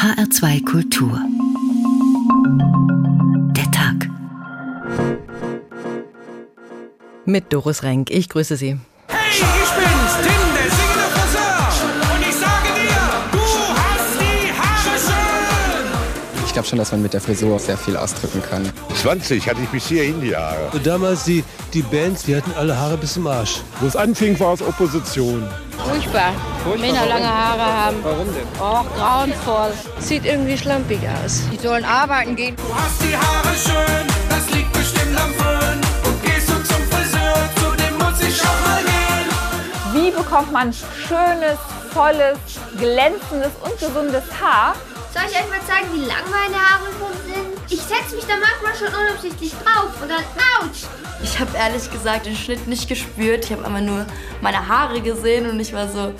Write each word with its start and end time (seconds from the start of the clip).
HR2 0.00 0.64
Kultur. 0.64 1.20
Der 3.54 3.70
Tag. 3.70 4.08
Mit 7.26 7.52
Doris 7.52 7.82
Renk. 7.82 8.10
Ich 8.10 8.30
grüße 8.30 8.56
Sie. 8.56 8.78
Hey, 9.08 9.18
ich 9.30 9.40
bin's, 9.40 10.14
Tim, 10.22 10.32
der 10.54 10.70
singende 10.70 11.06
Friseur. 11.12 12.14
Und 12.14 12.22
ich 12.22 12.34
sage 12.34 12.68
dir, 12.80 12.98
du 13.30 13.40
hast 13.76 14.20
die 14.20 14.50
Haare 14.58 14.98
schön. 14.98 16.46
Ich 16.46 16.52
glaube 16.54 16.66
schon, 16.66 16.78
dass 16.78 16.92
man 16.92 17.02
mit 17.02 17.12
der 17.12 17.20
Frisur 17.20 17.58
sehr 17.58 17.76
viel 17.76 17.98
ausdrücken 17.98 18.42
kann. 18.48 18.72
20 18.94 19.46
hatte 19.46 19.60
ich 19.60 19.68
bis 19.68 19.86
hierhin 19.88 20.22
die 20.22 20.28
Jahre. 20.28 20.70
Damals 20.82 21.24
die, 21.24 21.44
die 21.74 21.82
Bands, 21.82 22.22
die 22.22 22.34
hatten 22.34 22.52
alle 22.56 22.74
Haare 22.74 22.96
bis 22.96 23.12
zum 23.12 23.26
Arsch. 23.26 23.60
Wo 23.80 23.86
es 23.86 23.96
anfing, 23.96 24.40
war 24.40 24.54
es 24.54 24.62
Opposition. 24.62 25.46
Furchtbar. 25.90 26.32
Männer 26.78 27.06
lange 27.06 27.26
Haare 27.28 27.64
haben. 27.64 27.96
Warum 28.02 28.32
denn? 28.32 28.46
Oh, 28.60 28.84
grauenvoll. 28.96 29.72
Sieht 29.98 30.24
irgendwie 30.24 30.56
schlampig 30.56 31.00
aus. 31.24 31.42
Die 31.52 31.56
sollen 31.56 31.84
arbeiten 31.84 32.36
gehen. 32.36 32.54
Du 32.56 32.74
hast 32.74 33.02
die 33.02 33.16
Haare 33.16 33.54
schön, 33.56 34.06
das 34.28 34.50
liegt 34.54 34.72
bestimmt 34.72 35.18
am 35.20 35.32
Föhn. 35.34 35.80
Und 36.06 36.22
gehst 36.22 36.48
du 36.48 36.54
zum 36.62 36.82
Friseur, 36.90 37.34
zu 37.56 37.76
dem 37.76 37.98
muss 37.98 38.20
ich 38.22 38.40
auch 38.40 38.60
mal 38.66 38.82
gehen. 38.82 39.28
Wie 39.94 40.10
bekommt 40.10 40.52
man 40.52 40.72
schönes, 40.72 41.58
volles, 41.92 42.38
glänzendes 42.78 43.52
und 43.62 43.78
gesundes 43.80 44.24
Haar? 44.40 44.74
Soll 45.12 45.22
ich 45.28 45.36
euch 45.36 45.48
mal 45.48 45.60
zeigen, 45.66 45.92
wie 45.92 46.06
lang 46.06 46.24
meine 46.30 46.54
Haare 46.56 46.86
schon 46.98 47.12
sind? 47.26 47.29
Ich 47.72 47.80
setze 47.80 48.16
mich 48.16 48.24
da 48.26 48.34
manchmal 48.34 48.74
schon 48.76 49.00
unabsichtlich 49.00 49.52
drauf 49.52 49.92
und 50.02 50.08
dann 50.08 50.24
ouch! 50.58 50.88
Ich 51.22 51.38
habe 51.38 51.56
ehrlich 51.56 51.88
gesagt 51.90 52.26
den 52.26 52.34
Schnitt 52.34 52.66
nicht 52.66 52.88
gespürt. 52.88 53.44
Ich 53.44 53.52
habe 53.52 53.64
einfach 53.64 53.80
nur 53.80 54.06
meine 54.40 54.66
Haare 54.66 55.00
gesehen 55.00 55.48
und 55.48 55.60
ich 55.60 55.72
war 55.72 55.88
so. 55.88 56.12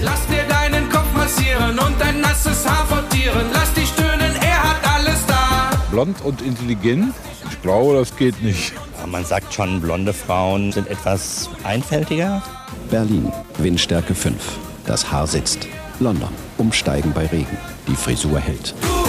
Lass 0.00 0.26
dir 0.28 0.44
deinen 0.48 0.88
Kopf 0.88 1.12
massieren 1.14 1.78
und 1.78 2.00
dein 2.00 2.22
nasses 2.22 2.66
Haar 2.66 2.86
fottieren. 2.86 3.50
Lass 3.52 3.72
dich 3.74 3.88
stöhnen, 3.88 4.34
er 4.40 4.62
hat 4.62 4.96
alles 4.96 5.26
da. 5.26 5.70
Blond 5.90 6.22
und 6.22 6.40
intelligent? 6.40 7.14
Ich 7.50 7.60
glaube, 7.60 7.96
das 7.96 8.16
geht 8.16 8.42
nicht. 8.42 8.72
Man 9.06 9.26
sagt 9.26 9.52
schon, 9.52 9.80
blonde 9.82 10.14
Frauen 10.14 10.72
sind 10.72 10.88
etwas 10.88 11.50
einfältiger. 11.64 12.42
Berlin, 12.90 13.30
Windstärke 13.58 14.14
5. 14.14 14.36
Das 14.86 15.12
Haar 15.12 15.26
sitzt. 15.26 15.68
London, 16.00 16.30
Umsteigen 16.56 17.12
bei 17.12 17.26
Regen. 17.26 17.58
Die 17.86 17.96
Frisur 17.96 18.40
hält. 18.40 18.74
Du 18.80 19.01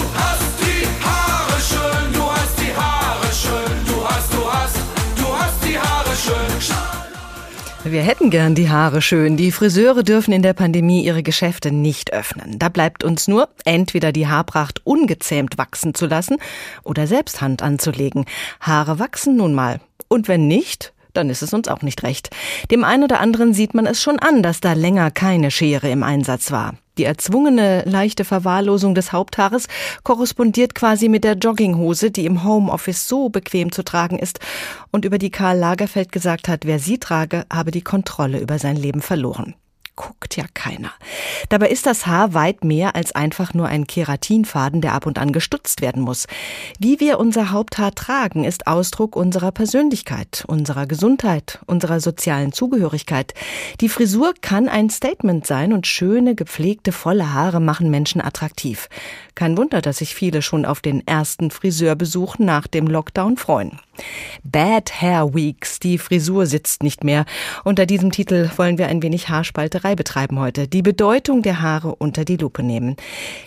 Wir 7.86 8.00
hätten 8.00 8.30
gern 8.30 8.54
die 8.54 8.70
Haare 8.70 9.02
schön. 9.02 9.36
Die 9.36 9.52
Friseure 9.52 10.02
dürfen 10.02 10.32
in 10.32 10.40
der 10.40 10.54
Pandemie 10.54 11.04
ihre 11.04 11.22
Geschäfte 11.22 11.70
nicht 11.70 12.14
öffnen. 12.14 12.58
Da 12.58 12.70
bleibt 12.70 13.04
uns 13.04 13.28
nur, 13.28 13.50
entweder 13.66 14.10
die 14.10 14.26
Haarpracht 14.26 14.80
ungezähmt 14.84 15.58
wachsen 15.58 15.92
zu 15.92 16.06
lassen 16.06 16.38
oder 16.82 17.06
selbst 17.06 17.42
Hand 17.42 17.60
anzulegen. 17.60 18.24
Haare 18.58 18.98
wachsen 18.98 19.36
nun 19.36 19.52
mal. 19.52 19.80
Und 20.08 20.28
wenn 20.28 20.48
nicht, 20.48 20.93
dann 21.14 21.30
ist 21.30 21.42
es 21.42 21.54
uns 21.54 21.68
auch 21.68 21.82
nicht 21.82 22.02
recht. 22.02 22.30
Dem 22.70 22.84
einen 22.84 23.04
oder 23.04 23.20
anderen 23.20 23.54
sieht 23.54 23.74
man 23.74 23.86
es 23.86 24.02
schon 24.02 24.18
an, 24.18 24.42
dass 24.42 24.60
da 24.60 24.74
länger 24.74 25.10
keine 25.10 25.50
Schere 25.50 25.90
im 25.90 26.02
Einsatz 26.02 26.50
war. 26.50 26.74
Die 26.98 27.04
erzwungene 27.04 27.82
leichte 27.86 28.24
Verwahrlosung 28.24 28.94
des 28.94 29.12
Haupthaares 29.12 29.66
korrespondiert 30.04 30.74
quasi 30.74 31.08
mit 31.08 31.24
der 31.24 31.34
Jogginghose, 31.34 32.10
die 32.10 32.24
im 32.24 32.44
Homeoffice 32.44 33.08
so 33.08 33.30
bequem 33.30 33.72
zu 33.72 33.82
tragen 33.82 34.18
ist 34.18 34.38
und 34.92 35.04
über 35.04 35.18
die 35.18 35.30
Karl 35.30 35.58
Lagerfeld 35.58 36.12
gesagt 36.12 36.46
hat, 36.46 36.66
wer 36.66 36.78
sie 36.78 36.98
trage, 36.98 37.46
habe 37.52 37.72
die 37.72 37.82
Kontrolle 37.82 38.38
über 38.38 38.58
sein 38.58 38.76
Leben 38.76 39.02
verloren 39.02 39.54
guckt 39.96 40.36
ja 40.36 40.44
keiner. 40.54 40.92
Dabei 41.48 41.68
ist 41.68 41.86
das 41.86 42.06
Haar 42.06 42.34
weit 42.34 42.64
mehr 42.64 42.96
als 42.96 43.14
einfach 43.14 43.54
nur 43.54 43.68
ein 43.68 43.86
Keratinfaden, 43.86 44.80
der 44.80 44.92
ab 44.92 45.06
und 45.06 45.18
an 45.18 45.32
gestutzt 45.32 45.80
werden 45.80 46.02
muss. 46.02 46.26
Wie 46.78 47.00
wir 47.00 47.18
unser 47.18 47.50
Haupthaar 47.50 47.94
tragen, 47.94 48.44
ist 48.44 48.66
Ausdruck 48.66 49.16
unserer 49.16 49.52
Persönlichkeit, 49.52 50.44
unserer 50.46 50.86
Gesundheit, 50.86 51.60
unserer 51.66 52.00
sozialen 52.00 52.52
Zugehörigkeit. 52.52 53.34
Die 53.80 53.88
Frisur 53.88 54.34
kann 54.40 54.68
ein 54.68 54.90
Statement 54.90 55.46
sein 55.46 55.72
und 55.72 55.86
schöne, 55.86 56.34
gepflegte, 56.34 56.92
volle 56.92 57.32
Haare 57.32 57.60
machen 57.60 57.90
Menschen 57.90 58.20
attraktiv. 58.20 58.88
Kein 59.34 59.58
Wunder, 59.58 59.82
dass 59.82 59.98
sich 59.98 60.14
viele 60.14 60.42
schon 60.42 60.64
auf 60.64 60.80
den 60.80 61.04
ersten 61.06 61.50
Friseurbesuch 61.50 62.38
nach 62.38 62.68
dem 62.68 62.86
Lockdown 62.86 63.36
freuen. 63.36 63.80
Bad 64.44 65.00
Hair 65.00 65.34
Weeks, 65.34 65.80
die 65.80 65.98
Frisur 65.98 66.46
sitzt 66.46 66.82
nicht 66.82 67.02
mehr. 67.02 67.24
Unter 67.64 67.86
diesem 67.86 68.12
Titel 68.12 68.50
wollen 68.56 68.78
wir 68.78 68.86
ein 68.86 69.02
wenig 69.02 69.28
Haarspalterei 69.28 69.96
betreiben 69.96 70.38
heute. 70.38 70.68
Die 70.68 70.82
Bedeutung 70.82 71.42
der 71.42 71.60
Haare 71.60 71.94
unter 71.96 72.24
die 72.24 72.36
Lupe 72.36 72.62
nehmen. 72.62 72.96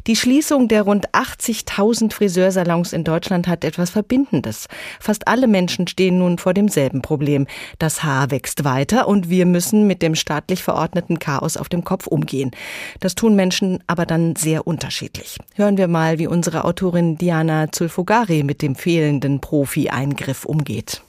Die 0.07 0.15
Schließung 0.15 0.67
der 0.67 0.81
rund 0.81 1.09
80.000 1.11 2.11
Friseursalons 2.11 2.91
in 2.91 3.03
Deutschland 3.03 3.47
hat 3.47 3.63
etwas 3.63 3.89
Verbindendes. 3.89 4.67
Fast 4.99 5.27
alle 5.27 5.47
Menschen 5.47 5.87
stehen 5.87 6.17
nun 6.17 6.37
vor 6.37 6.53
demselben 6.53 7.01
Problem. 7.01 7.47
Das 7.79 8.03
Haar 8.03 8.31
wächst 8.31 8.63
weiter 8.63 9.07
und 9.07 9.29
wir 9.29 9.45
müssen 9.45 9.87
mit 9.87 10.01
dem 10.01 10.15
staatlich 10.15 10.63
verordneten 10.63 11.19
Chaos 11.19 11.55
auf 11.55 11.69
dem 11.69 11.83
Kopf 11.83 12.07
umgehen. 12.07 12.51
Das 12.99 13.15
tun 13.15 13.35
Menschen 13.35 13.83
aber 13.87 14.05
dann 14.05 14.35
sehr 14.35 14.67
unterschiedlich. 14.67 15.37
Hören 15.55 15.76
wir 15.77 15.88
mal, 15.88 16.19
wie 16.19 16.27
unsere 16.27 16.65
Autorin 16.65 17.17
Diana 17.17 17.71
Zulfogari 17.71 18.43
mit 18.43 18.61
dem 18.61 18.75
fehlenden 18.75 19.41
Profi-Eingriff 19.41 20.45
umgeht. 20.45 21.03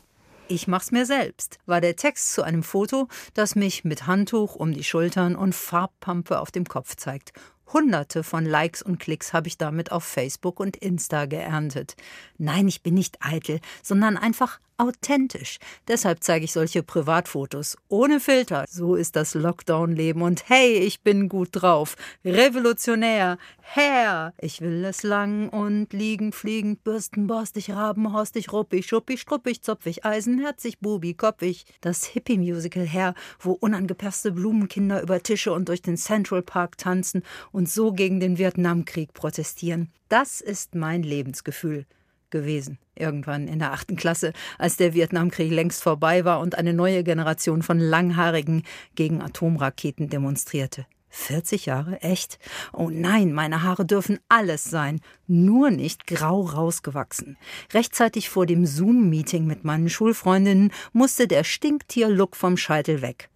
Ich 0.48 0.66
mach's 0.66 0.92
mir 0.92 1.04
selbst, 1.04 1.58
war 1.66 1.80
der 1.80 1.96
Text 1.96 2.32
zu 2.32 2.42
einem 2.42 2.62
Foto, 2.62 3.08
das 3.34 3.54
mich 3.54 3.84
mit 3.84 4.06
Handtuch 4.06 4.54
um 4.54 4.72
die 4.72 4.84
Schultern 4.84 5.36
und 5.36 5.54
Farbpampe 5.54 6.38
auf 6.40 6.50
dem 6.50 6.64
Kopf 6.64 6.96
zeigt. 6.96 7.32
Hunderte 7.72 8.22
von 8.22 8.46
Likes 8.46 8.80
und 8.80 8.98
Klicks 8.98 9.34
habe 9.34 9.48
ich 9.48 9.58
damit 9.58 9.92
auf 9.92 10.04
Facebook 10.04 10.58
und 10.58 10.76
Insta 10.76 11.26
geerntet. 11.26 11.96
Nein, 12.38 12.66
ich 12.66 12.82
bin 12.82 12.94
nicht 12.94 13.18
eitel, 13.20 13.60
sondern 13.82 14.16
einfach 14.16 14.58
authentisch. 14.78 15.58
Deshalb 15.88 16.22
zeige 16.22 16.44
ich 16.44 16.52
solche 16.52 16.82
Privatfotos 16.82 17.76
ohne 17.88 18.20
Filter. 18.20 18.64
So 18.68 18.94
ist 18.94 19.16
das 19.16 19.34
Lockdown-Leben. 19.34 20.22
Und 20.22 20.48
hey, 20.48 20.78
ich 20.78 21.02
bin 21.02 21.28
gut 21.28 21.50
drauf. 21.52 21.96
Revolutionär. 22.24 23.38
Herr. 23.60 24.32
Ich 24.38 24.60
will 24.60 24.84
es 24.84 25.02
lang 25.02 25.48
und 25.50 25.92
liegen, 25.92 26.32
fliegend, 26.32 26.84
bürsten, 26.84 27.26
borstig, 27.26 27.70
raben, 27.70 28.12
horstig, 28.12 28.52
ruppig, 28.52 28.86
schuppig, 28.86 29.20
struppig, 29.20 29.62
zopfig, 29.62 30.04
eisenherzig, 30.04 30.78
bubi, 30.78 31.14
koppig. 31.14 31.66
Das 31.80 32.04
Hippie-Musical 32.04 32.86
Herr, 32.86 33.14
wo 33.40 33.52
unangepasste 33.52 34.32
Blumenkinder 34.32 35.02
über 35.02 35.22
Tische 35.22 35.52
und 35.52 35.68
durch 35.68 35.82
den 35.82 35.96
Central 35.96 36.42
Park 36.42 36.78
tanzen 36.78 37.22
und 37.52 37.68
so 37.68 37.92
gegen 37.92 38.20
den 38.20 38.38
Vietnamkrieg 38.38 39.12
protestieren. 39.12 39.92
Das 40.08 40.40
ist 40.40 40.74
mein 40.74 41.02
Lebensgefühl 41.02 41.84
gewesen, 42.30 42.78
irgendwann 42.94 43.48
in 43.48 43.58
der 43.58 43.72
achten 43.72 43.96
Klasse, 43.96 44.32
als 44.58 44.76
der 44.76 44.94
Vietnamkrieg 44.94 45.50
längst 45.50 45.82
vorbei 45.82 46.24
war 46.24 46.40
und 46.40 46.56
eine 46.56 46.72
neue 46.72 47.04
Generation 47.04 47.62
von 47.62 47.78
Langhaarigen 47.78 48.64
gegen 48.94 49.22
Atomraketen 49.22 50.08
demonstrierte. 50.08 50.86
40 51.10 51.66
Jahre? 51.66 52.00
Echt? 52.02 52.38
Oh 52.72 52.90
nein, 52.90 53.32
meine 53.32 53.62
Haare 53.62 53.84
dürfen 53.86 54.18
alles 54.28 54.64
sein, 54.64 55.00
nur 55.26 55.70
nicht 55.70 56.06
grau 56.06 56.42
rausgewachsen. 56.42 57.36
Rechtzeitig 57.72 58.28
vor 58.28 58.46
dem 58.46 58.66
Zoom-Meeting 58.66 59.46
mit 59.46 59.64
meinen 59.64 59.88
Schulfreundinnen 59.88 60.72
musste 60.92 61.26
der 61.26 61.44
Stinktier-Look 61.44 62.36
vom 62.36 62.56
Scheitel 62.56 63.02
weg. 63.02 63.30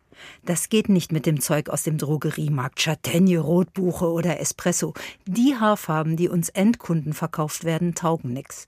Das 0.44 0.68
geht 0.68 0.88
nicht 0.88 1.10
mit 1.10 1.26
dem 1.26 1.40
Zeug 1.40 1.68
aus 1.68 1.82
dem 1.82 1.98
Drogeriemarkt, 1.98 2.78
Châtaigne, 2.78 3.38
Rotbuche 3.38 4.10
oder 4.10 4.38
Espresso. 4.38 4.94
Die 5.26 5.56
Haarfarben, 5.56 6.16
die 6.16 6.28
uns 6.28 6.48
Endkunden 6.48 7.12
verkauft 7.12 7.64
werden, 7.64 7.94
taugen 7.94 8.32
nix. 8.32 8.66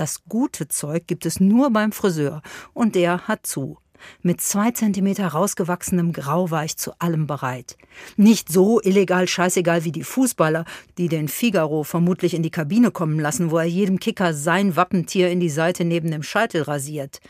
Das 0.00 0.24
gute 0.30 0.66
Zeug 0.66 1.06
gibt 1.06 1.26
es 1.26 1.40
nur 1.40 1.70
beim 1.70 1.92
Friseur 1.92 2.40
und 2.72 2.94
der 2.94 3.28
hat 3.28 3.46
zu. 3.46 3.76
Mit 4.22 4.40
zwei 4.40 4.70
Zentimeter 4.70 5.26
rausgewachsenem 5.26 6.14
Grau 6.14 6.50
war 6.50 6.64
ich 6.64 6.78
zu 6.78 6.98
allem 7.00 7.26
bereit. 7.26 7.76
Nicht 8.16 8.50
so 8.50 8.80
illegal 8.80 9.28
scheißegal 9.28 9.84
wie 9.84 9.92
die 9.92 10.02
Fußballer, 10.02 10.64
die 10.96 11.08
den 11.08 11.28
Figaro 11.28 11.82
vermutlich 11.82 12.32
in 12.32 12.42
die 12.42 12.50
Kabine 12.50 12.90
kommen 12.90 13.20
lassen, 13.20 13.50
wo 13.50 13.58
er 13.58 13.66
jedem 13.66 14.00
Kicker 14.00 14.32
sein 14.32 14.74
Wappentier 14.74 15.30
in 15.30 15.38
die 15.38 15.50
Seite 15.50 15.84
neben 15.84 16.10
dem 16.10 16.22
Scheitel 16.22 16.62
rasiert. 16.62 17.20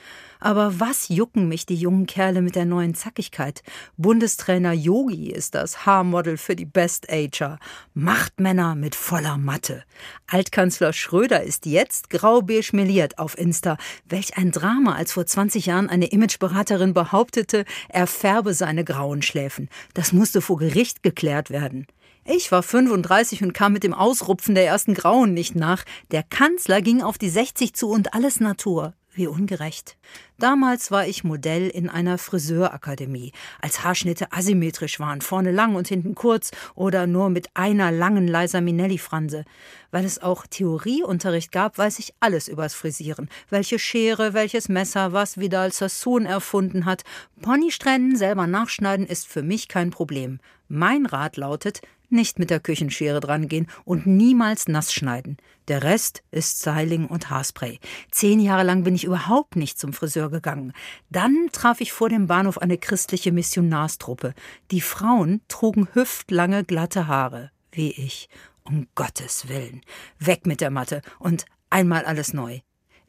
Aber 0.41 0.81
was 0.81 1.09
jucken 1.09 1.49
mich 1.49 1.67
die 1.67 1.77
jungen 1.77 2.07
Kerle 2.07 2.41
mit 2.41 2.57
der 2.57 2.65
neuen 2.65 2.95
Zackigkeit? 2.95 3.63
Bundestrainer 3.99 4.73
Yogi 4.73 5.31
ist 5.31 5.55
das 5.55 5.85
Haarmodel 5.85 6.39
für 6.39 6.57
die 6.57 6.65
Best 6.65 7.11
Ager. 7.11 7.59
Machtmänner 7.93 8.75
mit 8.75 8.95
voller 8.95 9.37
Matte. 9.37 9.85
Altkanzler 10.27 10.95
Schröder 10.95 11.43
ist 11.43 11.67
jetzt 11.67 12.09
grau-beige 12.09 12.75
meliert 12.75 13.19
auf 13.19 13.37
Insta. 13.39 13.77
Welch 14.09 14.39
ein 14.39 14.51
Drama, 14.51 14.95
als 14.95 15.13
vor 15.13 15.27
20 15.27 15.67
Jahren 15.67 15.91
eine 15.91 16.07
Imageberaterin 16.07 16.95
behauptete, 16.95 17.67
er 17.91 18.07
färbe 18.07 18.55
seine 18.55 18.85
grauen 18.85 19.21
Schläfen. 19.21 19.69
Das 19.93 20.13
musste 20.13 20.41
vor 20.41 20.57
Gericht 20.57 21.03
geklärt 21.03 21.51
werden. 21.51 21.87
Ich 22.25 22.53
war 22.53 22.63
35 22.63 23.43
und 23.43 23.55
kam 23.55 23.73
mit 23.73 23.83
dem 23.83 23.95
Ausrupfen 23.95 24.55
der 24.55 24.67
ersten 24.67 24.95
Grauen 24.95 25.35
nicht 25.35 25.55
nach. 25.55 25.85
Der 26.11 26.23
Kanzler 26.23 26.81
ging 26.81 27.03
auf 27.03 27.19
die 27.19 27.31
60 27.31 27.75
zu 27.75 27.91
und 27.91 28.15
alles 28.15 28.41
Natur. 28.41 28.95
Wie 29.21 29.27
ungerecht. 29.27 29.99
Damals 30.39 30.91
war 30.91 31.07
ich 31.07 31.25
Modell 31.25 31.69
in 31.69 31.91
einer 31.91 32.17
Friseurakademie, 32.17 33.33
als 33.61 33.85
Haarschnitte 33.85 34.33
asymmetrisch 34.33 34.99
waren, 34.99 35.21
vorne 35.21 35.53
lang 35.53 35.75
und 35.75 35.89
hinten 35.89 36.15
kurz 36.15 36.53
oder 36.75 37.07
nur 37.07 37.29
mit 37.29 37.51
einer 37.53 37.93
langen 37.93 38.27
Liza 38.27 38.63
Minnelli-Franse. 38.63 39.45
Weil 39.91 40.07
es 40.07 40.23
auch 40.23 40.47
Theorieunterricht 40.47 41.53
gab, 41.53 41.77
weiß 41.77 41.99
ich 41.99 42.15
alles 42.21 42.49
übers 42.49 42.73
Frisieren. 42.73 43.29
Welche 43.51 43.79
Schere, 43.79 44.33
welches 44.33 44.71
Messer, 44.71 45.13
was 45.13 45.37
Vidal 45.37 45.71
Sassoon 45.71 46.25
erfunden 46.25 46.87
hat. 46.87 47.03
Ponysträhnen 47.43 48.17
selber 48.17 48.47
nachschneiden 48.47 49.07
ist 49.07 49.29
für 49.29 49.43
mich 49.43 49.69
kein 49.69 49.91
Problem. 49.91 50.41
Mein 50.67 51.05
Rat 51.05 51.37
lautet, 51.37 51.83
nicht 52.13 52.39
mit 52.39 52.51
der 52.51 52.61
Küchenschere 52.61 53.21
drangehen 53.21 53.67
und 53.85 54.07
niemals 54.07 54.69
nass 54.69 54.93
schneiden. 54.93 55.37
Der 55.69 55.83
Rest 55.83 56.23
ist 56.31 56.61
Styling 56.61 57.07
und 57.07 57.31
Haarspray. 57.31 57.79
Zehn 58.11 58.41
Jahre 58.41 58.65
lang 58.65 58.85
bin 58.85 58.95
ich 58.95 59.05
überhaupt 59.05 59.57
nicht 59.57 59.79
zum 59.79 59.93
Friseur 59.93 60.31
gegangen. 60.31 60.73
Dann 61.11 61.49
traf 61.53 61.81
ich 61.81 61.93
vor 61.93 62.09
dem 62.09 62.27
Bahnhof 62.27 62.59
eine 62.59 62.79
christliche 62.79 63.33
Missionarstruppe. 63.33 64.35
Die 64.71 64.81
Frauen 64.81 65.41
trugen 65.49 65.89
hüftlange, 65.93 66.65
glatte 66.65 67.07
Haare, 67.07 67.51
wie 67.73 67.91
ich. 67.91 68.29
Um 68.63 68.87
Gottes 68.95 69.49
Willen. 69.49 69.81
Weg 70.19 70.47
mit 70.47 70.61
der 70.61 70.71
Matte 70.71 71.03
und 71.19 71.45
einmal 71.71 72.05
alles 72.05 72.33
neu. 72.33 72.61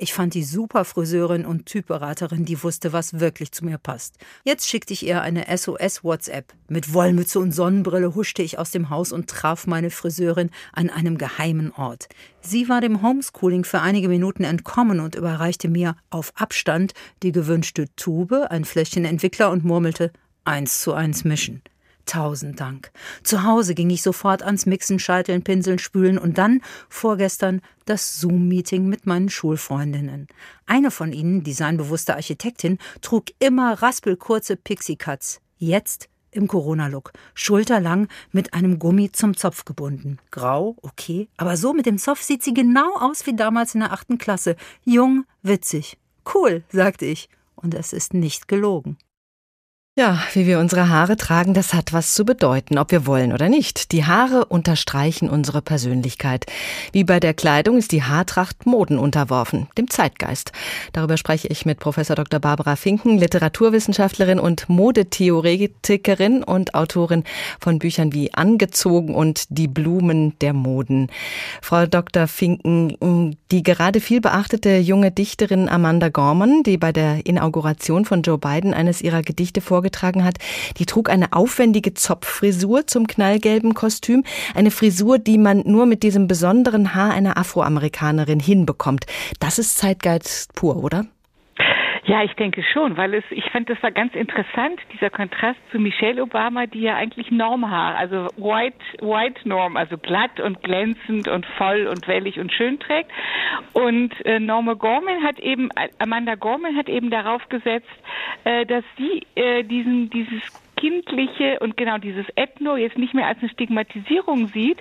Ich 0.04 0.16
fand 0.16 0.34
die 0.34 0.44
super 0.44 0.84
Friseurin 0.84 1.46
und 1.46 1.68
Typberaterin, 1.68 2.44
die 2.44 2.64
wusste, 2.64 2.92
was 2.92 3.20
wirklich 3.20 3.52
zu 3.52 3.64
mir 3.64 3.78
passt. 3.78 4.16
Jetzt 4.44 4.68
schickte 4.68 4.94
ich 4.94 5.06
ihr 5.06 5.22
eine 5.22 5.46
SOS-WhatsApp. 5.56 6.56
Mit 6.68 6.96
Wollmütze 6.96 7.38
und 7.38 7.52
Sonnenbrille 7.52 8.16
huschte 8.16 8.42
ich 8.42 8.58
aus 8.58 8.72
dem 8.72 8.90
Haus 8.90 9.12
und 9.12 9.30
traf 9.30 9.68
meine 9.68 9.92
Friseurin 9.92 10.50
an 10.74 10.90
einem 10.90 11.20
geheimen 11.20 11.72
Ort. 11.72 12.10
Sie 12.42 12.68
war 12.68 12.82
dem 12.82 13.04
Homeschooling 13.04 13.64
für 13.64 13.82
einige 13.82 14.10
Minuten 14.10 14.44
entkommen 14.44 15.02
und 15.02 15.14
überreichte 15.14 15.68
mir 15.70 15.96
auf 16.10 16.34
Abstand 16.34 16.94
die 17.22 17.32
gewünschte 17.32 17.86
Tube, 17.96 18.48
ein 18.50 18.66
Fläschchen 18.66 19.06
Entwickler 19.06 19.52
und 19.52 19.64
murmelte 19.64 20.12
eins 20.46 20.82
zu 20.82 20.94
eins 20.94 21.26
mischen. 21.26 21.62
Tausend 22.06 22.60
Dank. 22.60 22.92
Zu 23.24 23.44
Hause 23.44 23.76
ging 23.76 23.90
ich 23.90 24.02
sofort 24.02 24.44
ans 24.44 24.66
Mixen, 24.66 25.00
Scheiteln, 25.00 25.44
Pinseln, 25.44 25.80
Spülen 25.80 26.18
und 26.18 26.38
dann, 26.38 26.62
vorgestern, 26.90 27.62
das 27.86 28.20
Zoom-Meeting 28.20 28.88
mit 28.88 29.06
meinen 29.06 29.30
Schulfreundinnen. 29.30 30.28
Eine 30.66 30.92
von 30.92 31.14
ihnen, 31.14 31.44
designbewusste 31.44 32.16
Architektin, 32.16 32.78
trug 33.02 33.26
immer 33.40 33.82
raspelkurze 33.82 34.58
Pixie-Cuts. 34.58 35.42
Jetzt 35.58 36.10
im 36.32 36.48
Corona-Look, 36.48 37.12
schulterlang 37.34 38.08
mit 38.32 38.54
einem 38.54 38.80
Gummi 38.80 39.12
zum 39.12 39.36
Zopf 39.36 39.66
gebunden. 39.66 40.18
Grau, 40.32 40.78
okay, 40.82 41.28
aber 41.38 41.58
so 41.58 41.74
mit 41.74 41.86
dem 41.86 41.98
Zopf 41.98 42.22
sieht 42.22 42.44
sie 42.44 42.54
genau 42.54 42.96
aus 42.98 43.26
wie 43.26 43.36
damals 43.36 43.76
in 43.76 43.82
der 43.82 43.94
achten 43.94 44.18
Klasse. 44.18 44.56
Jung, 44.84 45.26
witzig. 45.42 45.98
Cool, 46.34 46.64
sagte 46.70 47.06
ich. 47.06 47.30
Und 47.56 47.74
es 47.74 47.94
ist 47.94 48.14
nicht 48.14 48.48
gelogen. 48.48 48.98
Ja, 49.98 50.24
wie 50.32 50.48
wir 50.48 50.60
unsere 50.60 50.88
Haare 50.88 51.18
tragen, 51.18 51.54
das 51.54 51.74
hat 51.74 51.92
was 51.92 52.14
zu 52.14 52.24
bedeuten, 52.24 52.78
ob 52.78 52.92
wir 52.92 53.06
wollen 53.06 53.34
oder 53.34 53.50
nicht. 53.50 53.92
Die 53.92 54.06
Haare 54.06 54.46
unterstreichen 54.46 55.30
unsere 55.30 55.62
Persönlichkeit. 55.62 56.46
Wie 56.94 57.04
bei 57.04 57.20
der 57.20 57.34
Kleidung 57.34 57.76
ist 57.76 57.92
die 57.92 58.02
Haartracht 58.02 58.66
Moden 58.66 58.98
unterworfen, 58.98 59.68
dem 59.78 59.90
Zeitgeist. 59.90 60.54
Darüber 60.94 61.18
spreche 61.18 61.50
ich 61.50 61.66
mit 61.66 61.80
Professor 61.80 62.16
Dr. 62.16 62.40
Barbara 62.40 62.78
Finken, 62.78 63.18
Literaturwissenschaftlerin 63.18 64.40
und 64.40 64.70
Modetheoretikerin 64.70 66.42
und 66.42 66.74
Autorin 66.74 67.26
von 67.60 67.78
Büchern 67.78 68.14
wie 68.14 68.34
Angezogen 68.34 69.14
und 69.14 69.48
Die 69.50 69.68
Blumen 69.68 70.40
der 70.40 70.54
Moden. 70.54 71.10
Frau 71.62 71.86
Dr. 71.86 72.28
Finken, 72.28 73.36
die 73.52 73.62
gerade 73.62 74.00
viel 74.00 74.22
beachtete 74.22 74.78
junge 74.78 75.12
Dichterin 75.12 75.68
Amanda 75.68 76.08
Gorman, 76.08 76.64
die 76.64 76.78
bei 76.78 76.94
der 76.94 77.26
Inauguration 77.26 78.06
von 78.06 78.22
Joe 78.22 78.38
Biden 78.38 78.74
eines 78.74 79.02
ihrer 79.02 79.22
Gedichte 79.22 79.60
vor 79.60 79.81
vorgetragen 79.82 80.24
hat, 80.24 80.38
die 80.78 80.86
trug 80.86 81.10
eine 81.10 81.34
aufwendige 81.34 81.96
Zopffrisur 81.96 82.86
zum 82.86 83.08
knallgelben 83.08 83.74
Kostüm. 83.74 84.24
Eine 84.54 84.70
Frisur, 84.70 85.18
die 85.18 85.40
man 85.40 85.64
nur 85.66 85.88
mit 85.88 86.04
diesem 86.04 86.28
besonderen 86.28 86.94
Haar 86.94 87.12
einer 87.12 87.38
Afroamerikanerin 87.38 88.40
hinbekommt. 88.40 89.06
Das 89.40 89.58
ist 89.58 89.78
Zeitgeist 89.78 90.54
pur, 90.54 90.84
oder? 90.84 91.06
Ja, 92.12 92.24
ich 92.24 92.34
denke 92.34 92.62
schon, 92.62 92.98
weil 92.98 93.14
es, 93.14 93.24
ich 93.30 93.50
fand, 93.52 93.70
das 93.70 93.82
war 93.82 93.90
ganz 93.90 94.16
interessant, 94.16 94.82
dieser 94.92 95.10
Kontrast 95.10 95.58
zu 95.72 95.80
Michelle 95.80 96.22
Obama, 96.22 96.66
die 96.66 96.82
ja 96.82 96.98
eigentlich 96.98 97.32
Normhaar, 97.32 97.96
also 97.96 98.28
White, 98.36 98.76
White 99.00 99.48
Norm, 99.48 99.78
also 99.78 99.98
glatt 99.98 100.42
und 100.42 100.62
glänzend 100.62 101.30
und 101.30 101.46
voll 101.58 101.88
und 101.88 102.10
wellig 102.10 102.38
und 102.38 102.52
schön 102.52 102.82
trägt. 102.82 103.10
Und 103.72 104.14
äh, 104.26 104.42
Norma 104.42 104.74
Gorman 104.74 105.24
hat 105.24 105.40
eben, 105.40 105.70
Amanda 106.00 106.36
Gorman 106.36 106.76
hat 106.76 106.90
eben 106.90 107.12
darauf 107.12 107.48
gesetzt, 107.48 107.88
äh, 108.44 108.66
dass 108.66 108.84
sie 108.98 109.26
äh, 109.36 109.64
diesen, 109.64 110.10
dieses 110.10 110.42
Kindliche 110.82 111.60
und 111.60 111.78
genau 111.78 112.00
dieses 112.00 112.26
Ethno 112.36 112.76
jetzt 112.76 112.98
nicht 112.98 113.14
mehr 113.14 113.28
als 113.28 113.38
eine 113.40 113.50
Stigmatisierung 113.50 114.48
sieht, 114.48 114.80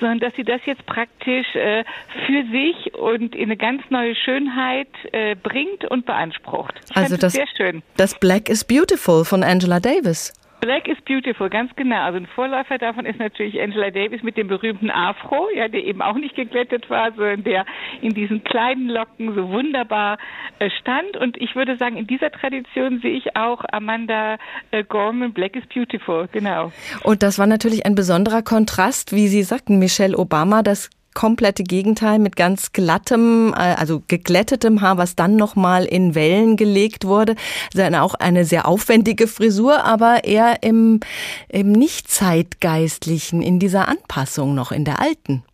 sondern 0.00 0.18
dass 0.20 0.34
sie 0.34 0.44
das 0.44 0.62
jetzt 0.64 0.86
praktisch 0.86 1.54
äh, 1.54 1.84
für 2.26 2.44
sich 2.50 2.94
und 2.94 3.34
in 3.34 3.44
eine 3.44 3.58
ganz 3.58 3.82
neue 3.90 4.14
Schönheit 4.14 4.88
äh, 5.12 5.36
bringt 5.36 5.84
und 5.84 6.06
beansprucht. 6.06 6.80
Ich 6.88 6.96
also 6.96 7.18
das, 7.18 7.34
sehr 7.34 7.46
schön. 7.54 7.82
Das 7.98 8.18
Black 8.18 8.48
is 8.48 8.64
Beautiful 8.64 9.26
von 9.26 9.42
Angela 9.42 9.78
Davis. 9.78 10.32
Black 10.62 10.86
is 10.86 10.96
Beautiful, 11.04 11.50
ganz 11.50 11.74
genau. 11.74 12.02
Also 12.02 12.18
ein 12.18 12.28
Vorläufer 12.28 12.78
davon 12.78 13.04
ist 13.04 13.18
natürlich 13.18 13.60
Angela 13.60 13.90
Davis 13.90 14.22
mit 14.22 14.36
dem 14.36 14.46
berühmten 14.46 14.90
Afro, 14.90 15.48
ja, 15.56 15.66
der 15.66 15.82
eben 15.82 16.00
auch 16.00 16.14
nicht 16.14 16.36
geglättet 16.36 16.88
war, 16.88 17.10
sondern 17.10 17.42
der 17.42 17.66
in 18.00 18.14
diesen 18.14 18.44
kleinen 18.44 18.88
Locken 18.88 19.34
so 19.34 19.48
wunderbar 19.48 20.18
äh, 20.60 20.70
stand. 20.80 21.16
Und 21.16 21.36
ich 21.36 21.56
würde 21.56 21.76
sagen, 21.78 21.96
in 21.96 22.06
dieser 22.06 22.30
Tradition 22.30 23.00
sehe 23.00 23.16
ich 23.16 23.34
auch 23.34 23.64
Amanda 23.72 24.38
äh, 24.70 24.84
Gorman, 24.84 25.32
Black 25.32 25.56
is 25.56 25.64
Beautiful, 25.66 26.28
genau. 26.30 26.70
Und 27.02 27.24
das 27.24 27.40
war 27.40 27.48
natürlich 27.48 27.84
ein 27.84 27.96
besonderer 27.96 28.42
Kontrast, 28.42 29.12
wie 29.12 29.26
Sie 29.26 29.42
sagten, 29.42 29.80
Michelle 29.80 30.16
Obama, 30.16 30.62
das 30.62 30.90
komplette 31.14 31.62
Gegenteil 31.62 32.18
mit 32.18 32.36
ganz 32.36 32.72
glattem, 32.72 33.52
äh, 33.54 33.74
also 33.78 34.02
geglättetem 34.08 34.80
Haar, 34.80 34.98
was 34.98 35.16
dann 35.16 35.36
nochmal 35.36 35.84
in 35.84 36.14
Wellen 36.14 36.56
gelegt 36.56 37.06
wurde. 37.06 37.34
Also 37.74 37.96
auch 37.98 38.14
eine 38.14 38.44
sehr 38.44 38.66
aufwendige 38.66 39.26
Frisur, 39.26 39.84
aber 39.84 40.24
eher 40.24 40.62
im, 40.62 41.00
im 41.48 41.72
nicht 41.72 42.08
zeitgeistlichen, 42.08 43.42
in 43.42 43.58
dieser 43.58 43.88
Anpassung 43.88 44.54
noch, 44.54 44.72
in 44.72 44.84
der 44.84 45.00
alten. 45.00 45.44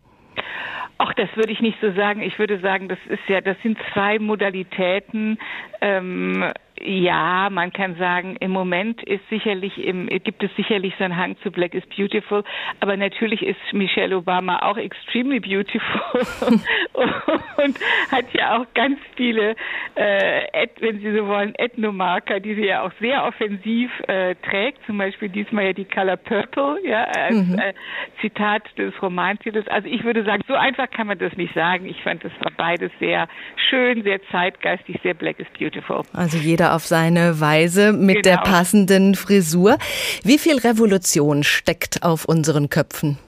Ach, 0.99 1.15
das 1.15 1.29
würde 1.37 1.53
ich 1.53 1.61
nicht 1.61 1.79
so 1.81 1.93
sagen. 1.93 2.23
Ich 2.23 2.41
würde 2.41 2.59
sagen, 2.59 2.89
das 2.89 2.99
ist 3.09 3.23
ja, 3.29 3.41
das 3.41 3.57
sind 3.63 3.79
zwei 3.93 4.19
Modalitäten. 4.19 5.39
Ähm, 5.81 6.53
ja, 6.85 7.49
man 7.51 7.73
kann 7.73 7.97
sagen, 7.97 8.37
im 8.41 8.51
Moment 8.51 9.03
ist 9.03 9.27
sicherlich 9.29 9.79
im, 9.79 10.09
gibt 10.09 10.43
es 10.43 10.55
sicherlich 10.57 10.95
so 10.99 11.05
einen 11.05 11.17
Hang 11.17 11.37
zu 11.43 11.51
Black 11.51 11.75
is 11.75 11.85
Beautiful, 11.87 12.45
aber 12.81 12.97
natürlich 12.97 13.43
ist 13.43 13.59
Michelle 13.73 14.17
Obama 14.17 14.61
auch 14.63 14.77
extremely 14.77 15.41
beautiful 15.41 16.01
und 16.93 17.79
hat 18.11 18.33
ja 18.33 18.59
auch 18.59 18.67
ganz 18.75 18.99
viele, 19.17 19.57
äh, 19.95 20.67
wenn 20.81 21.01
Sie 21.01 21.13
so 21.13 21.27
wollen, 21.27 21.55
Ethnomarker, 21.57 22.41
die 22.41 22.55
sie 22.55 22.67
ja 22.67 22.83
auch 22.83 22.93
sehr 23.01 23.25
offensiv 23.25 23.91
äh, 24.07 24.35
trägt. 24.37 24.85
Zum 24.87 24.99
Beispiel 24.99 25.29
diesmal 25.29 25.67
ja 25.67 25.73
die 25.73 25.85
Color 25.85 26.17
Purple, 26.17 26.79
ja, 26.85 27.05
als 27.05 27.35
mhm. 27.35 27.59
äh, 27.59 27.75
Zitat 28.21 28.63
des 28.77 28.93
Romantitels. 29.03 29.67
Also 29.69 29.89
ich 29.89 30.05
würde 30.05 30.25
sagen, 30.25 30.43
so 30.47 30.55
einfach 30.55 30.91
kann 30.91 31.07
man 31.07 31.19
das 31.19 31.37
nicht 31.37 31.55
sagen. 31.55 31.87
Ich 31.87 32.03
fand 32.03 32.25
das 32.25 32.33
war 32.41 32.53
beides 32.57 32.91
sehr 32.99 33.29
schön, 33.69 34.03
sehr 34.03 34.21
zeitgeistig, 34.31 34.99
sehr 35.03 35.15
Black 35.15 35.39
is 35.39 35.47
Beautiful. 35.59 36.03
Also 36.13 36.39
jeder 36.39 36.68
auf 36.75 36.87
seine 36.87 37.41
Weise 37.41 37.93
mit 37.93 38.23
genau. 38.23 38.37
der 38.37 38.37
passenden 38.39 39.15
Frisur. 39.15 39.79
Wie 40.23 40.39
viel 40.39 40.59
Revolution 40.59 41.45
steckt 41.45 42.03
auf 42.03 42.25
unseren 42.25 42.71
Köpfen? 42.71 43.19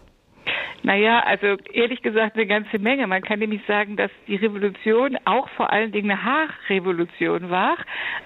Naja, 0.82 1.20
also 1.20 1.56
ehrlich 1.72 2.00
gesagt 2.00 2.36
eine 2.36 2.46
ganze 2.46 2.78
Menge. 2.78 3.06
Man 3.06 3.20
kann 3.20 3.38
nämlich 3.38 3.60
sagen, 3.66 3.96
dass 3.96 4.10
die 4.26 4.36
Revolution 4.36 5.18
auch 5.26 5.48
vor 5.50 5.70
allen 5.72 5.92
Dingen 5.92 6.10
eine 6.10 6.24
Haarrevolution 6.24 7.50
war. 7.50 7.76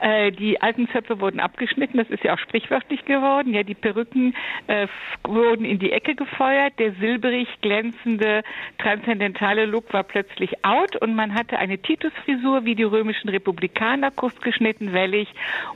Äh, 0.00 0.30
die 0.30 0.62
alten 0.62 0.88
Zöpfe 0.90 1.20
wurden 1.20 1.40
abgeschnitten, 1.40 1.99
das 1.99 2.08
ist 2.11 2.23
ja 2.23 2.34
auch 2.34 2.38
sprichwörtlich 2.38 3.04
geworden. 3.06 3.52
Ja, 3.54 3.64
die 3.64 3.75
Perücken 3.75 4.34
äh, 4.68 4.87
wurden 5.25 5.64
in 5.64 5.80
die 5.80 5.90
Ecke 5.90 6.14
gefeuert. 6.14 6.78
Der 6.78 6.92
silberig 6.92 7.49
glänzende 7.61 8.42
transzendentale 8.78 9.66
Look 9.66 9.92
war 9.92 10.04
plötzlich 10.04 10.64
out 10.64 10.94
und 10.96 11.16
man 11.16 11.34
hatte 11.34 11.58
eine 11.58 11.78
Titusfrisur 11.78 12.64
wie 12.64 12.76
die 12.76 12.84
römischen 12.84 13.30
Republikaner, 13.30 14.12
kurzgeschnitten, 14.12 14.92
wellig 14.92 15.28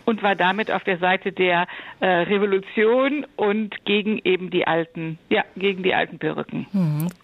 und 0.05 0.23
war 0.23 0.37
damit 0.37 0.71
auf 0.71 0.85
der 0.85 0.99
Seite 0.99 1.33
der 1.33 1.67
äh, 1.99 2.07
Revolution 2.07 3.27
und 3.35 3.85
gegen 3.85 4.21
eben 4.23 4.51
die 4.51 4.67
alten, 4.67 5.19
ja, 5.29 5.45
gegen 5.57 5.83
die 5.83 5.95
alten 5.95 6.19
Perücken. 6.21 6.68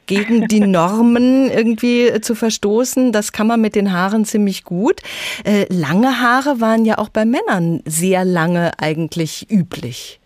Gegen 0.07 0.49
die 0.49 0.61
Normen 0.61 1.51
irgendwie 1.51 2.09
äh, 2.09 2.21
zu 2.21 2.35
verstoßen, 2.35 3.13
das 3.13 3.33
kann 3.33 3.47
man 3.47 3.61
mit 3.61 3.75
den 3.75 3.93
Haaren 3.93 4.25
ziemlich 4.25 4.65
gut. 4.65 5.01
Äh, 5.45 5.67
lange 5.69 6.21
Haare 6.21 6.61
waren 6.61 6.85
ja 6.85 6.99
auch 6.99 7.09
bei 7.09 7.25
Männern 7.25 7.81
sehr 7.87 8.25
lange 8.25 8.73
eigentlich 8.79 9.51
üblich. 9.51 10.21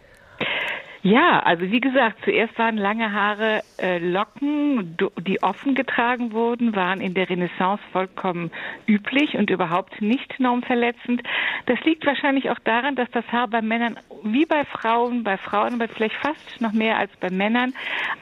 Ja, 1.03 1.41
also 1.41 1.71
wie 1.71 1.81
gesagt, 1.81 2.19
zuerst 2.25 2.59
waren 2.59 2.77
lange 2.77 3.13
Haare 3.13 3.63
äh, 3.81 3.99
Locken, 3.99 4.97
die 5.21 5.43
offen 5.43 5.75
getragen 5.75 6.33
wurden, 6.33 6.75
waren 6.75 7.01
in 7.01 7.15
der 7.15 7.31
Renaissance 7.31 7.83
vollkommen 7.93 8.51
üblich 8.87 9.35
und 9.35 9.49
überhaupt 9.51 10.03
nicht 10.03 10.41
normverletzend. 10.41 11.23
Das 11.67 11.79
liegt 11.85 12.05
wahrscheinlich 12.05 12.51
auch 12.51 12.59
daran, 12.59 12.97
dass 12.97 13.11
das 13.13 13.25
Haar 13.31 13.47
bei 13.47 13.63
Männern 13.63 13.99
wie 14.25 14.47
bei 14.47 14.65
Frauen, 14.65 15.23
bei 15.23 15.37
Frauen 15.37 15.75
aber 15.75 15.87
vielleicht 15.87 16.17
fast 16.17 16.61
noch 16.61 16.73
mehr 16.73 16.99
als 16.99 17.11
bei 17.21 17.31
Männern, 17.31 17.73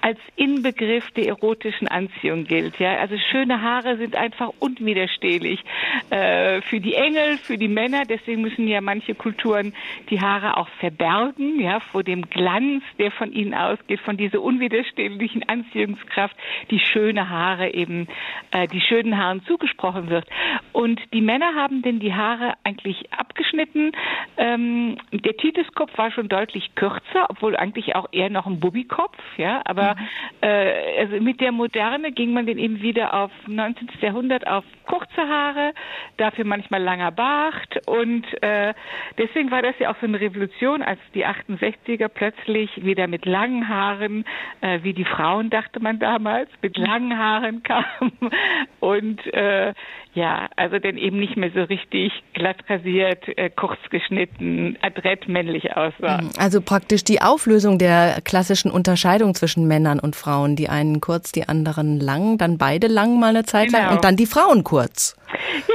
als 0.02 0.18
Inbegriff 0.36 1.10
der 1.12 1.28
erotischen 1.28 1.88
Anziehung 1.88 2.44
gilt. 2.44 2.78
Ja, 2.78 2.98
also 2.98 3.16
schöne 3.30 3.62
Haare 3.62 3.96
sind 3.96 4.16
einfach 4.16 4.50
unwiderstehlich 4.58 5.64
äh, 6.10 6.60
für 6.62 6.80
die 6.80 6.94
Engel, 6.94 7.38
für 7.38 7.56
die 7.56 7.68
Männer. 7.68 8.02
Deswegen 8.04 8.42
müssen 8.42 8.68
ja 8.68 8.82
manche 8.82 9.14
Kulturen 9.14 9.74
die 10.10 10.20
Haare 10.20 10.58
auch 10.58 10.68
verbergen, 10.80 11.60
ja, 11.60 11.80
vor 11.80 12.02
dem 12.02 12.28
Glanz, 12.28 12.65
der 12.98 13.10
von 13.12 13.32
ihnen 13.32 13.54
ausgeht, 13.54 14.00
von 14.00 14.16
dieser 14.16 14.40
unwiderstehlichen 14.40 15.48
Anziehungskraft, 15.48 16.36
die 16.70 16.80
schöne 16.80 17.28
Haare 17.28 17.74
eben, 17.74 18.08
äh, 18.50 18.66
die 18.68 18.80
schönen 18.80 19.16
Haaren 19.16 19.42
zugesprochen 19.44 20.08
wird. 20.08 20.26
Und 20.72 21.00
die 21.12 21.20
Männer 21.20 21.54
haben 21.54 21.82
denn 21.82 21.98
die 22.00 22.14
Haare 22.14 22.54
eigentlich 22.64 23.12
abgeschnitten. 23.12 23.92
Ähm, 24.36 24.96
der 25.12 25.36
Tituskopf 25.36 25.96
war 25.96 26.10
schon 26.10 26.28
deutlich 26.28 26.74
kürzer, 26.74 27.26
obwohl 27.28 27.56
eigentlich 27.56 27.94
auch 27.96 28.08
eher 28.12 28.30
noch 28.30 28.46
ein 28.46 28.60
Bubikopf, 28.60 29.16
ja. 29.36 29.62
Aber 29.64 29.94
mhm. 29.94 30.48
äh, 30.48 30.98
also 31.00 31.20
mit 31.20 31.40
der 31.40 31.52
Moderne 31.52 32.12
ging 32.12 32.32
man 32.32 32.46
dann 32.46 32.58
eben 32.58 32.82
wieder 32.82 33.14
auf 33.14 33.30
19. 33.46 33.88
Jahrhundert 34.00 34.46
auf 34.46 34.64
kurze 34.86 35.28
Haare, 35.28 35.72
dafür 36.16 36.44
manchmal 36.44 36.82
langer 36.82 37.10
Bart 37.10 37.86
und 37.86 38.24
äh, 38.42 38.74
deswegen 39.18 39.50
war 39.50 39.62
das 39.62 39.74
ja 39.78 39.90
auch 39.90 39.96
so 40.00 40.06
eine 40.06 40.20
Revolution, 40.20 40.82
als 40.82 41.00
die 41.14 41.26
68er 41.26 42.08
plötzlich 42.08 42.55
wieder 42.76 43.06
mit 43.06 43.26
langen 43.26 43.68
Haaren, 43.68 44.24
äh, 44.60 44.80
wie 44.82 44.94
die 44.94 45.04
Frauen 45.04 45.50
dachte 45.50 45.80
man 45.80 45.98
damals, 45.98 46.48
mit 46.62 46.76
langen 46.76 47.16
Haaren 47.16 47.62
kamen 47.62 48.12
und 48.80 49.24
äh, 49.32 49.74
ja, 50.16 50.48
also 50.56 50.78
denn 50.78 50.96
eben 50.96 51.18
nicht 51.18 51.36
mehr 51.36 51.50
so 51.54 51.62
richtig 51.62 52.10
glatt 52.32 52.56
rasiert, 52.70 53.28
äh, 53.36 53.50
kurz 53.50 53.78
geschnitten, 53.90 54.78
adrett 54.80 55.28
männlich 55.28 55.76
aussah. 55.76 56.22
Mhm. 56.22 56.30
Also 56.38 56.62
praktisch 56.62 57.04
die 57.04 57.20
Auflösung 57.20 57.78
der 57.78 58.22
klassischen 58.24 58.70
Unterscheidung 58.70 59.34
zwischen 59.34 59.68
Männern 59.68 60.00
und 60.00 60.16
Frauen. 60.16 60.56
Die 60.56 60.70
einen 60.70 61.02
kurz, 61.02 61.32
die 61.32 61.46
anderen 61.46 62.00
lang, 62.00 62.38
dann 62.38 62.56
beide 62.56 62.86
lang 62.86 63.20
mal 63.20 63.28
eine 63.28 63.44
Zeit 63.44 63.66
genau. 63.66 63.78
lang 63.80 63.90
und 63.96 64.04
dann 64.04 64.16
die 64.16 64.24
Frauen 64.24 64.64
kurz. 64.64 65.16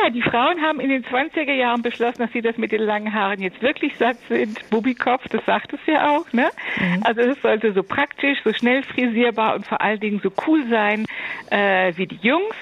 Ja, 0.02 0.10
die 0.10 0.22
Frauen 0.22 0.62
haben 0.62 0.80
in 0.80 0.90
den 0.90 1.04
20er 1.04 1.54
Jahren 1.54 1.82
beschlossen, 1.82 2.20
dass 2.20 2.32
sie 2.32 2.42
das 2.42 2.58
mit 2.58 2.72
den 2.72 2.82
langen 2.82 3.14
Haaren 3.14 3.42
jetzt 3.42 3.62
wirklich 3.62 3.96
satt 3.98 4.18
sind. 4.28 4.58
Bubikopf, 4.70 5.28
das 5.30 5.46
sagt 5.46 5.74
es 5.74 5.80
ja 5.86 6.10
auch, 6.10 6.32
ne? 6.34 6.50
Mhm. 6.80 7.04
Also 7.04 7.22
es 7.22 7.42
sollte 7.42 7.74
so 7.74 7.84
praktisch, 7.84 8.40
so 8.44 8.54
schnell 8.54 8.82
frisierbar 8.84 9.56
und 9.56 9.68
vor 9.68 9.82
allen 9.82 10.00
Dingen 10.00 10.20
so 10.24 10.32
cool 10.48 10.64
sein 10.70 11.06
äh, 11.52 11.94
wie 11.96 12.08
die 12.08 12.20
Jungs. 12.22 12.56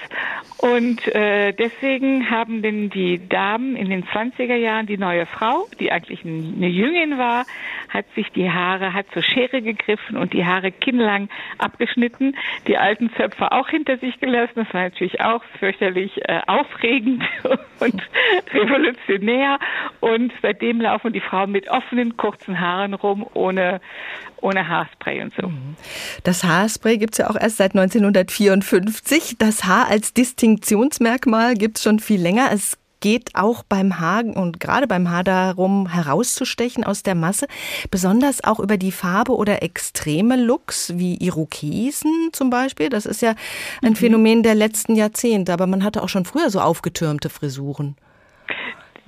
Und 0.58 1.06
äh, 1.14 1.52
deswegen 1.70 2.30
haben 2.30 2.62
denn 2.62 2.90
die 2.90 3.28
Damen 3.28 3.76
in 3.76 3.90
den 3.90 4.04
20er 4.04 4.54
Jahren 4.54 4.86
die 4.86 4.98
neue 4.98 5.26
Frau, 5.26 5.66
die 5.78 5.92
eigentlich 5.92 6.24
eine 6.24 6.68
Jüngin 6.68 7.18
war, 7.18 7.44
hat 7.88 8.06
sich 8.14 8.30
die 8.30 8.50
Haare, 8.50 8.92
hat 8.92 9.06
zur 9.12 9.22
Schere 9.22 9.62
gegriffen 9.62 10.16
und 10.16 10.32
die 10.32 10.44
Haare 10.44 10.72
kinnlang 10.72 11.28
abgeschnitten, 11.58 12.36
die 12.66 12.78
alten 12.78 13.10
Zöpfe 13.16 13.52
auch 13.52 13.68
hinter 13.68 13.98
sich 13.98 14.18
gelassen. 14.20 14.52
Das 14.56 14.72
war 14.72 14.82
natürlich 14.82 15.20
auch 15.20 15.42
fürchterlich 15.58 16.12
äh, 16.28 16.40
aufregend 16.46 17.22
und 17.80 18.02
revolutionär. 18.52 19.58
Und 20.00 20.32
seitdem 20.42 20.80
laufen 20.80 21.12
die 21.12 21.20
Frauen 21.20 21.52
mit 21.52 21.68
offenen, 21.68 22.16
kurzen 22.16 22.60
Haaren 22.60 22.94
rum, 22.94 23.26
ohne, 23.34 23.80
ohne 24.40 24.68
Haarspray 24.68 25.22
und 25.22 25.34
so. 25.34 25.48
Mhm. 25.48 25.76
Das 26.24 26.44
Haarspray 26.44 26.98
gibt 26.98 27.14
es 27.14 27.18
ja 27.18 27.30
auch 27.30 27.36
erst 27.36 27.56
seit 27.58 27.74
1954. 27.74 29.36
Das 29.38 29.64
Haar 29.64 29.88
als 29.88 30.14
Distinktionsmerkmal 30.14 31.54
gibt 31.60 31.76
es 31.76 31.84
schon 31.84 32.00
viel 32.00 32.20
länger. 32.20 32.50
Es 32.52 32.76
geht 33.00 33.34
auch 33.34 33.62
beim 33.62 34.00
Haar 34.00 34.24
und 34.24 34.60
gerade 34.60 34.86
beim 34.86 35.10
Haar 35.10 35.24
darum, 35.24 35.86
herauszustechen 35.88 36.84
aus 36.84 37.02
der 37.02 37.14
Masse, 37.14 37.46
besonders 37.90 38.42
auch 38.42 38.60
über 38.60 38.76
die 38.76 38.92
Farbe 38.92 39.36
oder 39.36 39.62
extreme 39.62 40.36
Looks 40.36 40.94
wie 40.96 41.16
Irokesen 41.16 42.30
zum 42.32 42.50
Beispiel. 42.50 42.88
Das 42.88 43.06
ist 43.06 43.22
ja 43.22 43.34
ein 43.82 43.92
mhm. 43.92 43.96
Phänomen 43.96 44.42
der 44.42 44.54
letzten 44.54 44.96
Jahrzehnte, 44.96 45.52
aber 45.52 45.66
man 45.66 45.84
hatte 45.84 46.02
auch 46.02 46.08
schon 46.08 46.24
früher 46.24 46.50
so 46.50 46.60
aufgetürmte 46.60 47.30
Frisuren. 47.30 47.96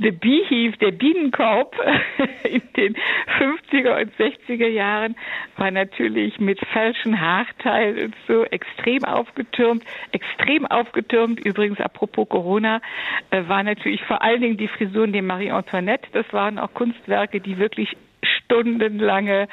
The 0.02 0.10
Beehive, 0.10 0.76
der 0.78 0.90
Bienenkorb 0.90 1.76
in 2.44 2.62
den 2.76 2.96
50er 3.38 4.00
und 4.00 4.12
60er 4.16 4.66
Jahren 4.66 5.14
war 5.56 5.70
natürlich 5.70 6.40
mit 6.40 6.58
falschen 6.72 7.20
Haarteilen 7.20 8.06
und 8.06 8.14
so 8.26 8.42
extrem 8.44 9.04
aufgetürmt. 9.04 9.84
Extrem 10.10 10.66
aufgetürmt, 10.66 11.38
übrigens 11.46 11.78
apropos 11.80 12.28
Corona, 12.28 12.80
äh, 13.30 13.46
war 13.46 13.62
natürlich 13.62 14.02
vor 14.02 14.22
allen 14.22 14.40
Dingen 14.40 14.56
die 14.56 14.66
Frisuren 14.66 15.12
der 15.12 15.22
Marie 15.22 15.52
Antoinette. 15.52 16.08
Das 16.12 16.26
waren 16.32 16.58
auch 16.58 16.74
Kunstwerke, 16.74 17.40
die 17.40 17.58
wirklich 17.58 17.96
stundenlange 18.44 19.48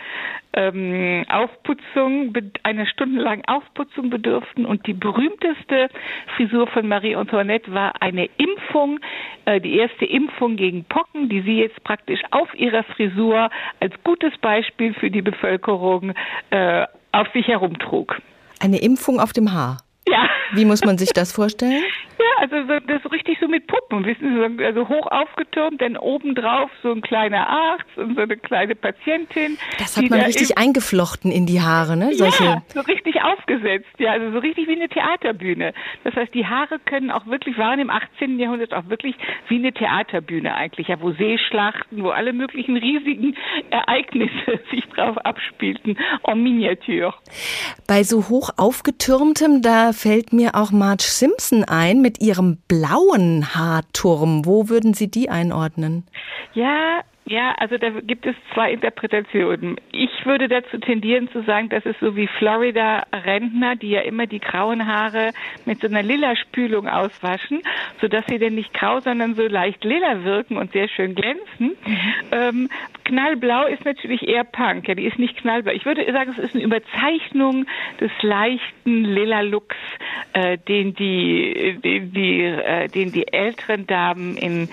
ähm, 0.53 1.25
Aufputzung, 1.29 2.33
einer 2.63 2.85
stundenlangen 2.85 3.45
Aufputzung 3.45 4.09
bedürften. 4.09 4.65
Und 4.65 4.85
die 4.87 4.93
berühmteste 4.93 5.89
Frisur 6.35 6.67
von 6.67 6.87
Marie 6.87 7.15
Antoinette 7.15 7.73
war 7.73 8.01
eine 8.01 8.29
Impfung, 8.37 8.99
äh, 9.45 9.61
die 9.61 9.77
erste 9.77 10.05
Impfung 10.05 10.55
gegen 10.55 10.83
Pocken, 10.85 11.29
die 11.29 11.41
sie 11.41 11.59
jetzt 11.59 11.83
praktisch 11.83 12.21
auf 12.31 12.53
ihrer 12.55 12.83
Frisur 12.83 13.49
als 13.79 13.93
gutes 14.03 14.37
Beispiel 14.39 14.93
für 14.93 15.11
die 15.11 15.21
Bevölkerung 15.21 16.13
äh, 16.49 16.85
auf 17.11 17.27
sich 17.33 17.47
herumtrug. 17.47 18.17
Eine 18.59 18.81
Impfung 18.81 19.19
auf 19.19 19.33
dem 19.33 19.53
Haar? 19.53 19.77
Ja. 20.07 20.29
Wie 20.53 20.65
muss 20.65 20.83
man 20.83 20.97
sich 20.97 21.09
das 21.13 21.31
vorstellen? 21.31 21.83
Ja, 22.19 22.41
also 22.41 22.55
so, 22.67 22.79
das 22.85 23.01
ist 23.01 23.11
richtig 23.13 23.37
so 23.39 23.47
mit 23.47 23.65
Puppen, 23.67 24.05
wissen 24.05 24.57
Sie, 24.57 24.65
also 24.65 24.89
hoch 24.89 25.07
aufgetürmt, 25.07 25.81
dann 25.81 25.95
obendrauf 25.95 26.69
so 26.83 26.91
ein 26.91 27.01
kleiner 27.01 27.47
Arzt 27.47 27.85
und 27.95 28.15
so 28.15 28.21
eine 28.21 28.35
kleine 28.35 28.75
Patientin. 28.75 29.57
Das 29.77 29.95
hat 29.95 30.09
man 30.09 30.19
richtig 30.19 30.57
eingeflochten 30.57 31.31
in 31.31 31.45
die 31.45 31.61
Haare, 31.61 31.95
ne? 31.95 32.13
Solche 32.13 32.43
ja, 32.43 32.61
so 32.73 32.81
richtig 32.81 33.21
aufgesetzt, 33.21 33.87
ja, 33.99 34.11
also 34.11 34.31
so 34.31 34.39
richtig 34.39 34.67
wie 34.67 34.75
eine 34.75 34.89
Theaterbühne. 34.89 35.73
Das 36.03 36.13
heißt, 36.13 36.33
die 36.33 36.45
Haare 36.45 36.79
können 36.79 37.09
auch 37.09 37.25
wirklich, 37.25 37.57
waren 37.57 37.79
im 37.79 37.89
18. 37.89 38.37
Jahrhundert 38.37 38.73
auch 38.73 38.89
wirklich 38.89 39.15
wie 39.47 39.55
eine 39.55 39.71
Theaterbühne 39.71 40.53
eigentlich, 40.53 40.89
ja, 40.89 40.99
wo 40.99 41.11
Seeschlachten, 41.11 42.03
wo 42.03 42.09
alle 42.09 42.33
möglichen 42.33 42.75
riesigen 42.75 43.37
Ereignisse 43.69 44.59
sich 44.71 44.85
drauf 44.89 45.17
abspielten, 45.19 45.97
en 46.27 46.43
Miniatur. 46.43 47.13
Bei 47.87 48.03
so 48.03 48.27
hoch 48.27 48.49
aufgetürmtem, 48.57 49.61
da 49.61 49.93
fällt 49.93 50.33
mir 50.33 50.55
auch 50.55 50.71
Marge 50.71 51.03
Simpson 51.03 51.63
ein 51.63 52.08
mit 52.09 52.23
ihrem 52.23 52.57
blauen 52.67 53.53
Haarturm. 53.53 54.43
Wo 54.43 54.67
würden 54.67 54.95
Sie 54.95 55.11
die 55.11 55.29
einordnen? 55.29 56.07
Ja, 56.55 57.03
ja, 57.25 57.53
also 57.59 57.77
da 57.77 57.91
gibt 57.91 58.25
es 58.25 58.35
zwei 58.55 58.73
Interpretationen. 58.73 59.75
Ich 59.91 60.25
würde 60.25 60.47
dazu 60.47 60.79
tendieren 60.79 61.29
zu 61.29 61.43
sagen, 61.43 61.69
das 61.69 61.85
ist 61.85 61.99
so 61.99 62.15
wie 62.15 62.25
Florida-Rentner, 62.25 63.75
die 63.75 63.91
ja 63.91 64.01
immer 64.01 64.25
die 64.25 64.39
grauen 64.39 64.87
Haare 64.87 65.29
mit 65.65 65.79
so 65.79 65.85
einer 65.85 66.01
lila 66.01 66.35
Spülung 66.35 66.87
auswaschen, 66.87 67.61
sodass 68.01 68.25
sie 68.27 68.39
denn 68.39 68.55
nicht 68.55 68.73
grau, 68.73 68.99
sondern 69.01 69.35
so 69.35 69.43
leicht 69.43 69.83
lila 69.83 70.23
wirken 70.23 70.57
und 70.57 70.71
sehr 70.71 70.87
schön 70.87 71.13
glänzen. 71.13 71.77
Mhm. 71.85 72.13
Ähm, 72.31 72.69
knallblau 73.09 73.65
ist 73.67 73.85
natürlich 73.85 74.27
eher 74.27 74.43
Punk, 74.43 74.87
ja, 74.87 74.95
die 74.95 75.05
ist 75.05 75.19
nicht 75.19 75.37
knallblau. 75.37 75.73
Ich 75.73 75.85
würde 75.85 76.09
sagen, 76.11 76.31
es 76.31 76.39
ist 76.39 76.55
eine 76.55 76.63
Überzeichnung 76.63 77.65
des 77.99 78.11
leichten 78.21 79.03
lila 79.03 79.41
Looks, 79.41 79.75
äh, 80.33 80.57
den 80.57 80.93
die, 80.93 81.77
den 81.83 82.13
die, 82.13 82.41
äh, 82.43 82.87
den 82.87 83.11
die 83.11 83.27
älteren 83.31 83.87
Damen 83.87 84.37
in 84.37 84.69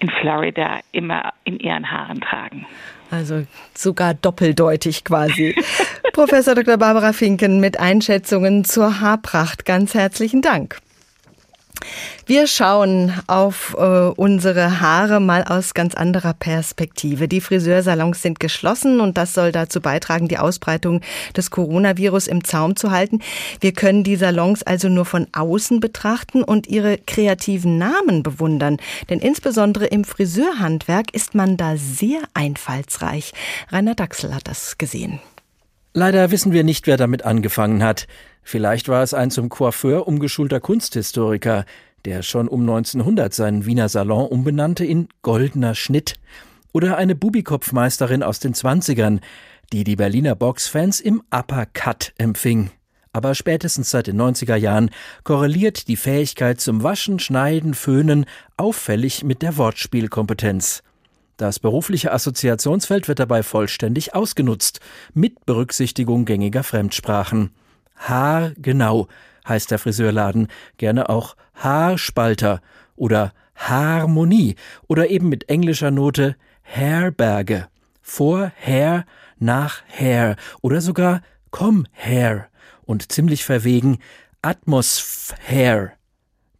in 0.00 0.10
Florida 0.10 0.78
immer 0.92 1.32
in 1.42 1.58
ihren 1.58 1.90
Haaren 1.90 2.20
tragen. 2.20 2.66
Also 3.10 3.44
sogar 3.74 4.14
doppeldeutig 4.14 5.04
quasi. 5.04 5.56
Professor 6.12 6.54
Dr. 6.54 6.76
Barbara 6.76 7.12
Finken 7.12 7.58
mit 7.58 7.80
Einschätzungen 7.80 8.64
zur 8.64 9.00
Haarpracht. 9.00 9.64
Ganz 9.64 9.94
herzlichen 9.94 10.42
Dank. 10.42 10.78
Wir 12.26 12.46
schauen 12.46 13.12
auf 13.26 13.74
äh, 13.78 13.82
unsere 13.82 14.80
Haare 14.80 15.20
mal 15.20 15.44
aus 15.44 15.74
ganz 15.74 15.94
anderer 15.94 16.34
Perspektive. 16.34 17.28
Die 17.28 17.40
Friseursalons 17.40 18.20
sind 18.20 18.38
geschlossen 18.38 19.00
und 19.00 19.16
das 19.16 19.34
soll 19.34 19.52
dazu 19.52 19.80
beitragen, 19.80 20.28
die 20.28 20.38
Ausbreitung 20.38 21.00
des 21.36 21.50
Coronavirus 21.50 22.26
im 22.26 22.44
Zaum 22.44 22.76
zu 22.76 22.90
halten. 22.90 23.20
Wir 23.60 23.72
können 23.72 24.04
die 24.04 24.16
Salons 24.16 24.62
also 24.62 24.88
nur 24.88 25.04
von 25.04 25.26
außen 25.32 25.80
betrachten 25.80 26.42
und 26.42 26.66
ihre 26.66 26.98
kreativen 26.98 27.78
Namen 27.78 28.22
bewundern. 28.22 28.76
Denn 29.08 29.20
insbesondere 29.20 29.86
im 29.86 30.04
Friseurhandwerk 30.04 31.14
ist 31.14 31.34
man 31.34 31.56
da 31.56 31.76
sehr 31.76 32.20
einfallsreich. 32.34 33.32
Rainer 33.70 33.94
Dachsel 33.94 34.34
hat 34.34 34.48
das 34.48 34.76
gesehen. 34.78 35.20
Leider 35.94 36.30
wissen 36.30 36.52
wir 36.52 36.64
nicht, 36.64 36.86
wer 36.86 36.96
damit 36.96 37.24
angefangen 37.24 37.82
hat. 37.82 38.06
Vielleicht 38.50 38.88
war 38.88 39.02
es 39.02 39.12
ein 39.12 39.30
zum 39.30 39.50
Coiffeur 39.50 40.08
umgeschulter 40.08 40.58
Kunsthistoriker, 40.58 41.66
der 42.06 42.22
schon 42.22 42.48
um 42.48 42.62
1900 42.62 43.34
seinen 43.34 43.66
Wiener 43.66 43.90
Salon 43.90 44.26
umbenannte 44.26 44.86
in 44.86 45.08
Goldener 45.20 45.74
Schnitt. 45.74 46.14
Oder 46.72 46.96
eine 46.96 47.14
Bubikopfmeisterin 47.14 48.22
aus 48.22 48.38
den 48.38 48.54
Zwanzigern, 48.54 49.20
die 49.74 49.84
die 49.84 49.96
Berliner 49.96 50.34
Boxfans 50.34 50.98
im 50.98 51.22
Uppercut 51.30 52.14
empfing. 52.16 52.70
Aber 53.12 53.34
spätestens 53.34 53.90
seit 53.90 54.06
den 54.06 54.18
90er 54.18 54.56
Jahren 54.56 54.88
korreliert 55.24 55.86
die 55.86 55.96
Fähigkeit 55.96 56.58
zum 56.58 56.82
Waschen, 56.82 57.18
Schneiden, 57.18 57.74
Föhnen 57.74 58.24
auffällig 58.56 59.24
mit 59.24 59.42
der 59.42 59.58
Wortspielkompetenz. 59.58 60.82
Das 61.36 61.58
berufliche 61.58 62.12
Assoziationsfeld 62.12 63.08
wird 63.08 63.18
dabei 63.18 63.42
vollständig 63.42 64.14
ausgenutzt, 64.14 64.80
mit 65.12 65.44
Berücksichtigung 65.44 66.24
gängiger 66.24 66.62
Fremdsprachen. 66.62 67.50
Haar 67.98 68.52
genau 68.56 69.08
heißt 69.46 69.70
der 69.70 69.78
Friseurladen, 69.78 70.48
gerne 70.76 71.08
auch 71.08 71.36
Haarspalter 71.54 72.60
oder 72.96 73.32
Harmonie 73.56 74.56
oder 74.86 75.10
eben 75.10 75.28
mit 75.28 75.48
englischer 75.48 75.90
Note 75.90 76.36
Herberge. 76.62 77.68
Vor 78.00 78.52
Hair, 78.56 79.04
nach 79.38 79.82
Hair 79.86 80.36
oder 80.60 80.80
sogar 80.80 81.22
komm 81.50 81.86
Hair 81.92 82.48
und 82.84 83.10
ziemlich 83.12 83.44
verwegen 83.44 83.98
Atmosphäre. 84.42 85.92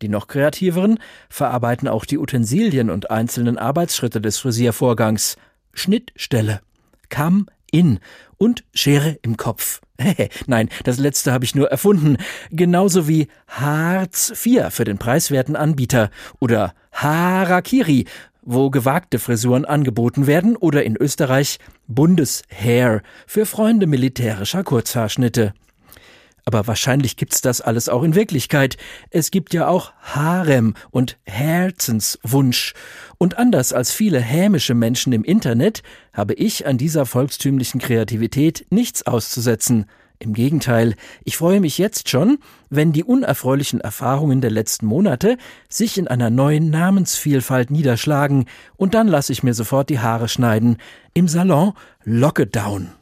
Die 0.02 0.08
noch 0.08 0.28
kreativeren 0.28 0.98
verarbeiten 1.28 1.88
auch 1.88 2.04
die 2.04 2.18
Utensilien 2.18 2.90
und 2.90 3.10
einzelnen 3.10 3.58
Arbeitsschritte 3.58 4.20
des 4.20 4.38
Frisiervorgangs. 4.38 5.36
Schnittstelle, 5.72 6.60
Kamm 7.08 7.46
in 7.70 7.98
und 8.36 8.64
Schere 8.74 9.18
im 9.22 9.36
Kopf. 9.36 9.80
Nein, 10.46 10.68
das 10.84 10.98
letzte 10.98 11.32
habe 11.32 11.44
ich 11.44 11.54
nur 11.54 11.70
erfunden. 11.70 12.16
Genauso 12.50 13.08
wie 13.08 13.28
Hartz 13.48 14.30
IV 14.30 14.70
für 14.70 14.84
den 14.84 14.98
preiswerten 14.98 15.56
Anbieter 15.56 16.10
oder 16.38 16.74
Harakiri, 16.92 18.06
wo 18.42 18.70
gewagte 18.70 19.18
Frisuren 19.18 19.64
angeboten 19.64 20.26
werden 20.26 20.56
oder 20.56 20.84
in 20.84 20.96
Österreich 20.96 21.58
Bundeshair 21.86 23.02
für 23.26 23.44
Freunde 23.44 23.86
militärischer 23.86 24.64
Kurzhaarschnitte. 24.64 25.52
Aber 26.48 26.66
wahrscheinlich 26.66 27.18
gibt's 27.18 27.42
das 27.42 27.60
alles 27.60 27.90
auch 27.90 28.02
in 28.02 28.14
Wirklichkeit. 28.14 28.78
Es 29.10 29.30
gibt 29.30 29.52
ja 29.52 29.68
auch 29.68 29.92
Harem 30.00 30.72
und 30.90 31.18
Herzenswunsch. 31.26 32.72
Und 33.18 33.36
anders 33.36 33.74
als 33.74 33.92
viele 33.92 34.18
hämische 34.18 34.72
Menschen 34.72 35.12
im 35.12 35.24
Internet 35.24 35.82
habe 36.14 36.32
ich 36.32 36.66
an 36.66 36.78
dieser 36.78 37.04
volkstümlichen 37.04 37.82
Kreativität 37.82 38.64
nichts 38.70 39.06
auszusetzen. 39.06 39.84
Im 40.20 40.32
Gegenteil, 40.32 40.94
ich 41.22 41.36
freue 41.36 41.60
mich 41.60 41.76
jetzt 41.76 42.08
schon, 42.08 42.38
wenn 42.70 42.94
die 42.94 43.04
unerfreulichen 43.04 43.82
Erfahrungen 43.82 44.40
der 44.40 44.50
letzten 44.50 44.86
Monate 44.86 45.36
sich 45.68 45.98
in 45.98 46.08
einer 46.08 46.30
neuen 46.30 46.70
Namensvielfalt 46.70 47.70
niederschlagen, 47.70 48.46
und 48.78 48.94
dann 48.94 49.06
lasse 49.06 49.34
ich 49.34 49.42
mir 49.42 49.52
sofort 49.52 49.90
die 49.90 49.98
Haare 49.98 50.28
schneiden. 50.28 50.78
Im 51.12 51.28
Salon 51.28 51.74
Lockdown. 52.04 52.92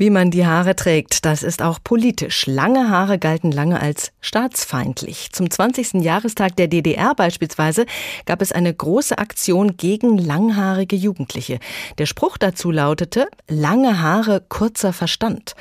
Wie 0.00 0.10
man 0.10 0.30
die 0.30 0.46
Haare 0.46 0.76
trägt, 0.76 1.24
das 1.24 1.42
ist 1.42 1.60
auch 1.60 1.80
politisch. 1.82 2.46
Lange 2.46 2.88
Haare 2.88 3.18
galten 3.18 3.50
lange 3.50 3.80
als 3.80 4.12
staatsfeindlich. 4.20 5.30
Zum 5.32 5.50
20. 5.50 6.04
Jahrestag 6.04 6.54
der 6.54 6.68
DDR 6.68 7.16
beispielsweise 7.16 7.84
gab 8.24 8.40
es 8.40 8.52
eine 8.52 8.72
große 8.72 9.18
Aktion 9.18 9.76
gegen 9.76 10.16
langhaarige 10.16 10.94
Jugendliche. 10.94 11.58
Der 11.98 12.06
Spruch 12.06 12.38
dazu 12.38 12.70
lautete, 12.70 13.26
lange 13.48 14.00
Haare, 14.00 14.40
kurzer 14.48 14.92
Verstand. 14.92 15.56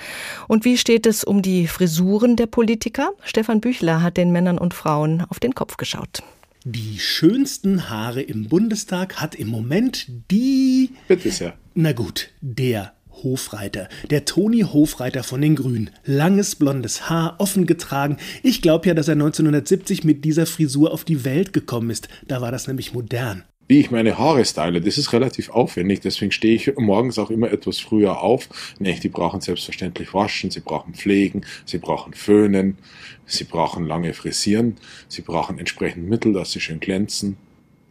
Und 0.47 0.65
wie 0.65 0.77
steht 0.77 1.07
es 1.07 1.23
um 1.23 1.41
die 1.41 1.65
Frisuren 1.65 2.35
der 2.35 2.45
Politiker? 2.45 3.13
Stefan 3.23 3.59
Büchler 3.59 4.03
hat 4.03 4.17
den 4.17 4.31
Männern 4.31 4.59
und 4.59 4.75
Frauen 4.75 5.25
auf 5.29 5.39
den 5.39 5.55
Kopf 5.55 5.77
geschaut. 5.77 6.21
Die 6.63 6.99
schönsten 6.99 7.89
Haare 7.89 8.21
im 8.21 8.49
Bundestag 8.49 9.19
hat 9.19 9.33
im 9.33 9.47
Moment 9.47 10.05
die. 10.29 10.91
Bitte 11.07 11.31
sehr. 11.31 11.55
Na 11.73 11.93
gut, 11.93 12.29
der 12.41 12.93
Hofreiter, 13.23 13.89
der 14.09 14.25
Toni 14.25 14.61
Hofreiter 14.61 15.23
von 15.23 15.41
den 15.41 15.55
Grünen. 15.55 15.89
Langes 16.05 16.55
blondes 16.55 17.09
Haar, 17.09 17.35
offen 17.39 17.65
getragen. 17.65 18.17
Ich 18.43 18.61
glaube 18.61 18.87
ja, 18.87 18.93
dass 18.93 19.07
er 19.07 19.13
1970 19.13 20.03
mit 20.03 20.25
dieser 20.25 20.45
Frisur 20.45 20.91
auf 20.91 21.03
die 21.03 21.25
Welt 21.25 21.53
gekommen 21.53 21.89
ist. 21.89 22.07
Da 22.27 22.41
war 22.41 22.51
das 22.51 22.67
nämlich 22.67 22.93
modern. 22.93 23.43
Wie 23.69 23.81
ich 23.81 23.91
meine 23.91 24.17
Haare 24.17 24.45
style, 24.45 24.79
das 24.79 24.97
ist 24.97 25.11
relativ 25.11 25.49
aufwendig, 25.49 25.99
deswegen 25.99 26.31
stehe 26.31 26.55
ich 26.55 26.73
morgens 26.77 27.19
auch 27.19 27.29
immer 27.29 27.51
etwas 27.51 27.79
früher 27.79 28.21
auf. 28.21 28.47
Nee, 28.79 28.97
die 29.03 29.09
brauchen 29.09 29.41
selbstverständlich 29.41 30.13
waschen, 30.13 30.51
sie 30.51 30.61
brauchen 30.61 30.93
pflegen, 30.93 31.41
sie 31.65 31.77
brauchen 31.77 32.13
föhnen, 32.13 32.77
sie 33.25 33.43
brauchen 33.43 33.85
lange 33.85 34.13
frisieren, 34.13 34.77
sie 35.09 35.21
brauchen 35.21 35.59
entsprechend 35.59 36.07
Mittel, 36.07 36.31
dass 36.31 36.51
sie 36.53 36.61
schön 36.61 36.79
glänzen. 36.79 37.35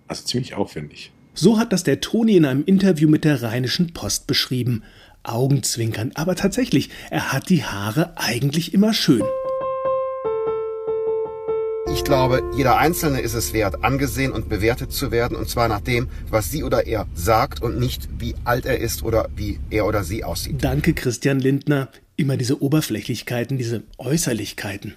Also 0.08 0.24
ziemlich 0.24 0.54
aufwendig. 0.54 1.12
So 1.34 1.58
hat 1.58 1.74
das 1.74 1.84
der 1.84 2.00
Toni 2.00 2.36
in 2.36 2.46
einem 2.46 2.64
Interview 2.64 3.10
mit 3.10 3.24
der 3.24 3.42
Rheinischen 3.42 3.92
Post 3.92 4.26
beschrieben. 4.26 4.82
Augenzwinkern, 5.28 6.12
aber 6.14 6.36
tatsächlich, 6.36 6.90
er 7.10 7.32
hat 7.32 7.48
die 7.48 7.64
Haare 7.64 8.12
eigentlich 8.16 8.74
immer 8.74 8.92
schön. 8.92 9.22
Ich 11.94 12.04
glaube, 12.04 12.42
jeder 12.56 12.76
Einzelne 12.76 13.20
ist 13.20 13.34
es 13.34 13.52
wert, 13.52 13.82
angesehen 13.84 14.32
und 14.32 14.48
bewertet 14.48 14.92
zu 14.92 15.10
werden, 15.10 15.36
und 15.36 15.48
zwar 15.48 15.68
nach 15.68 15.80
dem, 15.80 16.08
was 16.28 16.50
sie 16.50 16.62
oder 16.62 16.86
er 16.86 17.06
sagt 17.14 17.62
und 17.62 17.78
nicht, 17.78 18.08
wie 18.18 18.34
alt 18.44 18.66
er 18.66 18.78
ist 18.78 19.02
oder 19.02 19.28
wie 19.34 19.58
er 19.70 19.86
oder 19.86 20.04
sie 20.04 20.22
aussieht. 20.22 20.62
Danke, 20.62 20.94
Christian 20.94 21.38
Lindner. 21.38 21.88
Immer 22.16 22.36
diese 22.36 22.60
Oberflächlichkeiten, 22.60 23.56
diese 23.56 23.82
Äußerlichkeiten. 23.98 24.94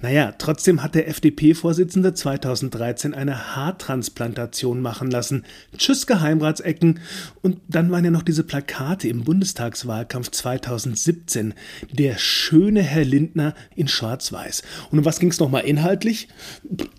Naja, 0.00 0.34
trotzdem 0.36 0.82
hat 0.82 0.94
der 0.94 1.08
FDP-Vorsitzende 1.08 2.14
2013 2.14 3.14
eine 3.14 3.56
Haartransplantation 3.56 4.80
machen 4.80 5.10
lassen. 5.10 5.44
Tschüss 5.76 6.06
Geheimratsecken. 6.06 7.00
Und 7.40 7.60
dann 7.68 7.90
waren 7.90 8.04
ja 8.04 8.10
noch 8.10 8.22
diese 8.22 8.44
Plakate 8.44 9.08
im 9.08 9.24
Bundestagswahlkampf 9.24 10.30
2017. 10.30 11.54
Der 11.90 12.18
schöne 12.18 12.82
Herr 12.82 13.04
Lindner 13.04 13.54
in 13.74 13.88
Schwarz-Weiß. 13.88 14.62
Und 14.90 14.98
um 14.98 15.04
was 15.04 15.20
ging 15.20 15.30
es 15.30 15.40
nochmal 15.40 15.64
inhaltlich? 15.64 16.28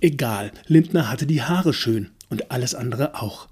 Egal, 0.01 0.51
Lindner 0.67 1.09
hatte 1.09 1.25
die 1.25 1.41
Haare 1.41 1.73
schön 1.73 2.09
und 2.29 2.51
alles 2.51 2.75
andere 2.75 3.21
auch. 3.21 3.47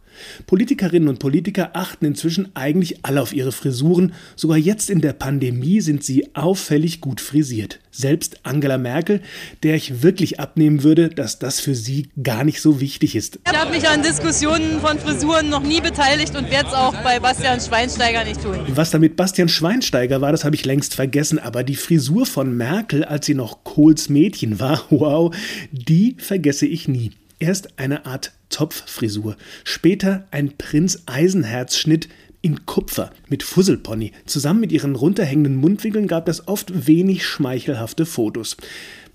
Politikerinnen 0.47 1.09
und 1.09 1.19
Politiker 1.19 1.71
achten 1.73 2.05
inzwischen 2.05 2.55
eigentlich 2.55 3.05
alle 3.05 3.21
auf 3.21 3.33
ihre 3.33 3.51
Frisuren. 3.51 4.13
Sogar 4.35 4.57
jetzt 4.57 4.89
in 4.89 5.01
der 5.01 5.13
Pandemie 5.13 5.81
sind 5.81 6.03
sie 6.03 6.35
auffällig 6.35 7.01
gut 7.01 7.21
frisiert. 7.21 7.79
Selbst 7.91 8.39
Angela 8.43 8.77
Merkel, 8.77 9.21
der 9.63 9.75
ich 9.75 10.01
wirklich 10.01 10.39
abnehmen 10.39 10.83
würde, 10.83 11.09
dass 11.09 11.39
das 11.39 11.59
für 11.59 11.75
sie 11.75 12.07
gar 12.23 12.43
nicht 12.43 12.61
so 12.61 12.79
wichtig 12.79 13.15
ist. 13.15 13.39
Ich 13.45 13.57
habe 13.57 13.71
mich 13.71 13.87
an 13.87 14.01
Diskussionen 14.01 14.79
von 14.79 14.97
Frisuren 14.97 15.49
noch 15.49 15.63
nie 15.63 15.81
beteiligt 15.81 16.35
und 16.35 16.49
werde 16.49 16.69
es 16.69 16.73
auch 16.73 16.95
bei 17.03 17.19
Bastian 17.19 17.59
Schweinsteiger 17.59 18.23
nicht 18.23 18.41
tun. 18.41 18.57
Was 18.69 18.91
da 18.91 18.99
mit 18.99 19.15
Bastian 19.15 19.49
Schweinsteiger 19.49 20.21
war, 20.21 20.31
das 20.31 20.45
habe 20.45 20.55
ich 20.55 20.65
längst 20.65 20.95
vergessen. 20.95 21.37
Aber 21.39 21.63
die 21.63 21.75
Frisur 21.75 22.25
von 22.25 22.55
Merkel, 22.55 23.03
als 23.03 23.25
sie 23.25 23.35
noch 23.35 23.63
Kohls 23.63 24.09
Mädchen 24.09 24.59
war, 24.59 24.85
wow, 24.89 25.35
die 25.71 26.15
vergesse 26.17 26.65
ich 26.65 26.87
nie. 26.87 27.11
Erst 27.41 27.79
eine 27.79 28.05
Art 28.05 28.33
Zopffrisur, 28.49 29.35
später 29.63 30.27
ein 30.29 30.57
Prinz 30.59 31.01
Eisenherz-Schnitt 31.07 32.07
in 32.43 32.67
Kupfer 32.67 33.09
mit 33.29 33.41
Fusselpony. 33.41 34.11
Zusammen 34.27 34.59
mit 34.59 34.71
ihren 34.71 34.95
runterhängenden 34.95 35.55
Mundwinkeln 35.55 36.07
gab 36.07 36.27
es 36.27 36.47
oft 36.47 36.85
wenig 36.85 37.25
schmeichelhafte 37.25 38.05
Fotos. 38.05 38.57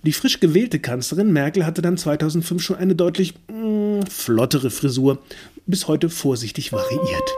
Die 0.03 0.11
frisch 0.11 0.41
gewählte 0.41 0.81
Kanzlerin 0.81 1.33
Merkel 1.33 1.65
hatte 1.65 1.83
dann 1.83 1.97
2005 1.97 2.61
schon 2.61 2.77
eine 2.77 2.97
deutlich 2.97 3.35
mm, 3.47 4.01
flottere 4.11 4.71
Frisur, 4.71 5.23
bis 5.67 5.87
heute 5.87 6.11
vorsichtig 6.11 6.73
variiert. 6.73 7.31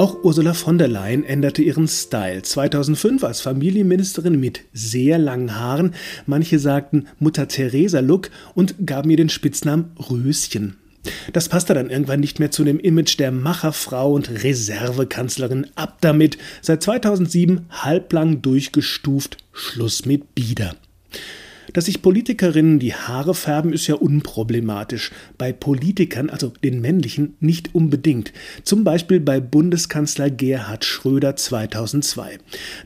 Auch 0.00 0.24
Ursula 0.24 0.54
von 0.54 0.78
der 0.78 0.88
Leyen 0.88 1.24
änderte 1.24 1.60
ihren 1.60 1.86
Style. 1.86 2.40
2005 2.40 3.22
als 3.22 3.42
Familienministerin 3.42 4.40
mit 4.40 4.62
sehr 4.72 5.18
langen 5.18 5.56
Haaren. 5.56 5.94
Manche 6.24 6.58
sagten 6.58 7.06
Mutter 7.18 7.48
Teresa 7.48 8.00
Look 8.00 8.30
und 8.54 8.86
gaben 8.86 9.10
ihr 9.10 9.18
den 9.18 9.28
Spitznamen 9.28 9.92
Röschen. 9.98 10.78
Das 11.34 11.50
passte 11.50 11.74
dann 11.74 11.90
irgendwann 11.90 12.20
nicht 12.20 12.40
mehr 12.40 12.50
zu 12.50 12.64
dem 12.64 12.80
Image 12.80 13.18
der 13.18 13.30
Macherfrau 13.30 14.14
und 14.14 14.42
Reservekanzlerin. 14.42 15.66
Ab 15.74 15.98
damit. 16.00 16.38
Seit 16.62 16.82
2007 16.82 17.66
halblang 17.68 18.40
durchgestuft. 18.40 19.36
Schluss 19.52 20.06
mit 20.06 20.34
Bieder. 20.34 20.76
Dass 21.72 21.86
sich 21.86 22.02
Politikerinnen 22.02 22.78
die 22.78 22.94
Haare 22.94 23.34
färben, 23.34 23.72
ist 23.72 23.86
ja 23.86 23.94
unproblematisch. 23.94 25.10
Bei 25.38 25.52
Politikern, 25.52 26.30
also 26.30 26.52
den 26.64 26.80
männlichen, 26.80 27.34
nicht 27.40 27.74
unbedingt. 27.74 28.32
Zum 28.64 28.84
Beispiel 28.84 29.20
bei 29.20 29.40
Bundeskanzler 29.40 30.30
Gerhard 30.30 30.84
Schröder 30.84 31.36
2002. 31.36 32.38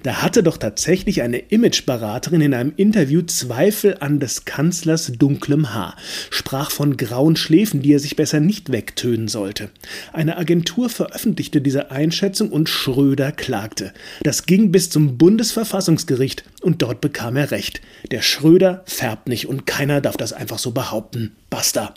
Da 0.02 0.22
hatte 0.22 0.42
doch 0.42 0.56
tatsächlich 0.56 1.22
eine 1.22 1.38
Imageberaterin 1.38 2.40
in 2.40 2.54
einem 2.54 2.72
Interview 2.76 3.22
Zweifel 3.22 3.96
an 4.00 4.20
des 4.20 4.44
Kanzlers 4.44 5.12
dunklem 5.18 5.72
Haar, 5.72 5.96
sprach 6.30 6.70
von 6.70 6.96
grauen 6.96 7.36
Schläfen, 7.36 7.82
die 7.82 7.92
er 7.92 8.00
sich 8.00 8.16
besser 8.16 8.40
nicht 8.40 8.72
wegtönen 8.72 9.28
sollte. 9.28 9.70
Eine 10.12 10.36
Agentur 10.36 10.88
veröffentlichte 10.88 11.60
diese 11.60 11.90
Einschätzung 11.90 12.50
und 12.50 12.68
Schröder 12.68 13.32
klagte. 13.32 13.92
Das 14.22 14.46
ging 14.46 14.72
bis 14.72 14.90
zum 14.90 15.16
Bundesverfassungsgericht 15.16 16.44
und 16.60 16.82
dort 16.82 17.00
bekam 17.00 17.36
er 17.36 17.50
recht. 17.50 17.80
Der 18.10 18.22
Schröder 18.22 18.73
färbt 18.86 19.28
nicht 19.28 19.46
und 19.46 19.66
keiner 19.66 20.00
darf 20.00 20.16
das 20.16 20.32
einfach 20.32 20.58
so 20.58 20.70
behaupten. 20.70 21.36
Basta. 21.50 21.94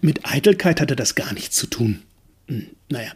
Mit 0.00 0.20
Eitelkeit 0.24 0.80
hatte 0.80 0.96
das 0.96 1.14
gar 1.14 1.32
nichts 1.32 1.56
zu 1.56 1.66
tun. 1.66 2.02
Hm, 2.46 2.66
naja, 2.88 3.10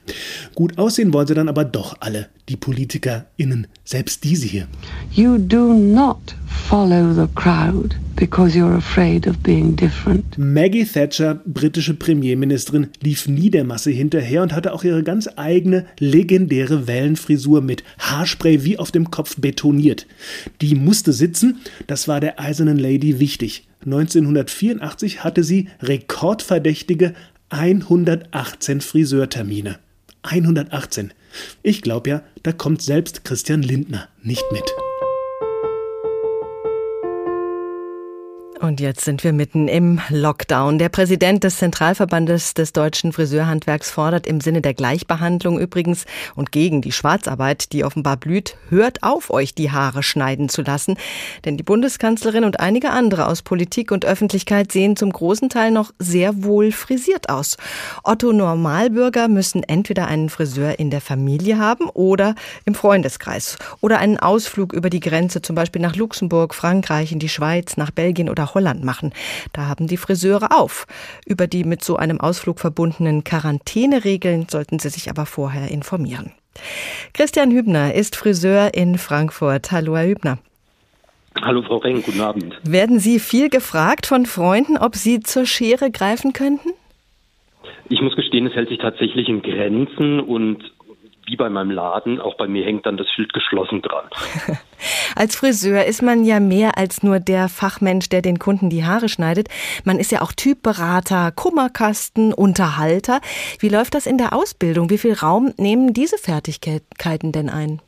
gut 0.54 0.78
aussehen 0.78 1.12
wollen 1.12 1.26
sie 1.26 1.34
dann 1.34 1.48
aber 1.48 1.64
doch 1.64 1.96
alle, 2.00 2.28
die 2.48 2.56
PolitikerInnen, 2.56 3.66
selbst 3.84 4.24
diese 4.24 4.46
hier. 4.46 4.68
You 5.10 5.38
do 5.38 5.72
not 5.72 6.36
follow 6.52 7.12
the 7.12 7.28
crowd 7.34 7.96
because 8.16 8.56
you're 8.56 8.76
afraid 8.76 9.26
of 9.26 9.42
being 9.42 9.74
different. 9.74 10.38
Maggie 10.38 10.84
Thatcher, 10.84 11.40
britische 11.44 11.94
Premierministerin, 11.94 12.88
lief 13.00 13.26
nie 13.26 13.50
der 13.50 13.64
Masse 13.64 13.90
hinterher 13.90 14.42
und 14.42 14.52
hatte 14.52 14.72
auch 14.72 14.84
ihre 14.84 15.02
ganz 15.02 15.28
eigene 15.36 15.86
legendäre 15.98 16.86
Wellenfrisur 16.86 17.60
mit 17.60 17.82
Haarspray 17.98 18.64
wie 18.64 18.78
auf 18.78 18.90
dem 18.90 19.10
Kopf 19.10 19.36
betoniert. 19.36 20.06
Die 20.60 20.74
musste 20.74 21.12
sitzen, 21.12 21.60
das 21.86 22.08
war 22.08 22.20
der 22.20 22.40
eisernen 22.40 22.78
Lady 22.78 23.18
wichtig. 23.18 23.66
1984 23.84 25.24
hatte 25.24 25.42
sie 25.44 25.68
rekordverdächtige 25.80 27.14
118 27.48 28.80
Friseurtermine. 28.80 29.78
118. 30.22 31.12
Ich 31.62 31.82
glaube 31.82 32.10
ja, 32.10 32.22
da 32.42 32.52
kommt 32.52 32.82
selbst 32.82 33.24
Christian 33.24 33.62
Lindner 33.62 34.08
nicht 34.22 34.44
mit. 34.52 34.64
Und 38.62 38.78
jetzt 38.78 39.04
sind 39.04 39.24
wir 39.24 39.32
mitten 39.32 39.66
im 39.66 40.00
Lockdown. 40.08 40.78
Der 40.78 40.88
Präsident 40.88 41.42
des 41.42 41.56
Zentralverbandes 41.56 42.54
des 42.54 42.72
deutschen 42.72 43.12
Friseurhandwerks 43.12 43.90
fordert 43.90 44.24
im 44.24 44.40
Sinne 44.40 44.60
der 44.60 44.72
Gleichbehandlung 44.72 45.58
übrigens 45.58 46.04
und 46.36 46.52
gegen 46.52 46.80
die 46.80 46.92
Schwarzarbeit, 46.92 47.72
die 47.72 47.82
offenbar 47.82 48.16
blüht, 48.16 48.56
hört 48.68 49.02
auf, 49.02 49.30
euch 49.30 49.56
die 49.56 49.72
Haare 49.72 50.04
schneiden 50.04 50.48
zu 50.48 50.62
lassen. 50.62 50.96
Denn 51.44 51.56
die 51.56 51.64
Bundeskanzlerin 51.64 52.44
und 52.44 52.60
einige 52.60 52.90
andere 52.90 53.26
aus 53.26 53.42
Politik 53.42 53.90
und 53.90 54.04
Öffentlichkeit 54.04 54.70
sehen 54.70 54.94
zum 54.94 55.12
großen 55.12 55.48
Teil 55.48 55.72
noch 55.72 55.90
sehr 55.98 56.44
wohl 56.44 56.70
frisiert 56.70 57.30
aus. 57.30 57.56
Otto 58.04 58.32
Normalbürger 58.32 59.26
müssen 59.26 59.64
entweder 59.64 60.06
einen 60.06 60.28
Friseur 60.28 60.78
in 60.78 60.90
der 60.90 61.00
Familie 61.00 61.58
haben 61.58 61.88
oder 61.88 62.36
im 62.64 62.76
Freundeskreis 62.76 63.58
oder 63.80 63.98
einen 63.98 64.20
Ausflug 64.20 64.72
über 64.72 64.88
die 64.88 65.00
Grenze, 65.00 65.42
zum 65.42 65.56
Beispiel 65.56 65.82
nach 65.82 65.96
Luxemburg, 65.96 66.54
Frankreich, 66.54 67.10
in 67.10 67.18
die 67.18 67.28
Schweiz, 67.28 67.76
nach 67.76 67.90
Belgien 67.90 68.30
oder 68.30 68.51
Holland 68.54 68.84
machen. 68.84 69.12
Da 69.52 69.66
haben 69.68 69.86
die 69.86 69.96
Friseure 69.96 70.48
auf. 70.56 70.86
Über 71.26 71.46
die 71.46 71.64
mit 71.64 71.84
so 71.84 71.96
einem 71.96 72.20
Ausflug 72.20 72.60
verbundenen 72.60 73.24
Quarantäneregeln 73.24 74.46
sollten 74.48 74.78
Sie 74.78 74.88
sich 74.88 75.10
aber 75.10 75.26
vorher 75.26 75.70
informieren. 75.70 76.32
Christian 77.14 77.50
Hübner 77.50 77.94
ist 77.94 78.16
Friseur 78.16 78.74
in 78.74 78.98
Frankfurt. 78.98 79.72
Hallo, 79.72 79.96
Herr 79.96 80.06
Hübner. 80.06 80.38
Hallo 81.40 81.62
Frau 81.62 81.78
Reng, 81.78 82.02
guten 82.02 82.20
Abend. 82.20 82.58
Werden 82.62 82.98
Sie 82.98 83.18
viel 83.18 83.48
gefragt 83.48 84.06
von 84.06 84.26
Freunden, 84.26 84.76
ob 84.76 84.94
Sie 84.96 85.20
zur 85.20 85.46
Schere 85.46 85.90
greifen 85.90 86.32
könnten? 86.32 86.70
Ich 87.88 88.00
muss 88.00 88.14
gestehen, 88.16 88.46
es 88.46 88.54
hält 88.54 88.68
sich 88.68 88.78
tatsächlich 88.78 89.28
in 89.28 89.42
Grenzen 89.42 90.20
und 90.20 90.72
wie 91.26 91.36
bei 91.36 91.48
meinem 91.48 91.70
Laden, 91.70 92.20
auch 92.20 92.36
bei 92.36 92.46
mir 92.46 92.64
hängt 92.64 92.86
dann 92.86 92.96
das 92.96 93.08
Schild 93.10 93.32
geschlossen 93.32 93.82
dran. 93.82 94.04
Als 95.16 95.36
Friseur 95.36 95.84
ist 95.84 96.02
man 96.02 96.24
ja 96.24 96.40
mehr 96.40 96.76
als 96.76 97.02
nur 97.02 97.20
der 97.20 97.48
Fachmensch, 97.48 98.08
der 98.08 98.22
den 98.22 98.38
Kunden 98.38 98.70
die 98.70 98.84
Haare 98.84 99.08
schneidet. 99.08 99.48
Man 99.84 99.98
ist 99.98 100.10
ja 100.10 100.22
auch 100.22 100.32
Typberater, 100.32 101.30
Kummerkasten, 101.30 102.32
Unterhalter. 102.32 103.20
Wie 103.60 103.68
läuft 103.68 103.94
das 103.94 104.06
in 104.06 104.18
der 104.18 104.32
Ausbildung? 104.32 104.90
Wie 104.90 104.98
viel 104.98 105.14
Raum 105.14 105.52
nehmen 105.56 105.92
diese 105.92 106.18
Fertigkeiten 106.18 107.30
denn 107.30 107.48
ein? 107.48 107.80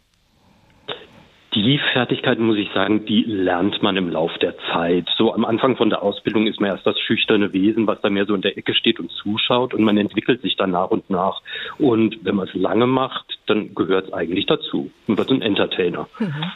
Die 1.55 1.79
Fertigkeiten, 1.93 2.45
muss 2.45 2.57
ich 2.57 2.69
sagen, 2.73 3.07
die 3.07 3.23
lernt 3.23 3.81
man 3.81 3.97
im 3.97 4.11
Lauf 4.11 4.37
der 4.39 4.57
Zeit. 4.73 5.09
So 5.17 5.33
am 5.33 5.45
Anfang 5.45 5.77
von 5.77 5.89
der 5.89 6.03
Ausbildung 6.03 6.49
ist 6.49 6.61
man 6.61 6.71
erst 6.71 6.85
das 6.85 6.99
schüchterne 6.99 7.53
Wesen, 7.53 7.87
was 7.87 8.01
da 8.01 8.11
mehr 8.11 8.27
so 8.27 8.35
in 8.35 8.41
der 8.41 8.59
Ecke 8.59 8.75
steht 8.75 8.99
und 8.99 9.13
zuschaut 9.13 9.73
und 9.73 9.85
man 9.85 9.97
entwickelt 9.97 10.43
sich 10.43 10.57
dann 10.57 10.73
nach 10.73 10.91
und 10.91 11.09
nach. 11.11 11.43
Und 11.79 12.25
wenn 12.25 12.35
man 12.35 12.49
es 12.49 12.55
lange 12.55 12.89
macht, 12.89 13.39
dann 13.47 13.73
gehört 13.75 14.09
es 14.09 14.13
eigentlich 14.13 14.47
dazu. 14.47 14.91
Man 15.07 15.17
wird 15.17 15.31
ein 15.31 15.43
Entertainer. 15.43 16.09
Mhm. 16.19 16.51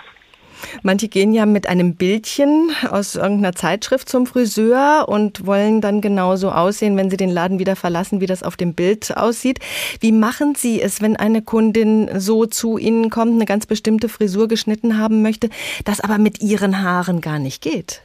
Manche 0.82 1.08
gehen 1.08 1.32
ja 1.32 1.46
mit 1.46 1.68
einem 1.68 1.94
Bildchen 1.96 2.70
aus 2.90 3.16
irgendeiner 3.16 3.54
Zeitschrift 3.54 4.08
zum 4.08 4.26
Friseur 4.26 5.06
und 5.08 5.46
wollen 5.46 5.80
dann 5.80 6.00
genauso 6.00 6.50
aussehen, 6.50 6.96
wenn 6.96 7.10
sie 7.10 7.16
den 7.16 7.30
Laden 7.30 7.58
wieder 7.58 7.76
verlassen, 7.76 8.20
wie 8.20 8.26
das 8.26 8.42
auf 8.42 8.56
dem 8.56 8.74
Bild 8.74 9.16
aussieht. 9.16 9.58
Wie 10.00 10.12
machen 10.12 10.54
Sie 10.54 10.80
es, 10.80 11.02
wenn 11.02 11.16
eine 11.16 11.42
Kundin 11.42 12.08
so 12.18 12.46
zu 12.46 12.78
Ihnen 12.78 13.10
kommt, 13.10 13.34
eine 13.34 13.46
ganz 13.46 13.66
bestimmte 13.66 14.08
Frisur 14.08 14.48
geschnitten 14.48 14.98
haben 14.98 15.22
möchte, 15.22 15.48
das 15.84 16.00
aber 16.00 16.18
mit 16.18 16.42
ihren 16.42 16.82
Haaren 16.82 17.20
gar 17.20 17.38
nicht 17.38 17.62
geht? 17.62 18.02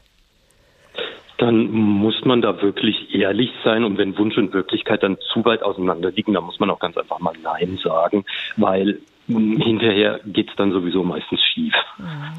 dann 1.44 1.72
muss 1.72 2.24
man 2.24 2.42
da 2.42 2.62
wirklich 2.62 3.14
ehrlich 3.14 3.52
sein 3.66 3.84
und 3.84 3.98
wenn 3.98 4.18
Wunsch 4.18 4.38
und 4.38 4.54
Wirklichkeit 4.54 5.04
dann 5.04 5.18
zu 5.34 5.44
weit 5.44 5.62
auseinander 5.62 6.12
liegen, 6.12 6.34
dann 6.34 6.46
muss 6.46 6.60
man 6.60 6.70
auch 6.70 6.80
ganz 6.80 6.96
einfach 6.96 7.20
mal 7.20 7.34
Nein 7.44 7.78
sagen, 7.84 8.24
weil 8.56 9.00
hinterher 9.28 10.20
geht 10.26 10.50
es 10.50 10.56
dann 10.56 10.72
sowieso 10.72 11.04
meistens 11.04 11.40
schief. 11.42 11.74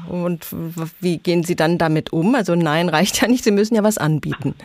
Und 0.09 0.45
wie 1.01 1.17
gehen 1.17 1.43
Sie 1.43 1.55
dann 1.55 1.77
damit 1.77 2.13
um? 2.13 2.35
Also 2.35 2.55
nein, 2.55 2.89
reicht 2.89 3.21
ja 3.21 3.27
nicht, 3.27 3.43
Sie 3.43 3.51
müssen 3.51 3.75
ja 3.75 3.83
was 3.83 3.97
anbieten. 3.97 4.55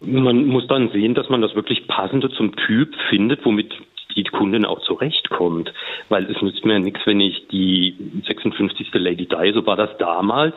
Man 0.00 0.46
muss 0.46 0.66
dann 0.68 0.90
sehen, 0.90 1.14
dass 1.14 1.30
man 1.30 1.40
das 1.40 1.54
wirklich 1.54 1.86
passende 1.86 2.30
zum 2.30 2.54
Typ 2.56 2.94
findet, 3.08 3.44
womit 3.44 3.72
die 4.16 4.24
Kundin 4.24 4.64
auch 4.64 4.80
zurechtkommt. 4.80 5.72
Weil 6.08 6.30
es 6.30 6.40
nützt 6.42 6.64
mir 6.64 6.74
ja 6.74 6.78
nichts, 6.78 7.00
wenn 7.04 7.20
ich 7.20 7.48
die 7.48 7.96
56. 8.26 8.88
Lady 8.92 9.26
Di, 9.26 9.52
so 9.52 9.66
war 9.66 9.76
das 9.76 9.96
damals, 9.98 10.54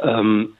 ähm, 0.00 0.54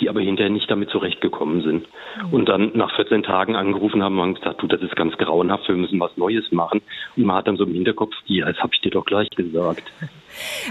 die 0.00 0.08
aber 0.08 0.20
hinterher 0.20 0.50
nicht 0.50 0.70
damit 0.70 0.90
zurechtgekommen 0.90 1.62
sind. 1.62 1.86
Mhm. 2.22 2.32
Und 2.32 2.48
dann 2.48 2.72
nach 2.74 2.94
14 2.96 3.22
Tagen 3.22 3.54
angerufen 3.56 4.02
haben 4.02 4.18
und 4.18 4.34
gesagt, 4.34 4.62
du, 4.62 4.66
das 4.66 4.82
ist 4.82 4.96
ganz 4.96 5.16
grauenhaft, 5.16 5.68
wir 5.68 5.76
müssen 5.76 6.00
was 6.00 6.16
Neues 6.16 6.50
machen. 6.50 6.82
Und 7.16 7.24
man 7.24 7.36
hat 7.36 7.46
dann 7.46 7.56
so 7.56 7.64
im 7.64 7.74
Hinterkopf, 7.74 8.14
ja, 8.26 8.46
das 8.46 8.58
habe 8.58 8.70
ich 8.74 8.80
dir 8.80 8.90
doch 8.90 9.04
gleich 9.04 9.30
gesagt. 9.30 9.92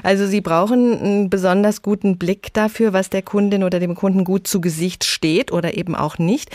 Also 0.03 0.25
Sie 0.27 0.41
brauchen 0.41 0.99
einen 0.99 1.29
besonders 1.29 1.81
guten 1.81 2.17
Blick 2.17 2.53
dafür, 2.53 2.91
was 2.91 3.09
der 3.09 3.21
Kundin 3.21 3.63
oder 3.63 3.79
dem 3.79 3.95
Kunden 3.95 4.25
gut 4.25 4.45
zu 4.45 4.59
Gesicht 4.59 5.05
steht 5.05 5.53
oder 5.53 5.77
eben 5.77 5.95
auch 5.95 6.17
nicht. 6.17 6.49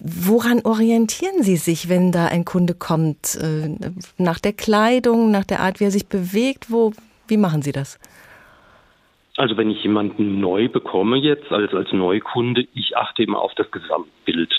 Woran 0.00 0.62
orientieren 0.64 1.44
Sie 1.44 1.56
sich, 1.56 1.88
wenn 1.88 2.10
da 2.10 2.26
ein 2.26 2.44
Kunde 2.44 2.74
kommt? 2.74 3.38
Äh, 3.40 3.76
nach 4.16 4.40
der 4.40 4.54
Kleidung, 4.54 5.30
nach 5.30 5.44
der 5.44 5.60
Art, 5.60 5.78
wie 5.78 5.84
er 5.84 5.92
sich 5.92 6.08
bewegt? 6.08 6.66
Wo, 6.68 6.92
wie 7.28 7.36
machen 7.36 7.62
Sie 7.62 7.70
das? 7.70 8.00
Also 9.38 9.56
wenn 9.56 9.70
ich 9.70 9.84
jemanden 9.84 10.40
neu 10.40 10.68
bekomme 10.68 11.16
jetzt 11.16 11.52
als, 11.52 11.72
als 11.72 11.92
Neukunde, 11.92 12.66
ich 12.74 12.96
achte 12.96 13.22
immer 13.22 13.40
auf 13.40 13.54
das 13.54 13.70
Gesamtbild. 13.70 14.52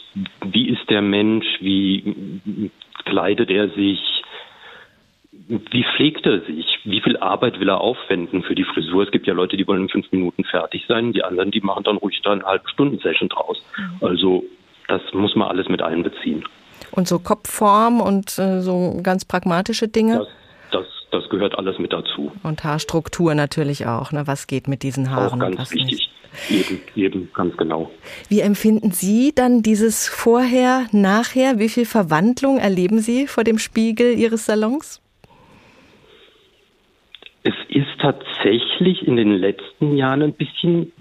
Wie 0.46 0.70
ist 0.70 0.90
der 0.90 1.02
Mensch? 1.02 1.46
Wie 1.60 2.72
kleidet 3.04 3.50
er 3.50 3.68
sich? 3.72 4.00
Wie 5.34 5.84
pflegt 5.84 6.26
er 6.26 6.40
sich? 6.46 6.80
Wie 6.86 7.02
viel 7.02 7.18
Arbeit 7.18 7.60
will 7.60 7.68
er 7.68 7.82
aufwenden 7.82 8.42
für 8.42 8.56
die 8.56 8.64
Frisur? 8.64 9.04
Es 9.04 9.12
gibt 9.12 9.28
ja 9.28 9.34
Leute, 9.34 9.58
die 9.58 9.68
wollen 9.68 9.82
in 9.82 9.90
fünf 9.90 10.10
Minuten 10.14 10.46
fertig 10.46 10.86
sein. 10.88 11.12
Die 11.12 11.26
anderen, 11.26 11.52
die 11.52 11.60
machen 11.60 11.84
dann 11.84 11.98
ruhig 11.98 12.22
da 12.24 12.32
eine 12.32 12.46
halbe 12.46 12.70
Stunden 12.70 13.00
Session 13.00 13.28
draus. 13.28 13.62
Mhm. 13.78 14.08
Also 14.08 14.46
das 14.88 15.02
muss 15.12 15.36
man 15.36 15.50
alles 15.50 15.68
mit 15.68 15.82
einbeziehen. 15.82 16.46
Und 16.92 17.06
so 17.10 17.20
Kopfform 17.20 18.00
und 18.00 18.40
äh, 18.40 18.62
so 18.62 18.98
ganz 19.04 19.26
pragmatische 19.26 19.90
Dinge? 19.90 20.20
Das 20.20 20.28
das 21.12 21.28
gehört 21.30 21.58
alles 21.58 21.80
mit 21.80 21.94
dazu. 21.94 22.32
Und 22.44 22.64
Haarstruktur 22.64 23.34
natürlich 23.36 23.86
auch. 23.86 24.12
Ne? 24.12 24.28
Was 24.28 24.48
geht 24.48 24.68
mit 24.68 24.84
diesen 24.84 25.12
Haaren? 25.12 25.42
Auch 25.42 25.56
ganz 25.56 25.72
wichtig. 25.72 26.10
Eben, 26.50 26.80
eben, 26.96 27.30
ganz 27.34 27.58
genau. 27.58 27.90
Wie 28.28 28.42
empfinden 28.42 28.92
Sie 28.92 29.34
dann 29.34 29.64
dieses 29.64 30.08
Vorher, 30.08 30.86
Nachher? 30.92 31.58
Wie 31.58 31.70
viel 31.70 31.86
Verwandlung 31.86 32.58
erleben 32.58 33.00
Sie 33.00 33.26
vor 33.26 33.44
dem 33.44 33.58
Spiegel 33.58 34.18
Ihres 34.18 34.46
Salons? 34.46 35.02
Es 37.44 37.56
ist 37.70 37.88
tatsächlich 38.00 39.08
in 39.08 39.16
den 39.16 39.32
letzten 39.32 39.96
Jahren 39.96 40.22
ein 40.22 40.34
bisschen 40.34 40.92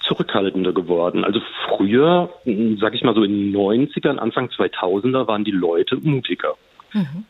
zurückhaltender 0.00 0.72
geworden. 0.72 1.24
Also 1.24 1.40
früher, 1.66 2.30
sag 2.78 2.94
ich 2.94 3.02
mal 3.02 3.14
so 3.14 3.24
in 3.24 3.52
den 3.52 3.56
90ern, 3.56 4.16
Anfang 4.18 4.48
2000er, 4.48 5.26
waren 5.26 5.44
die 5.44 5.50
Leute 5.50 5.96
mutiger. 5.96 6.54
Mhm 6.92 7.24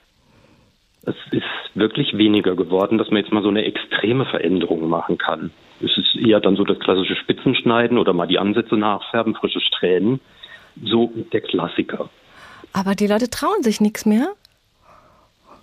es 1.03 1.15
ist 1.31 1.45
wirklich 1.75 2.17
weniger 2.17 2.57
geworden, 2.57 2.99
dass 2.99 3.11
man 3.11 3.23
jetzt 3.23 3.33
mal 3.33 3.43
so 3.43 3.49
eine 3.49 3.65
extreme 3.65 4.27
Veränderung 4.27 4.89
machen 4.89 5.19
kann. 5.19 5.51
Es 5.81 5.97
ist 5.97 6.17
eher 6.17 6.41
dann 6.41 6.57
so 6.57 6.65
das 6.65 6.79
klassische 6.81 7.17
Spitzenschneiden 7.17 7.99
oder 7.99 8.13
mal 8.13 8.27
die 8.27 8.39
Ansätze 8.39 8.77
nachfärben, 8.77 9.35
frische 9.35 9.61
Strähnen. 9.61 10.21
So 10.83 11.13
der 11.33 11.41
Klassiker. 11.41 12.11
Aber 12.73 12.95
die 12.95 13.07
Leute 13.07 13.31
trauen 13.31 13.63
sich 13.63 13.81
nichts 13.81 14.05
mehr? 14.05 14.29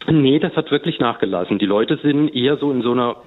Nee, 0.07 0.39
das 0.39 0.55
hat 0.55 0.71
wirklich 0.71 0.99
nachgelassen. 0.99 1.59
Die 1.59 1.65
Leute 1.65 1.97
sind 2.01 2.29
eher 2.35 2.57
so 2.57 2.71
in 2.71 2.81
so 2.81 2.91
einer, 2.91 3.17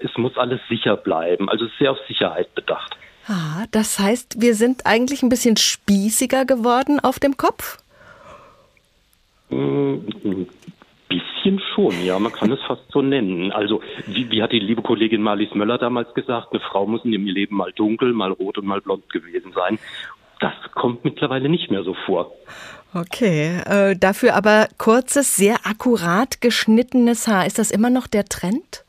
es 0.00 0.16
muss 0.16 0.36
alles 0.36 0.60
sicher 0.68 0.96
bleiben. 0.96 1.48
Also 1.48 1.66
sehr 1.78 1.92
auf 1.92 1.98
Sicherheit 2.06 2.54
bedacht. 2.54 2.96
Ah, 3.26 3.66
das 3.70 3.98
heißt, 3.98 4.40
wir 4.40 4.54
sind 4.54 4.86
eigentlich 4.86 5.22
ein 5.22 5.28
bisschen 5.28 5.56
spießiger 5.56 6.44
geworden 6.44 7.00
auf 7.00 7.18
dem 7.18 7.36
Kopf? 7.36 7.78
Bisschen 11.42 11.60
schon, 11.74 12.04
ja, 12.04 12.18
man 12.18 12.32
kann 12.32 12.52
es 12.52 12.60
fast 12.66 12.82
so 12.92 13.00
nennen. 13.00 13.50
Also, 13.50 13.80
wie, 14.06 14.30
wie 14.30 14.42
hat 14.42 14.52
die 14.52 14.58
liebe 14.58 14.82
Kollegin 14.82 15.22
Marlies 15.22 15.54
Möller 15.54 15.78
damals 15.78 16.12
gesagt, 16.12 16.48
eine 16.50 16.60
Frau 16.60 16.86
muss 16.86 17.04
in 17.04 17.12
ihrem 17.12 17.24
Leben 17.24 17.56
mal 17.56 17.72
dunkel, 17.72 18.12
mal 18.12 18.32
rot 18.32 18.58
und 18.58 18.66
mal 18.66 18.82
blond 18.82 19.08
gewesen 19.10 19.52
sein. 19.54 19.78
das 20.40 20.52
kommt 20.74 21.04
mittlerweile 21.04 21.48
nicht 21.48 21.70
mehr 21.70 21.82
so 21.82 21.94
vor. 22.06 22.32
Okay, 22.92 23.60
äh, 23.66 23.96
dafür 23.96 24.34
aber 24.34 24.66
kurzes, 24.76 25.36
sehr 25.36 25.58
akkurat 25.64 26.40
geschnittenes 26.40 27.28
Haar. 27.28 27.46
Ist 27.46 27.58
das 27.58 27.70
immer 27.70 27.88
noch 27.88 28.06
der 28.06 28.24
Trend? 28.24 28.84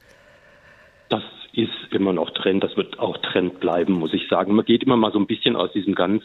Das 1.10 1.24
ist 1.54 1.70
immer 1.92 2.12
noch 2.12 2.32
Trend, 2.32 2.64
das 2.64 2.76
wird 2.76 3.00
auch 3.00 3.18
Trend 3.18 3.60
bleiben, 3.60 3.94
muss 3.94 4.14
ich 4.14 4.28
sagen. 4.28 4.56
Man 4.56 4.66
geht 4.66 4.84
immer 4.84 4.98
mal 4.98 5.12
so 5.12 5.20
ein 5.20 5.28
bisschen 5.28 5.56
aus 5.56 5.72
diesem 5.74 5.94
ganz 5.94 6.24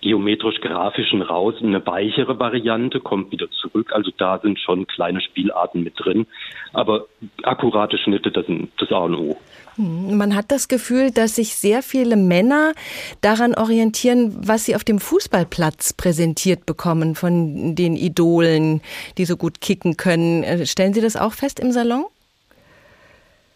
geometrisch-grafischen 0.00 1.22
raus. 1.22 1.54
Eine 1.60 1.84
weichere 1.86 2.38
Variante 2.38 3.00
kommt 3.00 3.32
wieder 3.32 3.50
zurück. 3.50 3.92
Also 3.92 4.10
da 4.16 4.38
sind 4.38 4.58
schon 4.58 4.86
kleine 4.86 5.20
Spielarten 5.20 5.82
mit 5.82 5.94
drin. 5.96 6.26
Aber 6.72 7.06
akkurate 7.42 7.98
Schnitte, 7.98 8.30
das 8.30 8.46
sind 8.46 8.70
das 8.78 8.90
A 8.92 8.98
und 8.98 9.14
O. 9.14 9.36
Hm, 9.76 10.16
man 10.16 10.34
hat 10.34 10.50
das 10.50 10.68
Gefühl, 10.68 11.10
dass 11.10 11.36
sich 11.36 11.54
sehr 11.54 11.82
viele 11.82 12.16
Männer 12.16 12.72
daran 13.20 13.54
orientieren, 13.54 14.36
was 14.46 14.64
sie 14.64 14.76
auf 14.76 14.84
dem 14.84 14.98
Fußballplatz 14.98 15.92
präsentiert 15.94 16.66
bekommen 16.66 17.14
von 17.14 17.74
den 17.74 17.96
Idolen, 17.96 18.82
die 19.16 19.24
so 19.24 19.36
gut 19.36 19.60
kicken 19.60 19.96
können. 19.96 20.42
Äh, 20.42 20.66
stellen 20.66 20.94
Sie 20.94 21.00
das 21.00 21.16
auch 21.16 21.32
fest 21.32 21.60
im 21.60 21.72
Salon? 21.72 22.04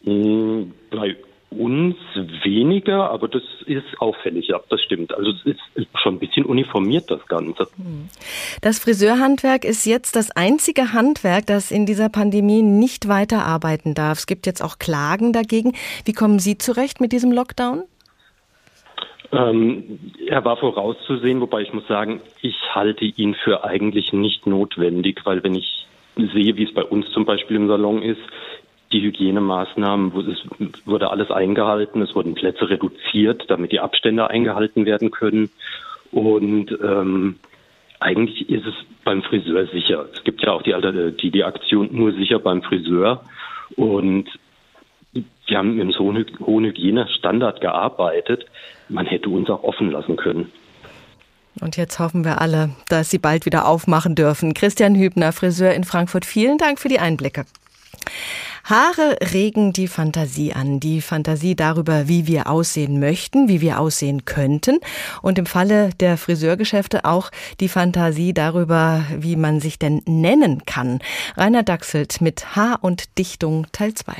Hm, 0.05 0.73
bei 0.91 1.17
uns 1.59 1.97
weniger, 2.43 3.11
aber 3.11 3.29
das 3.29 3.43
ist 3.67 3.85
auffällig, 3.99 4.49
ja, 4.49 4.61
das 4.69 4.81
stimmt. 4.83 5.15
Also 5.15 5.31
es 5.45 5.57
ist 5.75 5.89
schon 6.03 6.17
ein 6.17 6.19
bisschen 6.19 6.45
uniformiert, 6.45 7.11
das 7.11 7.27
Ganze. 7.27 7.69
Das 8.61 8.79
Friseurhandwerk 8.79 9.65
ist 9.65 9.87
jetzt 9.87 10.17
das 10.17 10.31
einzige 10.31 10.93
Handwerk, 10.93 11.47
das 11.47 11.71
in 11.71 11.87
dieser 11.87 12.09
Pandemie 12.09 12.63
nicht 12.63 13.09
weiterarbeiten 13.09 13.95
darf. 13.95 14.19
Es 14.19 14.27
gibt 14.27 14.47
jetzt 14.47 14.63
auch 14.63 14.79
Klagen 14.79 15.33
dagegen. 15.33 15.73
Wie 16.05 16.13
kommen 16.13 16.39
Sie 16.39 16.59
zurecht 16.59 17.01
mit 17.01 17.13
diesem 17.13 17.33
Lockdown? 17.33 17.85
Ähm, 19.33 19.99
er 20.27 20.45
war 20.45 20.59
vorauszusehen, 20.59 21.41
wobei 21.41 21.63
ich 21.63 21.73
muss 21.73 21.87
sagen, 21.89 22.21
ich 22.43 22.57
halte 22.75 23.05
ihn 23.05 23.35
für 23.35 23.65
eigentlich 23.65 24.13
nicht 24.13 24.47
notwendig, 24.47 25.21
weil 25.25 25.43
wenn 25.43 25.55
ich 25.55 25.87
sehe, 26.17 26.57
wie 26.57 26.65
es 26.65 26.75
bei 26.75 26.85
uns 26.85 27.11
zum 27.13 27.25
Beispiel 27.25 27.57
im 27.57 27.69
Salon 27.69 28.03
ist, 28.03 28.21
die 28.93 29.03
Hygienemaßnahmen, 29.03 30.13
es 30.31 30.87
wurde 30.87 31.11
alles 31.11 31.31
eingehalten, 31.31 32.03
es 32.03 32.15
wurden 32.15 32.35
Plätze 32.35 32.69
reduziert, 32.69 33.45
damit 33.49 33.73
die 33.73 33.81
Abstände 33.81 34.29
eingehalten 34.29 34.87
werden 34.87 35.11
können. 35.11 35.51
Und 36.11 36.71
ähm, 36.83 37.37
eigentlich 38.01 38.49
ist 38.51 38.67
es 38.67 38.75
beim 39.05 39.23
Friseur 39.23 39.67
sicher. 39.67 40.07
Es 40.13 40.23
gibt 40.25 40.43
ja 40.43 40.53
auch 40.53 40.63
die, 40.63 40.75
die, 41.21 41.31
die 41.31 41.45
Aktion 41.45 41.89
nur 41.93 42.13
sicher 42.13 42.39
beim 42.39 42.63
Friseur. 42.63 43.25
Und 43.77 44.29
wir 45.47 45.59
haben 45.59 45.77
mit 45.77 45.95
so 45.95 46.15
hohen 46.47 46.65
Hygienestandard 46.65 47.61
gearbeitet. 47.61 48.47
Man 48.89 49.07
hätte 49.07 49.29
uns 49.29 49.49
auch 49.51 49.63
offen 49.63 49.91
lassen 49.91 50.17
können. 50.17 50.53
Und 51.61 51.77
jetzt 51.77 51.99
hoffen 51.99 52.25
wir 52.25 52.41
alle, 52.41 52.71
dass 52.89 53.11
Sie 53.11 53.19
bald 53.19 53.45
wieder 53.45 53.67
aufmachen 53.67 54.15
dürfen. 54.15 54.55
Christian 54.55 54.95
Hübner, 54.95 55.33
Friseur 55.33 55.75
in 55.75 55.85
Frankfurt, 55.85 56.25
vielen 56.25 56.57
Dank 56.57 56.79
für 56.79 56.89
die 56.89 56.99
Einblicke. 56.99 57.45
Haare 58.65 59.17
regen 59.33 59.73
die 59.73 59.89
Fantasie 59.89 60.53
an, 60.53 60.79
die 60.79 61.01
Fantasie 61.01 61.57
darüber, 61.57 62.07
wie 62.07 62.27
wir 62.27 62.49
aussehen 62.49 63.01
möchten, 63.01 63.49
wie 63.49 63.61
wir 63.61 63.81
aussehen 63.81 64.25
könnten 64.25 64.79
und 65.21 65.39
im 65.39 65.47
Falle 65.47 65.91
der 65.99 66.17
Friseurgeschäfte 66.17 67.05
auch 67.05 67.31
die 67.59 67.69
Fantasie 67.69 68.33
darüber, 68.33 69.05
wie 69.19 69.37
man 69.37 69.61
sich 69.61 69.79
denn 69.79 70.03
nennen 70.07 70.65
kann. 70.65 71.01
Rainer 71.37 71.65
Dachselt 71.65 72.21
mit 72.21 72.55
Haar 72.55 72.79
und 72.83 73.19
Dichtung 73.19 73.67
Teil 73.73 73.95
2. 73.95 74.15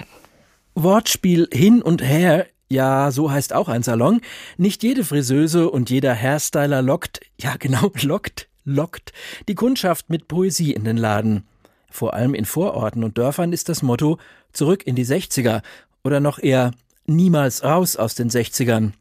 Wortspiel 0.75 1.49
hin 1.53 1.83
und 1.83 2.03
her 2.03 2.47
ja, 2.73 3.11
so 3.11 3.31
heißt 3.31 3.53
auch 3.53 3.69
ein 3.69 3.83
Salon. 3.83 4.23
Nicht 4.57 4.83
jede 4.83 5.05
Friseuse 5.05 5.69
und 5.69 5.91
jeder 5.91 6.15
Hairstyler 6.15 6.81
lockt, 6.81 7.21
ja 7.39 7.57
genau, 7.59 7.93
lockt, 8.03 8.49
lockt 8.65 9.13
die 9.47 9.55
Kundschaft 9.55 10.09
mit 10.09 10.27
Poesie 10.27 10.73
in 10.73 10.85
den 10.85 10.97
Laden. 10.97 11.47
Vor 11.93 12.15
allem 12.15 12.35
in 12.35 12.47
Vororten 12.47 13.05
und 13.05 13.19
Dörfern 13.19 13.53
ist 13.53 13.69
das 13.69 13.83
Motto 13.83 14.19
zurück 14.53 14.87
in 14.87 14.97
die 14.97 15.05
60er 15.05 15.61
oder 16.03 16.21
noch 16.21 16.39
eher 16.39 16.73
niemals 17.07 17.63
raus 17.63 17.97
aus 17.97 18.15
den 18.15 18.31
60ern. 18.31 18.93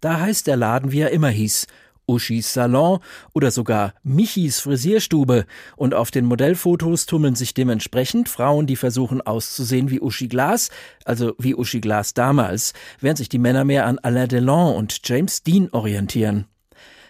Da 0.00 0.18
heißt 0.18 0.48
der 0.48 0.56
Laden, 0.56 0.90
wie 0.90 1.00
er 1.00 1.10
immer 1.10 1.28
hieß, 1.28 1.68
Uschis 2.08 2.52
Salon 2.52 2.98
oder 3.34 3.52
sogar 3.52 3.94
Michis 4.02 4.58
Frisierstube 4.58 5.46
und 5.76 5.94
auf 5.94 6.10
den 6.10 6.24
Modellfotos 6.24 7.06
tummeln 7.06 7.36
sich 7.36 7.54
dementsprechend 7.54 8.28
Frauen, 8.28 8.66
die 8.66 8.74
versuchen 8.74 9.20
auszusehen 9.20 9.90
wie 9.90 10.00
Uschi 10.00 10.26
Glas, 10.26 10.70
also 11.04 11.34
wie 11.38 11.54
Uschi 11.54 11.80
Glas 11.80 12.14
damals, 12.14 12.72
während 12.98 13.18
sich 13.18 13.28
die 13.28 13.38
Männer 13.38 13.64
mehr 13.64 13.86
an 13.86 14.00
Alain 14.00 14.28
Delon 14.28 14.74
und 14.74 15.00
James 15.04 15.44
Dean 15.44 15.68
orientieren. 15.70 16.46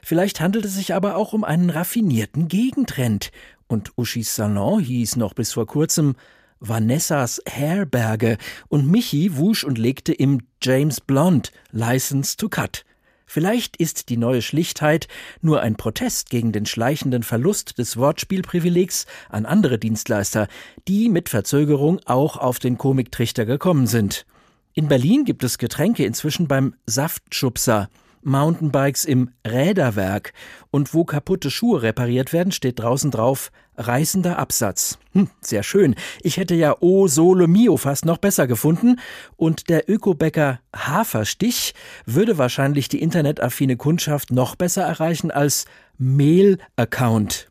Vielleicht 0.03 0.41
handelt 0.41 0.67
es 0.67 0.75
sich 0.75 0.93
aber 0.95 1.17
auch 1.17 1.33
um 1.33 1.45
einen 1.45 1.71
raffinierten 1.71 2.49
Gegentrend 2.49 3.31
und 3.71 3.97
Uschis 3.97 4.35
Salon 4.35 4.81
hieß 4.81 5.17
noch 5.17 5.33
bis 5.33 5.53
vor 5.53 5.67
kurzem 5.67 6.17
Vanessas 6.59 7.41
Herberge 7.47 8.37
und 8.69 8.91
Michi 8.91 9.37
wusch 9.37 9.65
und 9.65 9.79
legte 9.79 10.13
im 10.13 10.41
James 10.61 11.01
Blond 11.01 11.53
License 11.71 12.37
to 12.37 12.49
Cut. 12.49 12.85
Vielleicht 13.27 13.77
ist 13.77 14.09
die 14.09 14.17
neue 14.17 14.43
Schlichtheit 14.43 15.07
nur 15.41 15.61
ein 15.61 15.77
Protest 15.77 16.31
gegen 16.31 16.51
den 16.51 16.67
schleichenden 16.67 17.23
Verlust 17.23 17.79
des 17.79 17.97
Wortspielprivilegs 17.97 19.07
an 19.29 19.47
andere 19.47 19.79
Dienstleister, 19.79 20.49
die 20.89 21.09
mit 21.09 21.29
Verzögerung 21.29 22.01
auch 22.07 22.37
auf 22.37 22.59
den 22.59 22.77
Komiktrichter 22.77 23.47
gekommen 23.47 23.87
sind. 23.87 24.27
In 24.75 24.89
Berlin 24.89 25.25
gibt 25.25 25.45
es 25.45 25.59
Getränke 25.59 26.05
inzwischen 26.05 26.49
beim 26.49 26.75
Saftschubser. 26.87 27.89
Mountainbikes 28.23 29.05
im 29.05 29.31
Räderwerk 29.47 30.33
und 30.71 30.95
wo 30.95 31.05
kaputte 31.05 31.51
Schuhe 31.51 31.83
repariert 31.83 32.33
werden, 32.33 32.53
steht 32.53 32.79
draußen 32.79 33.11
drauf 33.11 33.51
reißender 33.77 34.39
Absatz. 34.39 34.99
Hm, 35.13 35.29
sehr 35.41 35.63
schön. 35.63 35.95
Ich 36.23 36.37
hätte 36.37 36.55
ja 36.55 36.77
O 36.81 37.09
Sole 37.09 37.49
Mio 37.49 37.77
fast 37.77 38.05
noch 38.05 38.19
besser 38.19 38.47
gefunden 38.47 39.01
und 39.37 39.69
der 39.69 39.89
Ökobäcker 39.89 40.61
Haferstich 40.75 41.75
würde 42.07 42.39
wahrscheinlich 42.39 42.89
die 42.89 43.01
internetaffine 43.03 43.77
Kundschaft 43.77 44.31
noch 44.31 44.55
besser 44.55 44.83
erreichen 44.83 45.31
als 45.31 45.65
Mail-Account. 45.99 47.51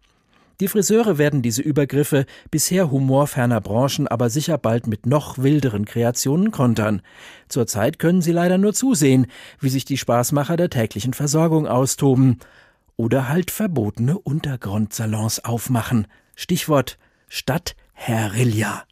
Die 0.59 0.67
Friseure 0.67 1.17
werden 1.17 1.41
diese 1.41 1.61
Übergriffe 1.61 2.25
bisher 2.51 2.91
humorferner 2.91 3.61
Branchen 3.61 4.07
aber 4.07 4.29
sicher 4.29 4.57
bald 4.57 4.87
mit 4.87 5.05
noch 5.05 5.37
wilderen 5.37 5.85
Kreationen 5.85 6.51
kontern. 6.51 7.01
Zurzeit 7.47 7.97
können 7.97 8.21
sie 8.21 8.33
leider 8.33 8.57
nur 8.57 8.73
zusehen, 8.73 9.27
wie 9.61 9.69
sich 9.69 9.85
die 9.85 9.97
Spaßmacher 9.97 10.57
der 10.57 10.69
täglichen 10.69 11.13
Versorgung 11.13 11.65
austoben. 11.65 12.39
Oder 12.97 13.29
halt 13.29 13.51
verbotene 13.51 14.17
Untergrundsalons 14.19 15.45
aufmachen. 15.45 16.07
Stichwort 16.35 16.97
Stadtherrilla. 17.29 18.83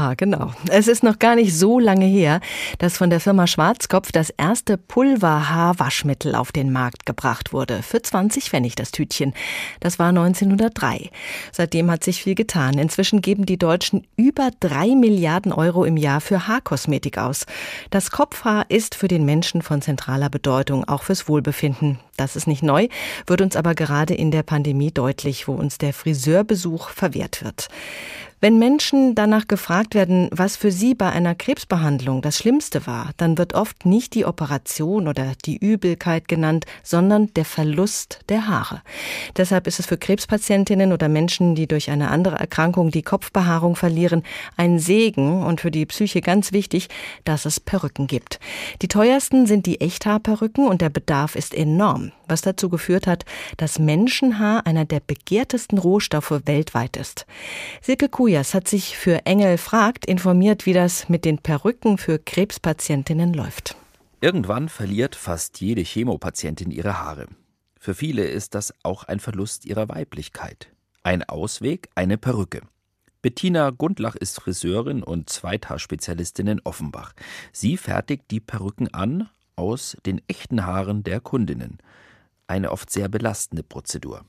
Ha, 0.00 0.14
genau. 0.14 0.52
Es 0.70 0.86
ist 0.86 1.02
noch 1.02 1.18
gar 1.18 1.34
nicht 1.34 1.52
so 1.52 1.80
lange 1.80 2.06
her, 2.06 2.40
dass 2.78 2.96
von 2.96 3.10
der 3.10 3.18
Firma 3.18 3.48
Schwarzkopf 3.48 4.12
das 4.12 4.30
erste 4.30 4.78
Pulverhaarwaschmittel 4.78 6.36
auf 6.36 6.52
den 6.52 6.70
Markt 6.70 7.06
gebracht 7.06 7.52
wurde. 7.52 7.82
Für 7.82 8.00
20 8.00 8.50
Pfennig 8.50 8.76
das 8.76 8.92
Tütchen. 8.92 9.34
Das 9.80 9.98
war 9.98 10.10
1903. 10.10 11.10
Seitdem 11.50 11.90
hat 11.90 12.04
sich 12.04 12.22
viel 12.22 12.36
getan. 12.36 12.78
Inzwischen 12.78 13.20
geben 13.20 13.46
die 13.46 13.58
Deutschen 13.58 14.06
über 14.14 14.50
drei 14.60 14.94
Milliarden 14.94 15.52
Euro 15.52 15.84
im 15.84 15.96
Jahr 15.96 16.20
für 16.20 16.46
Haarkosmetik 16.46 17.18
aus. 17.18 17.44
Das 17.90 18.12
Kopfhaar 18.12 18.66
ist 18.68 18.94
für 18.94 19.08
den 19.08 19.24
Menschen 19.24 19.60
von 19.60 19.82
zentraler 19.82 20.30
Bedeutung, 20.30 20.84
auch 20.84 21.02
fürs 21.02 21.28
Wohlbefinden. 21.28 21.98
Das 22.16 22.36
ist 22.36 22.46
nicht 22.46 22.62
neu, 22.62 22.86
wird 23.26 23.40
uns 23.40 23.56
aber 23.56 23.74
gerade 23.74 24.14
in 24.14 24.30
der 24.30 24.44
Pandemie 24.44 24.92
deutlich, 24.92 25.48
wo 25.48 25.52
uns 25.54 25.78
der 25.78 25.92
Friseurbesuch 25.92 26.90
verwehrt 26.90 27.42
wird. 27.42 27.68
Wenn 28.42 28.58
Menschen 28.58 29.14
danach 29.14 29.48
gefragt 29.48 29.94
werden, 29.94 30.30
was 30.32 30.56
für 30.56 30.72
sie 30.72 30.94
bei 30.94 31.10
einer 31.10 31.34
Krebsbehandlung 31.34 32.22
das 32.22 32.38
Schlimmste 32.38 32.86
war, 32.86 33.10
dann 33.18 33.36
wird 33.36 33.52
oft 33.52 33.84
nicht 33.84 34.14
die 34.14 34.24
Operation 34.24 35.08
oder 35.08 35.32
die 35.44 35.58
Übelkeit 35.58 36.26
genannt, 36.26 36.64
sondern 36.82 37.26
der 37.34 37.44
Verlust 37.44 38.20
der 38.30 38.48
Haare. 38.48 38.80
Deshalb 39.36 39.66
ist 39.66 39.78
es 39.78 39.84
für 39.84 39.98
Krebspatientinnen 39.98 40.94
oder 40.94 41.10
Menschen, 41.10 41.54
die 41.54 41.66
durch 41.66 41.90
eine 41.90 42.10
andere 42.10 42.36
Erkrankung 42.36 42.90
die 42.90 43.02
Kopfbehaarung 43.02 43.76
verlieren, 43.76 44.22
ein 44.56 44.78
Segen 44.78 45.42
und 45.44 45.60
für 45.60 45.70
die 45.70 45.84
Psyche 45.84 46.22
ganz 46.22 46.52
wichtig, 46.52 46.88
dass 47.24 47.44
es 47.44 47.60
Perücken 47.60 48.06
gibt. 48.06 48.40
Die 48.80 48.88
teuersten 48.88 49.44
sind 49.44 49.66
die 49.66 49.82
Echthaarperücken 49.82 50.66
und 50.66 50.80
der 50.80 50.88
Bedarf 50.88 51.36
ist 51.36 51.52
enorm, 51.52 52.12
was 52.30 52.42
dazu 52.42 52.68
geführt 52.68 53.06
hat, 53.06 53.24
dass 53.56 53.78
Menschenhaar 53.78 54.66
einer 54.66 54.84
der 54.84 55.00
begehrtesten 55.00 55.78
Rohstoffe 55.78 56.42
weltweit 56.44 56.96
ist. 56.96 57.26
Silke 57.82 58.10
Tobias 58.10 58.54
hat 58.54 58.68
sich 58.68 58.96
für 58.96 59.26
Engel 59.26 59.58
fragt 59.58 60.06
informiert, 60.06 60.66
wie 60.66 60.72
das 60.72 61.08
mit 61.08 61.24
den 61.24 61.38
Perücken 61.38 61.98
für 61.98 62.18
Krebspatientinnen 62.18 63.34
läuft. 63.34 63.76
Irgendwann 64.20 64.68
verliert 64.68 65.16
fast 65.16 65.60
jede 65.60 65.82
Chemopatientin 65.82 66.70
ihre 66.70 67.00
Haare. 67.00 67.26
Für 67.78 67.94
viele 67.94 68.24
ist 68.24 68.54
das 68.54 68.74
auch 68.82 69.04
ein 69.04 69.20
Verlust 69.20 69.64
ihrer 69.64 69.88
Weiblichkeit. 69.88 70.68
Ein 71.02 71.24
Ausweg, 71.24 71.88
eine 71.94 72.18
Perücke. 72.18 72.60
Bettina 73.22 73.70
Gundlach 73.70 74.16
ist 74.16 74.40
Friseurin 74.40 75.02
und 75.02 75.30
Zweithaarspezialistin 75.30 76.46
in 76.46 76.60
Offenbach. 76.60 77.12
Sie 77.52 77.76
fertigt 77.76 78.24
die 78.30 78.40
Perücken 78.40 78.92
an 78.92 79.28
aus 79.56 79.96
den 80.06 80.22
echten 80.26 80.64
Haaren 80.66 81.02
der 81.02 81.20
Kundinnen. 81.20 81.78
Eine 82.50 82.72
oft 82.72 82.90
sehr 82.90 83.08
belastende 83.08 83.62
Prozedur. 83.62 84.22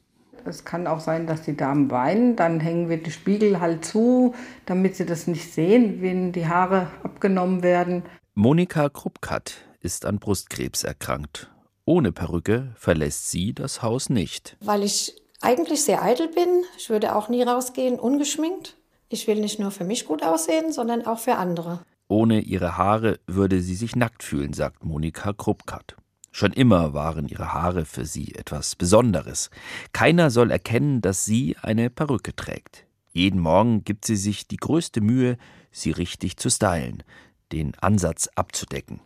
Es 0.46 0.66
kann 0.66 0.88
auch 0.88 1.00
sein, 1.00 1.28
dass 1.28 1.44
die 1.44 1.58
Damen 1.58 1.92
weinen, 1.92 2.36
dann 2.36 2.60
hängen 2.60 2.90
wir 2.90 3.02
die 3.02 3.12
Spiegel 3.12 3.60
halt 3.60 3.86
zu, 3.86 4.34
damit 4.66 4.96
sie 4.96 5.06
das 5.06 5.28
nicht 5.28 5.54
sehen, 5.54 6.02
wenn 6.02 6.32
die 6.32 6.48
Haare 6.48 6.88
abgenommen 7.04 7.62
werden. 7.62 8.04
Monika 8.34 8.90
Krupkat 8.90 9.58
ist 9.82 10.06
an 10.06 10.20
Brustkrebs 10.20 10.84
erkrankt. 10.84 11.52
Ohne 11.86 12.12
Perücke 12.12 12.72
verlässt 12.76 13.30
sie 13.30 13.54
das 13.54 13.82
Haus 13.82 14.10
nicht. 14.10 14.58
Weil 14.62 14.84
ich 14.84 15.16
eigentlich 15.42 15.84
sehr 15.84 16.04
eitel 16.04 16.28
bin. 16.28 16.64
Ich 16.78 16.90
würde 16.90 17.16
auch 17.16 17.30
nie 17.30 17.44
rausgehen 17.44 18.00
ungeschminkt. 18.00 18.78
Ich 19.10 19.28
will 19.28 19.42
nicht 19.42 19.60
nur 19.60 19.72
für 19.72 19.84
mich 19.84 20.06
gut 20.06 20.24
aussehen, 20.24 20.72
sondern 20.72 21.06
auch 21.06 21.20
für 21.20 21.36
andere. 21.36 21.82
Ohne 22.08 22.40
ihre 22.42 22.78
Haare 22.78 23.20
würde 23.28 23.62
sie 23.62 23.76
sich 23.76 23.96
nackt 23.96 24.24
fühlen, 24.24 24.54
sagt 24.54 24.84
Monika 24.84 25.34
Krupkat. 25.34 25.96
Schon 26.32 26.54
immer 26.54 26.94
waren 26.94 27.28
ihre 27.28 27.54
Haare 27.54 27.86
für 27.86 28.06
sie 28.06 28.34
etwas 28.36 28.76
Besonderes. 28.76 29.50
Keiner 29.92 30.30
soll 30.32 30.50
erkennen, 30.50 31.02
dass 31.02 31.26
sie 31.26 31.58
eine 31.62 31.90
Perücke 31.90 32.36
trägt. 32.36 32.86
Jeden 33.12 33.42
Morgen 33.42 33.84
gibt 33.84 34.06
sie 34.06 34.16
sich 34.16 34.48
die 34.48 34.58
größte 34.58 35.02
Mühe, 35.02 35.38
sie 35.72 35.92
richtig 35.92 36.38
zu 36.38 36.50
stylen, 36.50 37.04
den 37.52 37.76
Ansatz 37.80 38.30
abzudecken. 38.36 39.02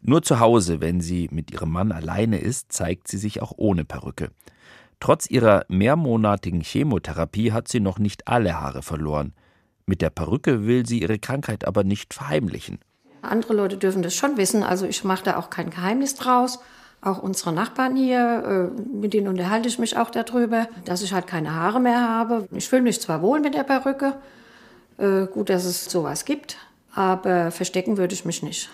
Nur 0.00 0.22
zu 0.22 0.40
Hause, 0.40 0.80
wenn 0.80 1.00
sie 1.00 1.28
mit 1.30 1.52
ihrem 1.52 1.70
Mann 1.70 1.92
alleine 1.92 2.38
ist, 2.38 2.72
zeigt 2.72 3.08
sie 3.08 3.18
sich 3.18 3.42
auch 3.42 3.52
ohne 3.56 3.84
Perücke. 3.84 4.30
Trotz 4.98 5.30
ihrer 5.30 5.64
mehrmonatigen 5.68 6.60
Chemotherapie 6.60 7.52
hat 7.52 7.68
sie 7.68 7.80
noch 7.80 7.98
nicht 7.98 8.26
alle 8.26 8.60
Haare 8.60 8.82
verloren. 8.82 9.34
Mit 9.84 10.02
der 10.02 10.10
Perücke 10.10 10.66
will 10.66 10.86
sie 10.86 11.02
ihre 11.02 11.18
Krankheit 11.18 11.66
aber 11.66 11.84
nicht 11.84 12.14
verheimlichen. 12.14 12.78
Andere 13.30 13.54
Leute 13.54 13.76
dürfen 13.76 14.02
das 14.02 14.14
schon 14.14 14.36
wissen, 14.36 14.62
also 14.62 14.86
ich 14.86 15.04
mache 15.04 15.24
da 15.24 15.36
auch 15.36 15.50
kein 15.50 15.70
Geheimnis 15.70 16.14
draus. 16.14 16.58
Auch 17.02 17.22
unsere 17.22 17.52
Nachbarn 17.52 17.94
hier, 17.94 18.72
äh, 18.74 18.80
mit 18.82 19.12
denen 19.12 19.28
unterhalte 19.28 19.68
ich 19.68 19.78
mich 19.78 19.96
auch 19.96 20.10
darüber, 20.10 20.66
dass 20.84 21.02
ich 21.02 21.12
halt 21.12 21.26
keine 21.26 21.54
Haare 21.54 21.78
mehr 21.78 22.00
habe. 22.00 22.48
Ich 22.52 22.68
fühle 22.68 22.82
mich 22.82 23.00
zwar 23.00 23.22
wohl 23.22 23.40
mit 23.40 23.54
der 23.54 23.64
Perücke, 23.64 24.14
äh, 24.98 25.26
gut, 25.26 25.50
dass 25.50 25.64
es 25.64 25.84
sowas 25.84 26.24
gibt, 26.24 26.56
aber 26.94 27.50
verstecken 27.50 27.96
würde 27.98 28.14
ich 28.14 28.24
mich 28.24 28.42
nicht. 28.42 28.70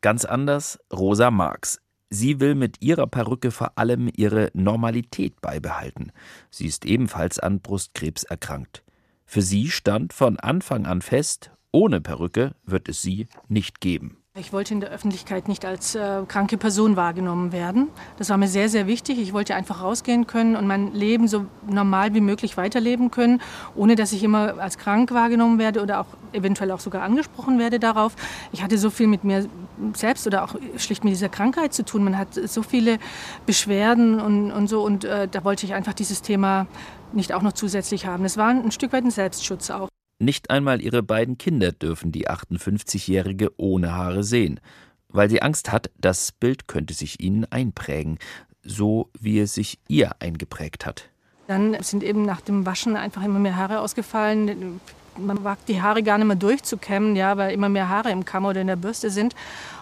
Ganz 0.00 0.24
anders 0.24 0.80
Rosa 0.92 1.30
Marx. 1.30 1.78
Sie 2.10 2.40
will 2.40 2.54
mit 2.54 2.82
ihrer 2.82 3.06
Perücke 3.06 3.50
vor 3.50 3.72
allem 3.76 4.10
ihre 4.14 4.50
Normalität 4.54 5.40
beibehalten. 5.40 6.12
Sie 6.50 6.66
ist 6.66 6.84
ebenfalls 6.84 7.38
an 7.38 7.60
Brustkrebs 7.60 8.24
erkrankt. 8.24 8.82
Für 9.24 9.40
sie 9.40 9.70
stand 9.70 10.12
von 10.12 10.38
Anfang 10.38 10.84
an 10.84 11.00
fest, 11.00 11.51
ohne 11.72 12.00
Perücke 12.00 12.54
wird 12.64 12.88
es 12.88 13.02
sie 13.02 13.26
nicht 13.48 13.80
geben. 13.80 14.18
Ich 14.34 14.54
wollte 14.54 14.72
in 14.72 14.80
der 14.80 14.88
Öffentlichkeit 14.88 15.46
nicht 15.46 15.66
als 15.66 15.94
äh, 15.94 16.22
kranke 16.26 16.56
Person 16.56 16.96
wahrgenommen 16.96 17.52
werden. 17.52 17.88
Das 18.16 18.30
war 18.30 18.38
mir 18.38 18.48
sehr, 18.48 18.70
sehr 18.70 18.86
wichtig. 18.86 19.18
Ich 19.18 19.34
wollte 19.34 19.54
einfach 19.54 19.82
rausgehen 19.82 20.26
können 20.26 20.56
und 20.56 20.66
mein 20.66 20.94
Leben 20.94 21.28
so 21.28 21.44
normal 21.68 22.14
wie 22.14 22.22
möglich 22.22 22.56
weiterleben 22.56 23.10
können, 23.10 23.42
ohne 23.74 23.94
dass 23.94 24.10
ich 24.14 24.24
immer 24.24 24.58
als 24.58 24.78
krank 24.78 25.12
wahrgenommen 25.12 25.58
werde 25.58 25.82
oder 25.82 26.00
auch 26.00 26.06
eventuell 26.32 26.70
auch 26.70 26.80
sogar 26.80 27.02
angesprochen 27.02 27.58
werde 27.58 27.78
darauf. 27.78 28.16
Ich 28.52 28.62
hatte 28.62 28.78
so 28.78 28.88
viel 28.88 29.06
mit 29.06 29.22
mir 29.22 29.50
selbst 29.92 30.26
oder 30.26 30.44
auch 30.44 30.54
schlicht 30.78 31.04
mit 31.04 31.12
dieser 31.12 31.28
Krankheit 31.28 31.74
zu 31.74 31.84
tun. 31.84 32.02
Man 32.02 32.16
hat 32.16 32.32
so 32.32 32.62
viele 32.62 32.98
Beschwerden 33.44 34.18
und, 34.18 34.50
und 34.50 34.66
so 34.66 34.82
und 34.82 35.04
äh, 35.04 35.28
da 35.28 35.44
wollte 35.44 35.66
ich 35.66 35.74
einfach 35.74 35.92
dieses 35.92 36.22
Thema 36.22 36.66
nicht 37.12 37.34
auch 37.34 37.42
noch 37.42 37.52
zusätzlich 37.52 38.06
haben. 38.06 38.24
Es 38.24 38.38
war 38.38 38.48
ein 38.48 38.72
Stück 38.72 38.94
weit 38.94 39.04
ein 39.04 39.10
Selbstschutz 39.10 39.68
auch. 39.68 39.88
Nicht 40.22 40.50
einmal 40.50 40.80
ihre 40.80 41.02
beiden 41.02 41.36
Kinder 41.36 41.72
dürfen 41.72 42.12
die 42.12 42.28
58-Jährige 42.30 43.50
ohne 43.56 43.96
Haare 43.96 44.22
sehen, 44.22 44.60
weil 45.08 45.28
sie 45.28 45.42
Angst 45.42 45.72
hat, 45.72 45.90
das 46.00 46.30
Bild 46.30 46.68
könnte 46.68 46.94
sich 46.94 47.18
ihnen 47.18 47.44
einprägen, 47.50 48.20
so 48.62 49.10
wie 49.18 49.40
es 49.40 49.54
sich 49.54 49.80
ihr 49.88 50.12
eingeprägt 50.20 50.86
hat. 50.86 51.10
Dann 51.48 51.76
sind 51.82 52.04
eben 52.04 52.24
nach 52.24 52.40
dem 52.40 52.64
Waschen 52.64 52.94
einfach 52.94 53.24
immer 53.24 53.40
mehr 53.40 53.56
Haare 53.56 53.80
ausgefallen. 53.80 54.80
Man 55.18 55.42
wagt 55.42 55.68
die 55.68 55.82
Haare 55.82 56.04
gar 56.04 56.18
nicht 56.18 56.28
mehr 56.28 56.36
durchzukämmen, 56.36 57.16
ja, 57.16 57.36
weil 57.36 57.52
immer 57.52 57.68
mehr 57.68 57.88
Haare 57.88 58.12
im 58.12 58.24
Kamm 58.24 58.44
oder 58.44 58.60
in 58.60 58.68
der 58.68 58.76
Bürste 58.76 59.10
sind. 59.10 59.34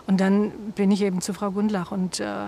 Und 0.06 0.22
dann 0.22 0.52
bin 0.74 0.90
ich 0.90 1.02
eben 1.02 1.20
zu 1.20 1.34
Frau 1.34 1.50
Gundlach 1.50 1.92
und 1.92 2.18
äh, 2.18 2.46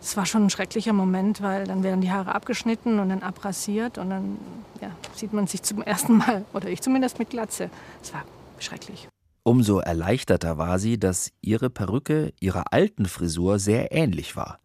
es 0.00 0.16
war 0.16 0.26
schon 0.26 0.46
ein 0.46 0.50
schrecklicher 0.50 0.92
Moment, 0.92 1.42
weil 1.42 1.64
dann 1.64 1.82
werden 1.82 2.00
die 2.00 2.10
Haare 2.10 2.34
abgeschnitten 2.34 2.98
und 2.98 3.08
dann 3.08 3.22
abrasiert 3.22 3.98
und 3.98 4.10
dann 4.10 4.38
ja, 4.80 4.90
sieht 5.14 5.32
man 5.32 5.46
sich 5.46 5.62
zum 5.62 5.82
ersten 5.82 6.18
Mal, 6.18 6.44
oder 6.52 6.68
ich 6.68 6.80
zumindest 6.80 7.18
mit 7.18 7.30
Glatze. 7.30 7.70
Es 8.02 8.12
war 8.12 8.24
schrecklich. 8.58 9.08
Umso 9.42 9.78
erleichterter 9.78 10.58
war 10.58 10.78
sie, 10.78 10.98
dass 10.98 11.32
ihre 11.40 11.70
Perücke 11.70 12.32
ihrer 12.38 12.72
alten 12.72 13.06
Frisur 13.06 13.58
sehr 13.58 13.92
ähnlich 13.92 14.36
war. 14.36 14.60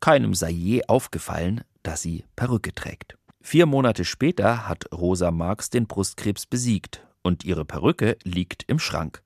Keinem 0.00 0.34
sei 0.34 0.50
je 0.50 0.84
aufgefallen, 0.86 1.62
dass 1.82 2.02
sie 2.02 2.24
Perücke 2.36 2.74
trägt. 2.74 3.16
Vier 3.40 3.66
Monate 3.66 4.04
später 4.04 4.68
hat 4.68 4.92
Rosa 4.92 5.30
Marx 5.30 5.70
den 5.70 5.86
Brustkrebs 5.86 6.46
besiegt 6.46 7.06
und 7.22 7.44
ihre 7.44 7.64
Perücke 7.64 8.16
liegt 8.24 8.64
im 8.66 8.78
Schrank. 8.78 9.22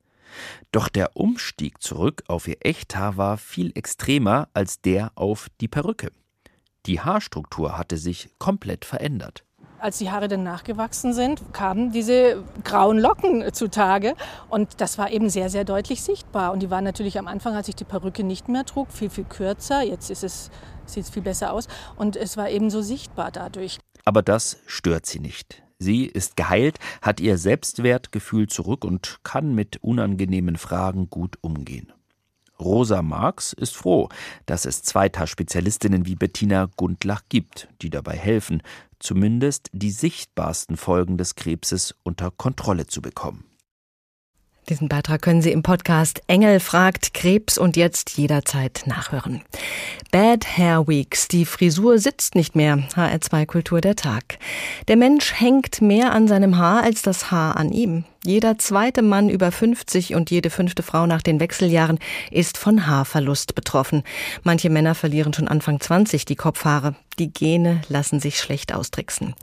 Doch 0.73 0.89
der 0.89 1.17
Umstieg 1.17 1.83
zurück 1.83 2.23
auf 2.29 2.49
ihr 2.49 2.57
Echthaar 2.61 3.17
war 3.17 3.39
viel 3.39 3.73
extremer 3.75 4.49
als 4.55 4.81
der 4.81 5.13
auf 5.15 5.49
die 5.61 5.69
Perücke. 5.69 6.11
Die 6.87 7.01
Haarstruktur 7.01 7.77
hatte 7.77 7.97
sich 7.97 8.31
komplett 8.39 8.85
verändert. 8.85 9.45
Als 9.79 9.99
die 9.99 10.11
Haare 10.11 10.29
dann 10.29 10.43
nachgewachsen 10.43 11.15
sind, 11.15 11.55
kamen 11.55 11.91
diese 11.91 12.45
grauen 12.65 12.99
Locken 12.99 13.51
zutage. 13.55 14.15
Und 14.51 14.81
das 14.81 14.99
war 14.99 15.11
eben 15.11 15.31
sehr, 15.31 15.49
sehr 15.49 15.65
deutlich 15.65 16.03
sichtbar. 16.03 16.53
Und 16.53 16.61
die 16.61 16.71
waren 16.71 16.85
natürlich 16.85 17.19
am 17.19 17.27
Anfang, 17.27 17.55
als 17.55 17.69
ich 17.69 17.77
die 17.77 17.85
Perücke 17.85 18.23
nicht 18.23 18.49
mehr 18.49 18.67
trug, 18.67 18.93
viel, 18.93 19.09
viel 19.09 19.25
kürzer. 19.25 19.83
Jetzt 19.83 20.11
ist 20.11 20.23
es, 20.23 20.51
sieht 20.85 21.05
es 21.05 21.11
viel 21.11 21.23
besser 21.23 21.53
aus. 21.53 21.67
Und 21.97 22.17
es 22.17 22.37
war 22.37 22.51
eben 22.51 22.69
so 22.69 22.83
sichtbar 22.83 23.31
dadurch. 23.31 23.79
Aber 24.05 24.23
das 24.23 24.59
stört 24.67 25.07
sie 25.07 25.21
nicht. 25.21 25.63
Sie 25.83 26.05
ist 26.05 26.37
geheilt, 26.37 26.79
hat 27.01 27.21
ihr 27.21 27.39
Selbstwertgefühl 27.39 28.49
zurück 28.49 28.85
und 28.85 29.19
kann 29.25 29.55
mit 29.55 29.83
unangenehmen 29.83 30.57
Fragen 30.57 31.09
gut 31.09 31.39
umgehen. 31.41 31.91
Rosa 32.61 33.01
Marx 33.01 33.55
ist 33.55 33.75
froh, 33.75 34.11
dass 34.45 34.67
es 34.67 34.83
Zweiter-Spezialistinnen 34.83 36.05
wie 36.05 36.17
Bettina 36.17 36.69
Gundlach 36.77 37.23
gibt, 37.31 37.69
die 37.81 37.89
dabei 37.89 38.15
helfen, 38.15 38.63
zumindest 38.99 39.71
die 39.73 39.91
sichtbarsten 39.91 40.77
Folgen 40.77 41.17
des 41.17 41.35
Krebses 41.35 41.95
unter 42.03 42.31
Kontrolle 42.31 42.87
zu 42.87 43.01
bekommen. 43.01 43.50
Diesen 44.69 44.89
Beitrag 44.89 45.23
können 45.23 45.43
Sie 45.43 45.51
im 45.51 45.63
Podcast 45.63 46.23
Engel 46.27 46.61
fragt 46.61 47.15
Krebs 47.15 47.59
und 47.59 47.77
jetzt 47.77 48.17
jederzeit 48.17 48.83
nachhören. 48.87 49.43
Bad 50.13 50.57
Hair 50.57 50.87
Weeks. 50.87 51.29
Die 51.29 51.45
Frisur 51.45 51.99
sitzt 51.99 52.35
nicht 52.35 52.55
mehr. 52.55 52.77
HR2 52.95 53.47
Kultur 53.47 53.81
der 53.81 53.97
Tag. 53.97 54.39
Der 54.87 54.97
Mensch 54.97 55.33
hängt 55.41 55.81
mehr 55.81 56.13
an 56.13 56.29
seinem 56.29 56.57
Haar 56.59 56.83
als 56.83 57.03
das 57.03 57.31
Haar 57.31 57.57
an 57.57 57.73
ihm. 57.73 58.05
Jeder 58.23 58.59
zweite 58.59 59.01
Mann 59.01 59.31
über 59.31 59.51
50 59.51 60.15
und 60.15 60.31
jede 60.31 60.51
fünfte 60.51 60.83
Frau 60.83 61.07
nach 61.07 61.23
den 61.23 61.41
Wechseljahren 61.41 61.99
ist 62.31 62.59
von 62.59 62.87
Haarverlust 62.87 63.55
betroffen. 63.55 64.03
Manche 64.43 64.69
Männer 64.69 64.95
verlieren 64.95 65.33
schon 65.33 65.49
Anfang 65.49 65.81
20 65.81 66.27
die 66.27 66.37
Kopfhaare. 66.37 66.95
Die 67.19 67.33
Gene 67.33 67.81
lassen 67.89 68.21
sich 68.21 68.39
schlecht 68.39 68.75
austricksen. 68.75 69.35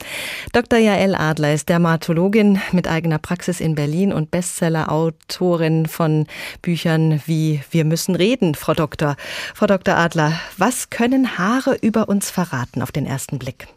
Dr. 0.53 0.77
Jael 0.77 1.15
Adler 1.15 1.55
ist 1.55 1.69
Dermatologin 1.69 2.61
mit 2.71 2.87
eigener 2.87 3.17
Praxis 3.17 3.61
in 3.61 3.73
Berlin 3.73 4.13
und 4.13 4.29
Bestseller-Autorin 4.29 5.87
von 5.87 6.27
Büchern 6.61 7.19
wie 7.25 7.61
Wir 7.71 7.83
müssen 7.83 8.13
reden, 8.13 8.53
Frau 8.53 8.75
Doktor. 8.75 9.15
Frau 9.55 9.65
Dr. 9.65 9.97
Adler, 9.97 10.39
was 10.57 10.91
können 10.91 11.39
Haare 11.39 11.75
über 11.81 12.09
uns 12.09 12.29
verraten 12.29 12.83
auf 12.83 12.91
den 12.91 13.07
ersten 13.07 13.39
Blick? 13.39 13.67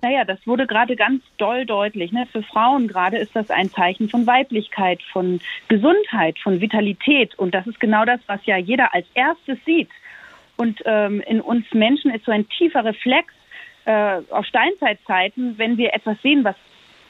Naja, 0.00 0.24
das 0.24 0.38
wurde 0.46 0.66
gerade 0.66 0.94
ganz 0.94 1.24
doll 1.38 1.66
deutlich. 1.66 2.12
Ne? 2.12 2.26
Für 2.30 2.42
Frauen 2.42 2.86
gerade 2.86 3.18
ist 3.18 3.34
das 3.34 3.50
ein 3.50 3.68
Zeichen 3.70 4.08
von 4.08 4.26
Weiblichkeit, 4.26 5.02
von 5.12 5.40
Gesundheit, 5.66 6.38
von 6.38 6.60
Vitalität. 6.60 7.36
Und 7.36 7.52
das 7.52 7.66
ist 7.66 7.80
genau 7.80 8.04
das, 8.04 8.20
was 8.26 8.44
ja 8.46 8.56
jeder 8.56 8.94
als 8.94 9.06
erstes 9.14 9.58
sieht. 9.64 9.90
Und 10.56 10.82
ähm, 10.84 11.20
in 11.26 11.40
uns 11.40 11.66
Menschen 11.72 12.12
ist 12.12 12.24
so 12.24 12.32
ein 12.32 12.48
tiefer 12.48 12.84
Reflex 12.84 13.32
äh, 13.86 14.20
auf 14.30 14.46
Steinzeitzeiten, 14.46 15.58
wenn 15.58 15.78
wir 15.78 15.94
etwas 15.94 16.20
sehen, 16.22 16.44
was 16.44 16.56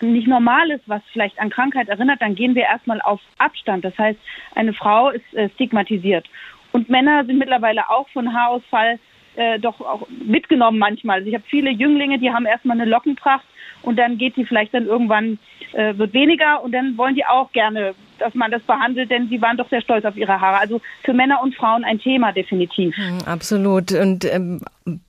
nicht 0.01 0.29
normal 0.29 0.71
ist, 0.71 0.89
was 0.89 1.03
vielleicht 1.13 1.39
an 1.41 1.51
Krankheit 1.51 1.89
erinnert, 1.89 2.23
dann 2.23 2.37
gehen 2.37 2.55
wir 2.55 2.63
erstmal 2.63 3.01
auf 3.01 3.21
Abstand. 3.39 3.85
Das 3.85 3.99
heißt, 3.99 4.19
eine 4.55 4.73
Frau 4.73 5.11
ist 5.11 5.35
äh, 5.35 5.51
stigmatisiert. 5.51 6.27
Und 6.73 6.89
Männer 6.89 7.25
sind 7.25 7.39
mittlerweile 7.39 7.91
auch 7.91 8.09
von 8.11 8.33
Haarausfall 8.33 8.99
äh, 9.39 9.59
doch 9.61 9.81
auch 9.81 10.07
mitgenommen 10.27 10.79
manchmal. 10.79 11.19
Also 11.19 11.29
ich 11.29 11.35
habe 11.35 11.45
viele 11.49 11.71
Jünglinge, 11.71 12.19
die 12.19 12.31
haben 12.31 12.45
erstmal 12.45 12.81
eine 12.81 12.91
Lockenpracht 12.91 13.45
und 13.83 13.97
dann 13.97 14.19
geht 14.19 14.37
die 14.37 14.45
vielleicht 14.45 14.75
dann 14.75 14.87
irgendwann, 14.87 15.39
äh, 15.73 15.97
wird 15.97 16.13
weniger 16.13 16.63
und 16.63 16.73
dann 16.73 16.97
wollen 16.97 17.15
die 17.15 17.25
auch 17.25 17.53
gerne, 17.53 17.95
dass 18.19 18.35
man 18.35 18.51
das 18.51 18.63
behandelt, 18.63 19.11
denn 19.11 19.29
sie 19.29 19.41
waren 19.41 19.57
doch 19.57 19.69
sehr 19.71 19.81
stolz 19.81 20.05
auf 20.05 20.17
ihre 20.17 20.41
Haare. 20.41 20.59
Also 20.59 20.81
für 21.05 21.13
Männer 21.13 21.41
und 21.41 21.55
Frauen 21.55 21.85
ein 21.85 22.01
Thema 22.01 22.33
definitiv. 22.33 22.97
Hm, 22.97 23.19
absolut. 23.27 23.93
Und 23.93 24.25
ähm, 24.25 24.61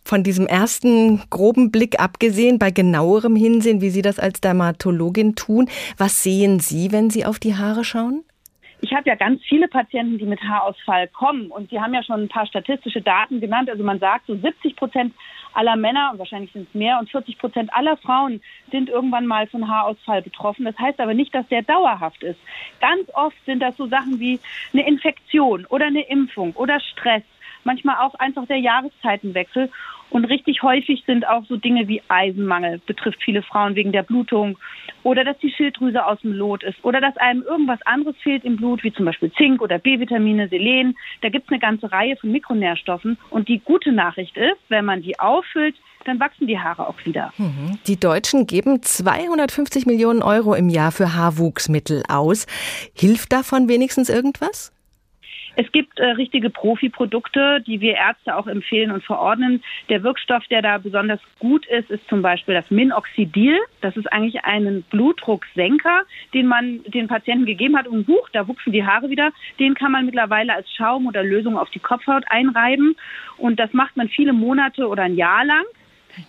von 0.06 0.24
diesem 0.24 0.46
ersten 0.46 1.24
groben 1.32 1.72
Blick 1.72 2.00
abgesehen, 2.00 2.60
bei 2.60 2.70
genauerem 2.70 3.36
Hinsehen, 3.36 3.82
wie 3.82 3.90
Sie 3.90 4.04
das 4.04 4.20
als 4.20 4.42
Dermatologin 4.42 5.34
tun, 5.36 5.70
was 5.98 6.22
sehen 6.22 6.60
Sie, 6.60 6.92
wenn 6.92 7.10
Sie 7.10 7.26
auf 7.26 7.40
die 7.40 7.56
Haare 7.56 7.84
schauen? 7.84 8.24
Ich 8.82 8.94
habe 8.94 9.10
ja 9.10 9.16
ganz 9.16 9.42
viele 9.44 9.68
Patienten, 9.68 10.18
die 10.18 10.26
mit 10.26 10.42
Haarausfall 10.42 11.08
kommen 11.10 11.48
und 11.52 11.72
die 11.72 11.80
haben 11.80 11.94
ja 11.94 12.04
schon 12.04 12.22
ein 12.22 12.30
paar 12.30 12.46
statistische 12.46 13.02
Daten 13.02 13.42
genannt. 13.42 13.70
Also 13.70 13.84
man 13.84 14.00
sagt, 14.00 14.28
so 14.28 14.36
70 14.36 14.76
Prozent 14.76 15.14
aller 15.54 15.76
Männer, 15.76 16.12
und 16.14 16.20
wahrscheinlich 16.20 16.52
sind 16.54 16.68
es 16.70 16.74
mehr, 16.74 17.00
und 17.00 17.10
40 17.10 17.38
Prozent 17.38 17.74
aller 17.74 17.98
Frauen 17.98 18.42
sind 18.72 18.90
irgendwann 18.90 19.26
mal 19.26 19.48
von 19.48 19.68
Haarausfall 19.68 20.22
betroffen. 20.22 20.66
Das 20.66 20.78
heißt 20.78 21.00
aber 21.00 21.14
nicht, 21.14 21.34
dass 21.36 21.48
der 21.48 21.64
dauerhaft 21.64 22.24
ist. 22.24 22.40
Ganz 22.80 23.10
oft 23.14 23.38
sind 23.46 23.60
das 23.60 23.76
so 23.76 23.88
Sachen 23.88 24.20
wie 24.20 24.40
eine 24.74 24.88
Infektion 24.88 25.66
oder 25.66 25.88
eine 25.88 26.08
Impfung 26.08 26.54
oder 26.54 26.80
Stress 26.80 27.24
manchmal 27.64 27.98
auch 27.98 28.16
einfach 28.16 28.46
der 28.48 28.58
Jahreszeitenwechsel. 28.58 29.70
Und 30.10 30.26
richtig 30.26 30.64
häufig 30.64 31.04
sind 31.06 31.28
auch 31.28 31.46
so 31.46 31.56
Dinge 31.56 31.88
wie 31.88 32.02
Eisenmangel, 32.08 32.82
betrifft 32.86 33.22
viele 33.24 33.44
Frauen 33.44 33.76
wegen 33.76 33.92
der 33.92 34.02
Blutung 34.02 34.58
oder 35.04 35.24
dass 35.24 35.38
die 35.38 35.52
Schilddrüse 35.52 36.04
aus 36.04 36.20
dem 36.22 36.34
Lot 36.34 36.64
ist 36.64 36.84
oder 36.84 37.00
dass 37.00 37.16
einem 37.18 37.44
irgendwas 37.44 37.80
anderes 37.84 38.16
fehlt 38.24 38.44
im 38.44 38.58
Blut, 38.58 38.84
wie 38.84 38.92
zum 38.92 39.06
Beispiel 39.06 39.32
Zink 39.34 39.62
oder 39.62 39.78
B-Vitamine, 39.78 40.48
Selen. 40.48 40.98
Da 41.22 41.30
gibt 41.30 41.46
es 41.46 41.52
eine 41.52 41.60
ganze 41.60 41.92
Reihe 41.92 42.16
von 42.18 42.32
Mikronährstoffen. 42.32 43.18
Und 43.30 43.48
die 43.48 43.60
gute 43.60 43.92
Nachricht 43.92 44.36
ist, 44.36 44.58
wenn 44.70 44.86
man 44.86 45.04
die 45.04 45.20
auffüllt, 45.20 45.76
dann 46.06 46.20
wachsen 46.20 46.48
die 46.48 46.58
Haare 46.58 46.88
auch 46.88 47.06
wieder. 47.06 47.32
Mhm. 47.38 47.78
Die 47.86 48.00
Deutschen 48.00 48.48
geben 48.48 48.82
250 48.82 49.86
Millionen 49.86 50.24
Euro 50.24 50.56
im 50.56 50.70
Jahr 50.70 50.92
für 50.92 51.14
Haarwuchsmittel 51.14 52.04
aus. 52.08 52.48
Hilft 52.94 53.32
davon 53.32 53.68
wenigstens 53.68 54.10
irgendwas? 54.10 54.72
Es 55.60 55.70
gibt 55.74 56.00
äh, 56.00 56.12
richtige 56.12 56.50
Profiprodukte, 56.50 57.60
die 57.60 57.82
wir 57.82 57.96
Ärzte 57.96 58.38
auch 58.38 58.48
empfehlen 58.48 58.92
und 58.92 59.04
verordnen. 59.04 59.62
Der 59.90 60.04
Wirkstoff, 60.04 60.48
der 60.48 60.62
da 60.62 60.78
besonders 60.78 61.20
gut 61.38 61.68
ist, 61.68 61.90
ist 61.90 62.08
zum 62.08 62.22
Beispiel 62.22 62.54
das 62.54 62.72
Minoxidil. 62.72 63.58
Das 63.82 63.98
ist 63.98 64.10
eigentlich 64.14 64.46
ein 64.46 64.86
Blutdrucksenker, 64.90 66.04
den 66.34 66.48
man 66.48 66.82
den 66.84 67.10
Patienten 67.10 67.46
gegeben 67.46 67.76
hat. 67.78 67.90
Und 67.90 68.06
Buch, 68.06 68.30
da 68.32 68.48
wuchsen 68.48 68.72
die 68.72 68.86
Haare 68.86 69.10
wieder. 69.10 69.34
Den 69.60 69.74
kann 69.74 69.92
man 69.92 70.06
mittlerweile 70.06 70.54
als 70.54 70.72
Schaum 70.72 71.08
oder 71.08 71.24
Lösung 71.24 71.58
auf 71.58 71.70
die 71.72 71.80
Kopfhaut 71.80 72.24
einreiben. 72.30 72.96
Und 73.36 73.60
das 73.60 73.74
macht 73.74 73.98
man 73.98 74.08
viele 74.08 74.32
Monate 74.32 74.88
oder 74.88 75.04
ein 75.04 75.18
Jahr 75.18 75.44
lang. 75.44 75.66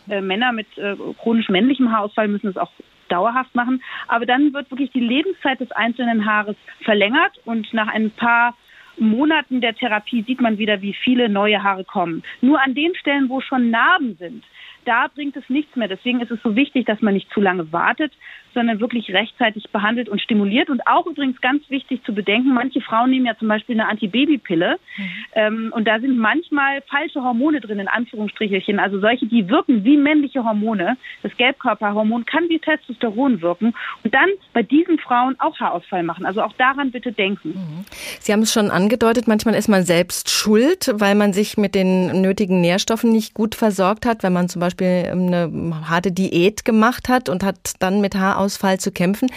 Äh, 0.08 0.22
Männer 0.22 0.50
mit 0.50 0.66
äh, 0.76 0.96
chronisch 1.22 1.48
männlichem 1.50 1.92
Haarausfall 1.92 2.26
müssen 2.26 2.48
es 2.48 2.56
auch 2.56 2.72
dauerhaft 3.06 3.54
machen. 3.54 3.80
Aber 4.08 4.26
dann 4.26 4.52
wird 4.52 4.72
wirklich 4.72 4.90
die 4.90 4.98
Lebenszeit 4.98 5.60
des 5.60 5.70
einzelnen 5.70 6.26
Haares 6.26 6.56
verlängert 6.82 7.38
und 7.44 7.72
nach 7.72 7.86
ein 7.86 8.10
paar 8.10 8.56
Monaten 9.00 9.60
der 9.60 9.74
Therapie 9.74 10.22
sieht 10.22 10.40
man 10.40 10.58
wieder, 10.58 10.82
wie 10.82 10.94
viele 10.94 11.28
neue 11.28 11.62
Haare 11.62 11.84
kommen. 11.84 12.22
Nur 12.40 12.62
an 12.62 12.74
den 12.74 12.94
Stellen, 12.94 13.28
wo 13.28 13.40
schon 13.40 13.70
Narben 13.70 14.16
sind, 14.16 14.44
da 14.84 15.08
bringt 15.08 15.36
es 15.36 15.48
nichts 15.48 15.74
mehr. 15.76 15.88
Deswegen 15.88 16.20
ist 16.20 16.30
es 16.30 16.40
so 16.42 16.56
wichtig, 16.56 16.86
dass 16.86 17.00
man 17.00 17.14
nicht 17.14 17.30
zu 17.32 17.40
lange 17.40 17.72
wartet, 17.72 18.12
sondern 18.54 18.80
wirklich 18.80 19.12
rechtzeitig 19.12 19.70
behandelt 19.70 20.08
und 20.08 20.20
stimuliert. 20.20 20.70
Und 20.70 20.86
auch 20.86 21.06
übrigens 21.06 21.40
ganz 21.40 21.68
wichtig 21.70 22.02
zu 22.04 22.12
bedenken, 22.14 22.54
manche 22.54 22.80
Frauen 22.80 23.10
nehmen 23.10 23.26
ja 23.26 23.36
zum 23.38 23.48
Beispiel 23.48 23.74
eine 23.78 23.88
Antibabypille 23.88 24.76
mhm. 24.96 25.04
ähm, 25.34 25.72
und 25.74 25.86
da 25.86 26.00
sind 26.00 26.18
manchmal 26.18 26.82
falsche 26.82 27.22
Hormone 27.22 27.60
drin, 27.60 27.78
in 27.78 27.88
Anführungsstrichelchen, 27.88 28.78
also 28.78 29.00
solche, 29.00 29.26
die 29.26 29.48
wirken 29.48 29.84
wie 29.84 29.96
männliche 29.96 30.44
Hormone. 30.44 30.96
Das 31.22 31.36
Gelbkörperhormon 31.36 32.26
kann 32.26 32.48
wie 32.48 32.58
Testosteron 32.58 33.40
wirken 33.40 33.74
und 34.02 34.14
dann 34.14 34.28
bei 34.52 34.62
diesen 34.62 34.98
Frauen 34.98 35.36
auch 35.38 35.58
Haarausfall 35.58 36.02
machen. 36.02 36.26
Also 36.26 36.42
auch 36.42 36.52
daran 36.54 36.90
bitte 36.90 37.12
denken. 37.12 37.50
Mhm. 37.50 37.84
Sie 38.20 38.32
haben 38.32 38.42
es 38.42 38.52
schon 38.52 38.70
angedeutet, 38.70 39.28
manchmal 39.28 39.54
ist 39.54 39.68
man 39.68 39.84
selbst 39.84 40.30
schuld, 40.30 40.90
weil 40.94 41.14
man 41.14 41.32
sich 41.32 41.56
mit 41.56 41.74
den 41.74 42.20
nötigen 42.20 42.60
Nährstoffen 42.60 43.12
nicht 43.12 43.34
gut 43.34 43.54
versorgt 43.54 44.06
hat, 44.06 44.22
wenn 44.22 44.32
man 44.32 44.48
zum 44.48 44.60
Beispiel 44.60 45.08
eine 45.10 45.72
harte 45.88 46.12
Diät 46.12 46.64
gemacht 46.64 47.08
hat 47.08 47.28
und 47.28 47.44
hat 47.44 47.74
dann 47.78 48.00
mit 48.00 48.14
Haarausfall 48.14 48.39
Haarausfall 48.40 48.78
zu 48.78 48.90
kämpfen. 48.92 49.30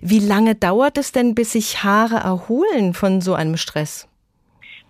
Wie 0.00 0.18
lange 0.18 0.54
dauert 0.54 0.98
es 0.98 1.12
denn, 1.12 1.34
bis 1.34 1.52
sich 1.52 1.84
Haare 1.84 2.16
erholen 2.16 2.94
von 2.94 3.20
so 3.20 3.34
einem 3.34 3.56
Stress? 3.56 4.08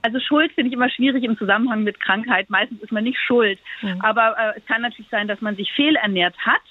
Also 0.02 0.20
Schuld 0.20 0.52
finde 0.52 0.68
ich 0.68 0.74
immer 0.74 0.90
schwierig 0.90 1.24
im 1.24 1.36
Zusammenhang 1.36 1.82
mit 1.82 2.00
Krankheit. 2.00 2.48
Meistens 2.50 2.82
ist 2.82 2.92
man 2.92 3.04
nicht 3.04 3.18
schuld. 3.18 3.58
Mhm. 3.82 4.00
Aber 4.00 4.36
äh, 4.38 4.58
es 4.58 4.66
kann 4.66 4.80
natürlich 4.80 5.10
sein, 5.10 5.28
dass 5.28 5.40
man 5.40 5.56
sich 5.56 5.72
fehlernährt 5.72 6.36
hat. 6.38 6.62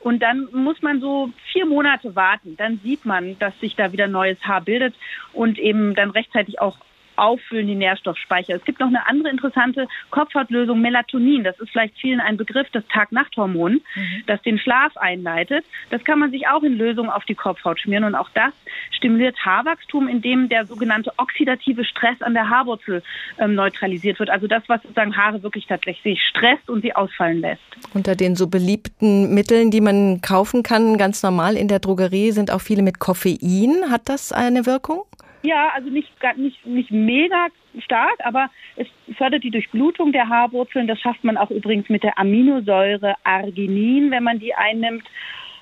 Und 0.00 0.20
dann 0.20 0.48
muss 0.52 0.82
man 0.82 1.00
so 1.00 1.30
vier 1.52 1.64
Monate 1.64 2.16
warten. 2.16 2.56
Dann 2.56 2.80
sieht 2.82 3.04
man, 3.04 3.38
dass 3.38 3.58
sich 3.60 3.76
da 3.76 3.92
wieder 3.92 4.08
neues 4.08 4.38
Haar 4.42 4.62
bildet 4.62 4.94
und 5.32 5.58
eben 5.58 5.94
dann 5.94 6.10
rechtzeitig 6.10 6.60
auch 6.60 6.76
auffüllen, 7.16 7.66
die 7.66 7.74
Nährstoffspeicher. 7.74 8.54
Es 8.54 8.64
gibt 8.64 8.80
noch 8.80 8.88
eine 8.88 9.06
andere 9.06 9.30
interessante 9.30 9.88
Kopfhautlösung, 10.10 10.80
Melatonin. 10.80 11.44
Das 11.44 11.58
ist 11.60 11.70
vielleicht 11.70 11.98
vielen 11.98 12.20
ein 12.20 12.36
Begriff, 12.36 12.68
das 12.72 12.84
Tag-Nacht-Hormon, 12.88 13.74
mhm. 13.94 14.22
das 14.26 14.40
den 14.42 14.58
Schlaf 14.58 14.96
einleitet. 14.96 15.64
Das 15.90 16.04
kann 16.04 16.18
man 16.18 16.30
sich 16.30 16.48
auch 16.48 16.62
in 16.62 16.76
Lösungen 16.76 17.10
auf 17.10 17.24
die 17.24 17.34
Kopfhaut 17.34 17.80
schmieren 17.80 18.04
und 18.04 18.14
auch 18.14 18.30
das 18.34 18.52
stimuliert 18.90 19.36
Haarwachstum, 19.44 20.08
indem 20.08 20.48
der 20.48 20.66
sogenannte 20.66 21.12
oxidative 21.16 21.84
Stress 21.84 22.20
an 22.22 22.34
der 22.34 22.48
Haarwurzel 22.48 23.02
ähm, 23.38 23.54
neutralisiert 23.54 24.18
wird. 24.18 24.30
Also 24.30 24.46
das, 24.46 24.62
was 24.68 24.82
sozusagen 24.82 25.16
Haare 25.16 25.42
wirklich 25.42 25.66
tatsächlich 25.66 26.20
stresst 26.30 26.68
und 26.68 26.82
sie 26.82 26.94
ausfallen 26.94 27.40
lässt. 27.40 27.62
Unter 27.94 28.14
den 28.14 28.36
so 28.36 28.46
beliebten 28.46 29.34
Mitteln, 29.34 29.70
die 29.70 29.80
man 29.80 30.20
kaufen 30.20 30.62
kann, 30.62 30.98
ganz 30.98 31.22
normal 31.22 31.56
in 31.56 31.68
der 31.68 31.80
Drogerie, 31.80 32.32
sind 32.32 32.50
auch 32.50 32.60
viele 32.60 32.82
mit 32.82 32.98
Koffein. 32.98 33.90
Hat 33.90 34.08
das 34.08 34.32
eine 34.32 34.66
Wirkung? 34.66 35.04
Ja, 35.42 35.70
also 35.74 35.90
nicht, 35.90 36.10
nicht, 36.36 36.64
nicht 36.66 36.90
mega 36.90 37.48
stark, 37.78 38.16
aber 38.24 38.48
es 38.76 38.86
fördert 39.16 39.42
die 39.42 39.50
Durchblutung 39.50 40.12
der 40.12 40.28
Haarwurzeln. 40.28 40.86
Das 40.86 41.00
schafft 41.00 41.24
man 41.24 41.36
auch 41.36 41.50
übrigens 41.50 41.88
mit 41.88 42.04
der 42.04 42.18
Aminosäure 42.18 43.14
Arginin, 43.24 44.10
wenn 44.10 44.22
man 44.22 44.38
die 44.38 44.54
einnimmt. 44.54 45.04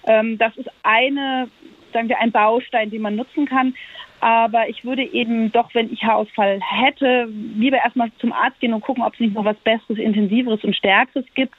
Ähm, 0.06 0.36
das 0.36 0.54
ist 0.56 0.70
eine, 0.82 1.48
sagen 1.92 2.08
wir, 2.08 2.20
ein 2.20 2.32
Baustein, 2.32 2.90
den 2.90 3.02
man 3.02 3.16
nutzen 3.16 3.46
kann. 3.46 3.74
Aber 4.20 4.68
ich 4.68 4.84
würde 4.84 5.02
eben 5.02 5.50
doch, 5.50 5.74
wenn 5.74 5.90
ich 5.90 6.04
Haarausfall 6.04 6.60
hätte, 6.60 7.26
lieber 7.56 7.78
erstmal 7.78 8.12
zum 8.18 8.34
Arzt 8.34 8.60
gehen 8.60 8.74
und 8.74 8.82
gucken, 8.82 9.02
ob 9.02 9.14
es 9.14 9.20
nicht 9.20 9.34
noch 9.34 9.46
was 9.46 9.56
Besseres, 9.58 9.98
Intensiveres 9.98 10.62
und 10.62 10.76
Stärkeres 10.76 11.24
gibt 11.34 11.56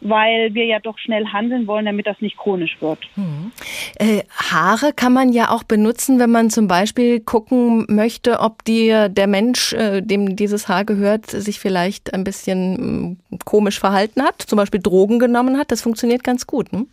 weil 0.00 0.54
wir 0.54 0.64
ja 0.66 0.78
doch 0.80 0.98
schnell 0.98 1.26
handeln 1.26 1.66
wollen, 1.66 1.86
damit 1.86 2.06
das 2.06 2.20
nicht 2.20 2.36
chronisch 2.36 2.76
wird. 2.80 2.98
Hm. 3.14 3.52
Äh, 3.98 4.22
Haare 4.30 4.92
kann 4.94 5.12
man 5.12 5.32
ja 5.32 5.50
auch 5.50 5.64
benutzen, 5.64 6.18
wenn 6.18 6.30
man 6.30 6.50
zum 6.50 6.68
Beispiel 6.68 7.20
gucken 7.20 7.86
möchte, 7.88 8.40
ob 8.40 8.64
die, 8.64 8.88
der 9.08 9.26
Mensch, 9.26 9.72
äh, 9.72 10.02
dem 10.02 10.36
dieses 10.36 10.68
Haar 10.68 10.84
gehört, 10.84 11.26
sich 11.26 11.58
vielleicht 11.60 12.14
ein 12.14 12.24
bisschen 12.24 13.18
äh, 13.30 13.38
komisch 13.44 13.78
verhalten 13.78 14.22
hat, 14.22 14.42
zum 14.42 14.56
Beispiel 14.56 14.80
Drogen 14.80 15.18
genommen 15.18 15.58
hat. 15.58 15.70
Das 15.70 15.82
funktioniert 15.82 16.24
ganz 16.24 16.46
gut. 16.46 16.72
Ne? 16.72 16.86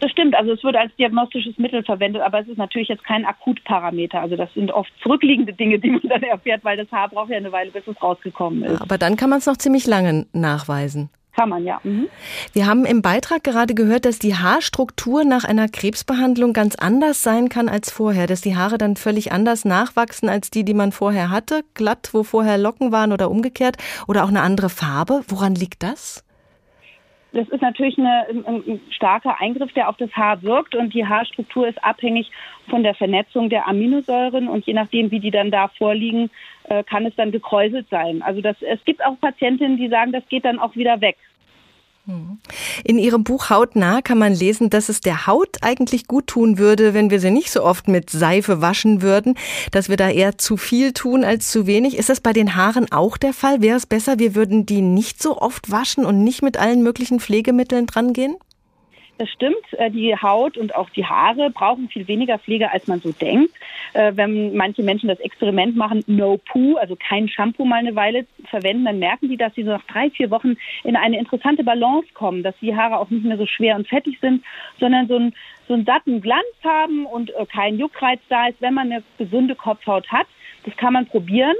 Das 0.00 0.10
stimmt, 0.10 0.34
also 0.34 0.52
es 0.52 0.62
wird 0.62 0.76
als 0.76 0.94
diagnostisches 0.96 1.56
Mittel 1.58 1.82
verwendet, 1.82 2.20
aber 2.22 2.40
es 2.40 2.48
ist 2.48 2.58
natürlich 2.58 2.88
jetzt 2.88 3.04
kein 3.04 3.24
Akutparameter. 3.24 4.20
Also 4.20 4.36
das 4.36 4.52
sind 4.54 4.70
oft 4.70 4.90
zurückliegende 5.02 5.54
Dinge, 5.54 5.78
die 5.78 5.90
man 5.90 6.02
dann 6.02 6.22
erfährt, 6.22 6.64
weil 6.64 6.76
das 6.76 6.90
Haar 6.92 7.08
braucht 7.08 7.30
ja 7.30 7.38
eine 7.38 7.52
Weile, 7.52 7.70
bis 7.70 7.86
es 7.86 8.00
rausgekommen 8.02 8.62
ist. 8.62 8.80
Aber 8.80 8.98
dann 8.98 9.16
kann 9.16 9.30
man 9.30 9.38
es 9.38 9.46
noch 9.46 9.56
ziemlich 9.56 9.86
lange 9.86 10.26
nachweisen. 10.32 11.08
Kann 11.36 11.50
man, 11.50 11.64
ja. 11.64 11.80
Mhm. 11.84 12.08
Wir 12.54 12.66
haben 12.66 12.86
im 12.86 13.02
Beitrag 13.02 13.44
gerade 13.44 13.74
gehört, 13.74 14.06
dass 14.06 14.18
die 14.18 14.36
Haarstruktur 14.36 15.22
nach 15.24 15.44
einer 15.44 15.68
Krebsbehandlung 15.68 16.54
ganz 16.54 16.76
anders 16.76 17.22
sein 17.22 17.50
kann 17.50 17.68
als 17.68 17.90
vorher, 17.90 18.26
dass 18.26 18.40
die 18.40 18.56
Haare 18.56 18.78
dann 18.78 18.96
völlig 18.96 19.32
anders 19.32 19.66
nachwachsen 19.66 20.30
als 20.30 20.50
die, 20.50 20.64
die 20.64 20.72
man 20.72 20.92
vorher 20.92 21.30
hatte, 21.30 21.62
glatt, 21.74 22.08
wo 22.12 22.22
vorher 22.22 22.56
Locken 22.56 22.90
waren 22.90 23.12
oder 23.12 23.30
umgekehrt, 23.30 23.76
oder 24.08 24.24
auch 24.24 24.28
eine 24.28 24.40
andere 24.40 24.70
Farbe. 24.70 25.24
Woran 25.28 25.54
liegt 25.54 25.82
das? 25.82 26.24
Das 27.32 27.46
ist 27.50 27.60
natürlich 27.60 27.98
eine, 27.98 28.26
ein, 28.30 28.46
ein 28.46 28.80
starker 28.88 29.38
Eingriff, 29.38 29.70
der 29.74 29.90
auf 29.90 29.98
das 29.98 30.10
Haar 30.12 30.42
wirkt 30.42 30.74
und 30.74 30.94
die 30.94 31.04
Haarstruktur 31.04 31.68
ist 31.68 31.84
abhängig 31.84 32.30
von 32.70 32.82
der 32.82 32.94
Vernetzung 32.94 33.50
der 33.50 33.68
Aminosäuren 33.68 34.48
und 34.48 34.64
je 34.66 34.72
nachdem, 34.72 35.10
wie 35.10 35.20
die 35.20 35.30
dann 35.30 35.50
da 35.50 35.68
vorliegen, 35.68 36.30
äh, 36.68 36.84
kann 36.84 37.06
es 37.06 37.14
dann 37.16 37.32
gekräuselt 37.32 37.86
sein. 37.90 38.22
Also 38.22 38.40
das, 38.40 38.56
es 38.60 38.82
gibt 38.84 39.04
auch 39.04 39.18
Patientinnen, 39.20 39.76
die 39.76 39.88
sagen, 39.88 40.12
das 40.12 40.24
geht 40.28 40.44
dann 40.44 40.58
auch 40.58 40.74
wieder 40.76 41.00
weg. 41.00 41.16
In 42.84 42.98
Ihrem 42.98 43.24
Buch 43.24 43.50
Hautnah 43.50 44.00
kann 44.00 44.18
man 44.18 44.32
lesen, 44.32 44.70
dass 44.70 44.88
es 44.88 45.00
der 45.00 45.26
Haut 45.26 45.56
eigentlich 45.62 46.06
gut 46.06 46.28
tun 46.28 46.56
würde, 46.56 46.94
wenn 46.94 47.10
wir 47.10 47.18
sie 47.18 47.32
nicht 47.32 47.50
so 47.50 47.64
oft 47.64 47.88
mit 47.88 48.10
Seife 48.10 48.62
waschen 48.62 49.02
würden, 49.02 49.34
dass 49.72 49.88
wir 49.88 49.96
da 49.96 50.08
eher 50.08 50.38
zu 50.38 50.56
viel 50.56 50.92
tun 50.92 51.24
als 51.24 51.50
zu 51.50 51.66
wenig. 51.66 51.98
Ist 51.98 52.08
das 52.08 52.20
bei 52.20 52.32
den 52.32 52.54
Haaren 52.54 52.92
auch 52.92 53.16
der 53.16 53.32
Fall? 53.32 53.60
Wäre 53.60 53.76
es 53.76 53.86
besser, 53.86 54.20
wir 54.20 54.36
würden 54.36 54.66
die 54.66 54.82
nicht 54.82 55.20
so 55.20 55.38
oft 55.38 55.72
waschen 55.72 56.04
und 56.06 56.22
nicht 56.22 56.42
mit 56.42 56.56
allen 56.58 56.84
möglichen 56.84 57.18
Pflegemitteln 57.18 57.86
drangehen? 57.86 58.36
Das 59.18 59.30
stimmt. 59.30 59.72
Äh, 59.72 59.90
die 59.90 60.14
Haut 60.14 60.58
und 60.58 60.74
auch 60.74 60.90
die 60.90 61.06
Haare 61.06 61.50
brauchen 61.50 61.88
viel 61.88 62.06
weniger 62.06 62.38
Pflege, 62.38 62.70
als 62.70 62.86
man 62.86 63.00
so 63.00 63.12
denkt. 63.12 63.54
Äh, 63.94 64.12
wenn 64.14 64.54
manche 64.54 64.82
Menschen 64.82 65.08
das 65.08 65.20
Experiment 65.20 65.76
machen, 65.76 66.04
No 66.06 66.38
Poo, 66.38 66.76
also 66.76 66.96
kein 66.96 67.28
Shampoo 67.28 67.64
mal 67.64 67.76
eine 67.76 67.96
Weile 67.96 68.26
verwenden, 68.50 68.84
dann 68.84 68.98
merken 68.98 69.28
die, 69.28 69.36
dass 69.36 69.54
sie 69.54 69.64
so 69.64 69.70
nach 69.70 69.84
drei, 69.84 70.10
vier 70.10 70.30
Wochen 70.30 70.56
in 70.84 70.96
eine 70.96 71.18
interessante 71.18 71.64
Balance 71.64 72.08
kommen, 72.12 72.42
dass 72.42 72.54
die 72.60 72.76
Haare 72.76 72.98
auch 72.98 73.08
nicht 73.08 73.24
mehr 73.24 73.38
so 73.38 73.46
schwer 73.46 73.76
und 73.76 73.88
fettig 73.88 74.18
sind, 74.20 74.44
sondern 74.78 75.08
so 75.08 75.16
einen, 75.16 75.34
so 75.66 75.74
einen 75.74 75.86
satten 75.86 76.20
Glanz 76.20 76.44
haben 76.62 77.06
und 77.06 77.30
äh, 77.30 77.46
kein 77.46 77.78
Juckreiz 77.78 78.20
da 78.28 78.48
ist, 78.48 78.60
wenn 78.60 78.74
man 78.74 78.92
eine 78.92 79.02
gesunde 79.16 79.54
Kopfhaut 79.54 80.10
hat. 80.10 80.26
Das 80.64 80.76
kann 80.76 80.92
man 80.92 81.06
probieren. 81.06 81.56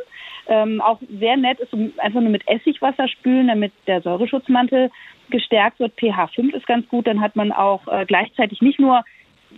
Ähm, 0.48 0.80
auch 0.80 1.00
sehr 1.20 1.36
nett 1.36 1.58
ist 1.60 1.72
einfach 1.98 2.20
nur 2.20 2.30
mit 2.30 2.46
Essigwasser 2.46 3.08
spülen, 3.08 3.48
damit 3.48 3.72
der 3.86 4.00
Säureschutzmantel 4.00 4.90
gestärkt 5.30 5.80
wird. 5.80 5.94
pH 6.00 6.28
5 6.34 6.54
ist 6.54 6.66
ganz 6.66 6.88
gut. 6.88 7.06
Dann 7.06 7.20
hat 7.20 7.36
man 7.36 7.52
auch 7.52 7.86
äh, 7.88 8.04
gleichzeitig 8.06 8.62
nicht 8.62 8.78
nur 8.78 9.04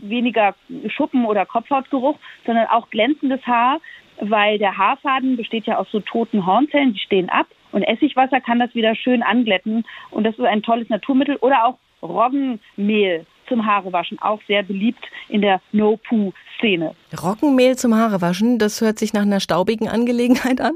weniger 0.01 0.55
Schuppen 0.89 1.25
oder 1.25 1.47
Kopfhautgeruch, 1.47 2.19
sondern 2.47 2.67
auch 2.67 2.91
glänzendes 2.91 3.45
Haar, 3.47 3.81
weil 4.21 4.59
der 4.59 4.77
Haarfaden 4.77 5.37
besteht 5.37 5.67
ja 5.67 5.79
aus 5.79 5.91
so 5.91 6.01
toten 6.01 6.47
Hornzellen, 6.47 6.93
die 6.93 7.01
stehen 7.01 7.29
ab 7.29 7.47
und 7.73 7.83
Essigwasser 7.83 8.41
kann 8.41 8.59
das 8.59 8.75
wieder 8.75 8.95
schön 8.95 9.23
anglätten 9.23 9.85
und 10.11 10.25
das 10.25 10.39
ist 10.39 10.45
ein 10.45 10.63
tolles 10.63 10.89
Naturmittel 10.89 11.37
oder 11.37 11.67
auch 11.67 11.79
Roggenmehl 12.03 13.27
zum 13.49 13.67
Haarewaschen, 13.67 14.19
auch 14.21 14.41
sehr 14.47 14.63
beliebt 14.63 15.05
in 15.29 15.43
der 15.43 15.61
No-Poo-Szene. 15.73 16.95
Roggenmehl 17.23 17.77
zum 17.77 17.95
Haarewaschen, 17.95 18.59
das 18.59 18.81
hört 18.81 18.99
sich 18.99 19.13
nach 19.13 19.23
einer 19.23 19.41
staubigen 19.41 19.89
Angelegenheit 19.89 20.61
an? 20.61 20.75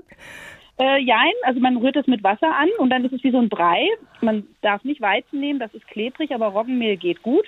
Äh, 0.79 1.01
jein, 1.03 1.33
also 1.43 1.61
man 1.61 1.77
rührt 1.77 1.97
es 1.97 2.07
mit 2.07 2.25
Wasser 2.25 2.55
an 2.55 2.69
und 2.79 2.91
dann 2.91 3.05
ist 3.05 3.13
es 3.13 3.23
wie 3.23 3.31
so 3.31 3.39
ein 3.39 3.49
Brei. 3.49 3.87
Man 4.21 4.45
darf 4.63 4.83
nicht 4.85 5.01
Weizen 5.01 5.39
nehmen, 5.39 5.59
das 5.59 5.73
ist 5.75 5.87
klebrig, 5.87 6.35
aber 6.35 6.47
Roggenmehl 6.47 6.97
geht 6.97 7.23
gut. 7.23 7.45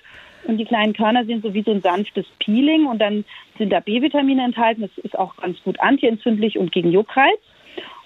Und 0.46 0.58
die 0.58 0.66
kleinen 0.66 0.92
Körner 0.92 1.24
sind 1.24 1.42
so 1.42 1.54
wie 1.54 1.62
so 1.62 1.70
ein 1.70 1.80
sanftes 1.80 2.26
Peeling 2.38 2.86
und 2.86 2.98
dann 2.98 3.24
sind 3.56 3.72
da 3.72 3.80
B-Vitamine 3.80 4.44
enthalten. 4.44 4.82
Das 4.82 5.04
ist 5.04 5.18
auch 5.18 5.36
ganz 5.36 5.60
gut 5.62 5.80
antientzündlich 5.80 6.58
und 6.58 6.70
gegen 6.70 6.90
Juckreiz. 6.90 7.38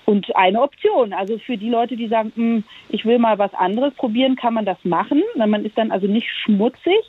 Und 0.09 0.35
eine 0.37 0.63
Option, 0.63 1.13
also 1.13 1.37
für 1.37 1.59
die 1.59 1.69
Leute, 1.69 1.95
die 1.95 2.09
sagen, 2.09 2.33
hm, 2.35 2.65
ich 2.89 3.05
will 3.05 3.19
mal 3.19 3.39
was 3.39 3.53
anderes 3.53 3.93
probieren, 3.93 4.37
kann 4.37 4.55
man 4.55 4.65
das 4.65 4.79
machen. 4.83 5.23
Man 5.37 5.67
ist 5.67 5.77
dann 5.77 5.91
also 5.91 6.07
nicht 6.07 6.27
schmutzig. 6.45 7.05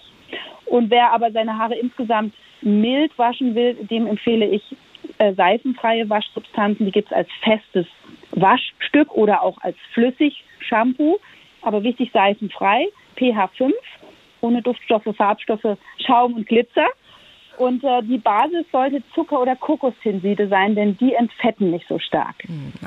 Und 0.66 0.92
wer 0.92 1.14
aber 1.14 1.32
seine 1.32 1.58
Haare 1.58 1.76
insgesamt 1.76 2.34
mild 2.62 3.18
waschen 3.18 3.56
will, 3.56 3.76
dem 3.76 4.06
empfehle 4.06 4.48
ich 4.48 4.76
äh, 5.18 5.34
seifenfreie 5.34 6.10
Waschsubstanzen. 6.10 6.88
Die 6.88 6.92
gibt 6.92 7.10
es 7.10 7.16
als 7.16 7.30
festes 7.42 7.88
Waschstück 8.32 9.14
oder 9.14 9.44
auch 9.44 9.58
als 9.62 9.78
Flüssig-Shampoo. 9.94 11.20
Aber 11.62 11.84
wichtig, 11.84 12.12
seifenfrei, 12.12 12.90
pH 13.16 13.48
5, 13.56 13.74
ohne 14.42 14.62
Duftstoffe, 14.62 15.16
Farbstoffe, 15.16 15.78
Schaum 16.06 16.34
und 16.34 16.48
Glitzer. 16.48 16.90
Und 17.60 17.84
äh, 17.84 18.02
die 18.04 18.18
Basis 18.18 18.66
sollte 18.72 19.04
Zucker- 19.14 19.42
oder 19.42 19.54
Kokostinside 19.58 20.48
sein, 20.48 20.76
denn 20.76 20.98
die 20.98 21.14
entfetten 21.14 21.72
nicht 21.72 21.86
so 21.90 22.00
stark. 22.00 22.36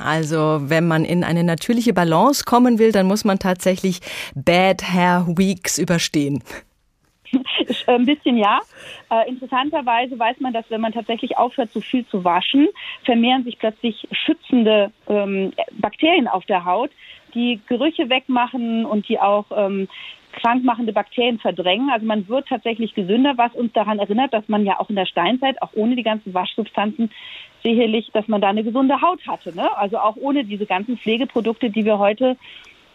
Also, 0.03 0.61
wenn 0.63 0.89
man 0.89 1.05
in 1.05 1.25
eine 1.25 1.45
natürliche 1.45 1.93
Balance 1.93 2.45
kommen 2.45 2.79
will, 2.79 2.91
dann 2.91 3.07
muss 3.07 3.23
man 3.25 3.39
tatsächlich 3.39 4.01
Bad 4.35 4.83
Hair 4.83 5.27
Weeks 5.37 5.77
überstehen. 5.77 6.43
Ein 7.87 8.07
bisschen 8.07 8.39
ja. 8.39 8.61
Äh, 9.11 9.29
interessanterweise 9.29 10.19
weiß 10.19 10.41
man, 10.41 10.55
dass 10.55 10.65
wenn 10.71 10.81
man 10.81 10.93
tatsächlich 10.93 11.37
aufhört, 11.37 11.71
so 11.71 11.83
viel 11.83 12.07
zu 12.07 12.25
waschen, 12.25 12.69
vermehren 13.05 13.45
sich 13.45 13.59
plötzlich 13.59 14.09
schützende 14.13 14.91
ähm, 15.07 15.53
Bakterien 15.73 16.29
auf 16.29 16.47
der 16.47 16.65
Haut, 16.65 16.91
die 17.35 17.61
Gerüche 17.67 18.09
wegmachen 18.09 18.87
und 18.87 19.07
die 19.09 19.21
auch 19.21 19.47
ähm, 19.55 19.89
krankmachende 20.33 20.93
Bakterien 20.93 21.39
verdrängen. 21.39 21.91
Also 21.91 22.07
man 22.07 22.29
wird 22.29 22.49
tatsächlich 22.49 22.95
gesünder, 22.95 23.35
was 23.37 23.53
uns 23.55 23.73
daran 23.73 23.99
erinnert, 23.99 24.33
dass 24.33 24.49
man 24.49 24.65
ja 24.65 24.81
auch 24.81 24.91
in 24.91 24.97
der 24.97 25.07
Steinzeit, 25.07 25.61
auch 25.63 25.71
ohne 25.75 25.97
die 25.97 26.03
ganzen 26.03 26.35
Waschsubstanzen, 26.35 27.11
sicherlich, 27.63 28.11
dass 28.13 28.29
man 28.29 28.41
da 28.41 28.49
eine 28.49 28.65
gesunde 28.65 29.01
Haut 29.01 29.27
hatte. 29.27 29.55
Ne? 29.55 29.77
Also 29.77 29.99
auch 29.99 30.17
ohne 30.17 30.45
diese 30.45 30.67
ganzen 30.67 30.99
Pflegeprodukte, 30.99 31.71
die 31.71 31.85
wir 31.85 31.99
heute, 31.99 32.37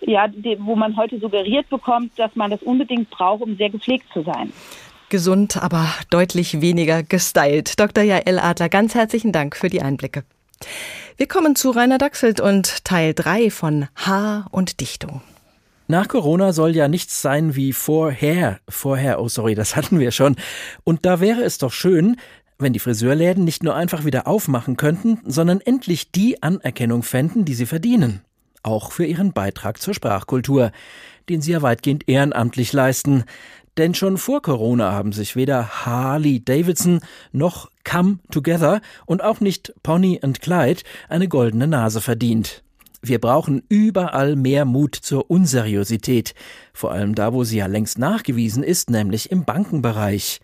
ja, 0.02 0.30
wo 0.60 0.76
man 0.76 0.98
heute 0.98 1.20
suggeriert 1.20 1.70
bekommt, 1.70 2.18
dass 2.20 2.36
man 2.36 2.52
das 2.52 2.62
unbedingt 2.62 3.10
braucht, 3.10 3.42
um 3.42 3.56
sehr 3.56 3.70
gepflegt 3.70 4.06
zu 4.14 4.24
sein. 4.24 4.52
Gesund, 5.10 5.62
aber 5.62 5.88
deutlich 6.10 6.60
weniger 6.60 7.02
gestylt. 7.02 7.80
Dr. 7.80 8.04
Jael 8.04 8.40
Adler, 8.40 8.68
ganz 8.68 8.94
herzlichen 8.94 9.32
Dank 9.32 9.56
für 9.56 9.70
die 9.70 9.82
Einblicke. 9.82 10.24
Wir 11.16 11.28
kommen 11.28 11.56
zu 11.56 11.72
Rainer 11.72 11.98
Dachselt 11.98 12.42
und 12.42 12.84
Teil 12.84 13.14
3 13.14 13.50
von 13.50 13.88
Haar 13.96 14.48
und 14.52 14.82
Dichtung. 14.82 15.22
Nach 15.90 16.10
Corona 16.10 16.52
soll 16.52 16.76
ja 16.76 16.90
nichts 16.90 17.22
sein 17.22 17.56
wie 17.56 17.72
vorher. 17.72 18.60
Vorher, 18.68 19.22
oh 19.22 19.30
sorry, 19.30 19.56
das 19.56 19.76
hatten 19.78 20.00
wir 20.00 20.12
schon. 20.12 20.36
Und 20.84 21.06
da 21.06 21.22
wäre 21.22 21.44
es 21.44 21.58
doch 21.58 21.72
schön, 21.72 22.18
wenn 22.60 22.74
die 22.74 22.80
Friseurläden 22.80 23.46
nicht 23.46 23.64
nur 23.64 23.76
einfach 23.76 24.04
wieder 24.04 24.28
aufmachen 24.28 24.76
könnten, 24.76 25.20
sondern 25.26 25.62
endlich 25.62 26.12
die 26.12 26.44
Anerkennung 26.44 27.04
fänden, 27.04 27.46
die 27.46 27.54
sie 27.54 27.66
verdienen. 27.66 28.22
Auch 28.64 28.92
für 28.92 29.06
ihren 29.06 29.32
Beitrag 29.32 29.80
zur 29.80 29.94
Sprachkultur, 29.94 30.72
den 31.30 31.42
sie 31.42 31.52
ja 31.54 31.62
weitgehend 31.62 32.10
ehrenamtlich 32.10 32.74
leisten. 32.74 33.24
Denn 33.78 33.94
schon 33.94 34.18
vor 34.18 34.42
Corona 34.42 34.92
haben 34.92 35.14
sich 35.14 35.36
weder 35.38 35.86
Harley 35.86 36.44
Davidson 36.44 37.00
noch 37.32 37.70
Come 37.86 38.20
Together 38.32 38.82
und 39.06 39.24
auch 39.24 39.40
nicht 39.40 39.74
Pony 39.84 40.20
and 40.22 40.42
Clyde 40.42 40.82
eine 41.08 41.30
goldene 41.30 41.68
Nase 41.68 42.02
verdient. 42.02 42.64
Wir 43.02 43.20
brauchen 43.20 43.64
überall 43.70 44.36
mehr 44.36 44.66
Mut 44.66 44.96
zur 44.96 45.30
Unseriosität, 45.30 46.34
vor 46.74 46.92
allem 46.92 47.14
da, 47.16 47.34
wo 47.34 47.44
sie 47.44 47.58
ja 47.58 47.68
längst 47.68 48.00
nachgewiesen 48.00 48.64
ist, 48.64 48.90
nämlich 48.90 49.32
im 49.32 49.46
Bankenbereich. 49.46 50.42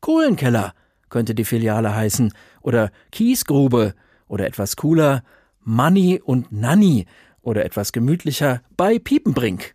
Kohlenkeller 0.00 0.72
könnte 1.08 1.34
die 1.34 1.44
Filiale 1.44 1.94
heißen, 1.94 2.32
oder 2.62 2.90
Kiesgrube, 3.10 3.94
oder 4.28 4.46
etwas 4.46 4.76
cooler 4.76 5.22
Money 5.64 6.20
und 6.24 6.52
Nanny, 6.52 7.06
oder 7.42 7.64
etwas 7.64 7.92
gemütlicher 7.92 8.62
bei 8.76 8.98
Piepenbrink. 8.98 9.74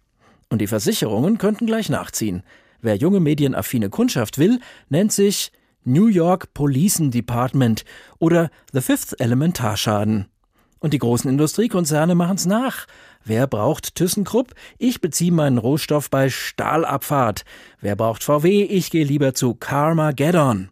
Und 0.50 0.60
die 0.60 0.68
Versicherungen 0.68 1.38
könnten 1.38 1.66
gleich 1.66 1.90
nachziehen. 1.90 2.44
Wer 2.82 2.96
junge 2.96 3.20
medienaffine 3.20 3.90
Kundschaft 3.90 4.38
will, 4.38 4.60
nennt 4.90 5.12
sich 5.12 5.52
New 5.84 6.08
York 6.08 6.54
Policen 6.54 7.12
Department 7.12 7.86
oder 8.20 8.50
The 8.74 8.82
Fifth 8.82 9.20
Elementarschaden. 9.20 10.31
Und 10.82 10.94
die 10.94 11.00
großen 11.00 11.30
Industriekonzerne 11.30 12.16
machen's 12.16 12.48
nach. 12.48 12.88
Wer 13.24 13.46
braucht 13.46 13.96
ThyssenKrupp? 13.96 14.56
Ich 14.80 15.00
beziehe 15.00 15.32
meinen 15.32 15.60
Rohstoff 15.60 16.10
bei 16.10 16.30
Stahlabfahrt. 16.30 17.46
Wer 17.80 17.96
braucht 17.96 18.24
VW? 18.24 18.64
Ich 18.64 18.90
gehe 18.90 19.06
lieber 19.06 19.36
zu 19.36 19.54
Carmageddon. 19.54 20.70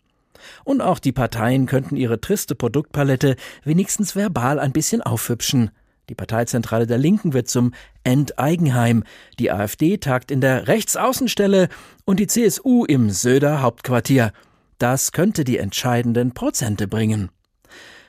Und 0.64 0.82
auch 0.82 0.98
die 0.98 1.12
Parteien 1.12 1.68
könnten 1.68 1.96
ihre 1.96 2.20
triste 2.20 2.56
Produktpalette 2.56 3.36
wenigstens 3.64 4.16
verbal 4.16 4.60
ein 4.60 4.72
bisschen 4.72 5.04
aufhübschen. 5.04 5.70
Die 6.10 6.16
Parteizentrale 6.16 6.88
der 6.88 6.98
Linken 6.98 7.34
wird 7.34 7.48
zum 7.48 7.72
Enteigenheim, 8.04 9.04
die 9.38 9.52
AfD 9.52 9.98
tagt 9.98 10.32
in 10.32 10.42
der 10.42 10.68
Rechtsaußenstelle 10.68 11.70
und 12.06 12.20
die 12.20 12.26
CSU 12.26 12.84
im 12.84 13.12
Söder 13.12 13.62
Hauptquartier. 13.62 14.34
Das 14.80 15.12
könnte 15.12 15.44
die 15.44 15.60
entscheidenden 15.60 16.34
Prozente 16.34 16.88
bringen. 16.88 17.30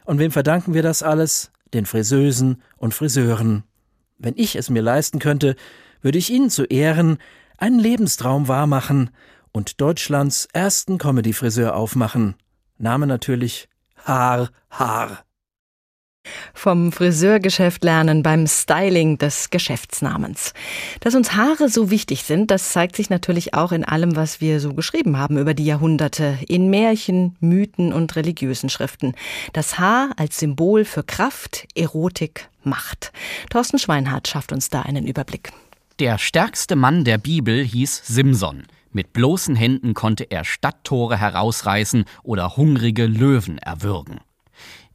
Und 0.07 0.19
wem 0.19 0.31
verdanken 0.31 0.73
wir 0.73 0.83
das 0.83 1.03
alles? 1.03 1.53
Den 1.75 1.87
Friseusen 1.87 2.63
und 2.77 2.95
Friseuren. 2.95 3.65
Wenn 4.19 4.35
ich 4.37 4.57
es 4.57 4.71
mir 4.71 4.83
leisten 4.83 5.19
könnte, 5.19 5.57
würde 6.03 6.19
ich 6.19 6.31
Ihnen 6.31 6.51
zu 6.51 6.65
Ehren 6.65 7.19
einen 7.57 7.79
Lebenstraum 7.79 8.49
wahrmachen 8.49 9.11
und 9.53 9.81
Deutschlands 9.81 10.49
ersten 10.53 10.99
Comedy-Friseur 10.99 11.75
aufmachen. 11.75 12.35
Name 12.79 13.07
natürlich 13.07 13.69
Haar 14.05 14.51
Haar. 14.71 15.25
Vom 16.61 16.93
Friseurgeschäft 16.93 17.85
lernen 17.85 18.23
beim 18.23 18.47
Styling 18.47 19.17
des 19.17 19.49
Geschäftsnamens. 19.49 20.53
Dass 21.01 21.15
uns 21.15 21.35
Haare 21.35 21.71
so 21.71 21.91
wichtig 21.91 22.25
sind, 22.25 22.51
das 22.51 22.71
zeigt 22.71 22.97
sich 22.97 23.09
natürlich 23.09 23.55
auch 23.55 23.73
in 23.73 23.83
allem, 23.83 24.15
was 24.15 24.43
wir 24.43 24.61
so 24.61 24.75
geschrieben 24.75 25.17
haben 25.17 25.39
über 25.39 25.55
die 25.55 25.65
Jahrhunderte, 25.65 26.39
in 26.49 26.69
Märchen, 26.69 27.37
Mythen 27.41 27.95
und 27.95 28.15
religiösen 28.15 28.69
Schriften. 28.69 29.15
Das 29.55 29.79
Haar 29.79 30.11
als 30.17 30.39
Symbol 30.39 30.85
für 30.85 31.03
Kraft, 31.03 31.67
Erotik, 31.75 32.49
Macht. 32.63 33.13
Thorsten 33.49 33.79
Schweinhardt 33.79 34.29
schafft 34.29 34.53
uns 34.53 34.69
da 34.69 34.83
einen 34.83 35.07
Überblick. 35.07 35.53
Der 35.99 36.19
stärkste 36.19 36.77
Mann 36.77 37.05
der 37.05 37.17
Bibel 37.17 37.65
hieß 37.65 38.03
Simson. 38.05 38.65
Mit 38.93 39.15
bloßen 39.15 39.57
Händen 39.57 39.95
konnte 39.95 40.25
er 40.25 40.45
Stadttore 40.45 41.17
herausreißen 41.17 42.05
oder 42.23 42.57
hungrige 42.57 43.07
Löwen 43.07 43.57
erwürgen. 43.57 44.21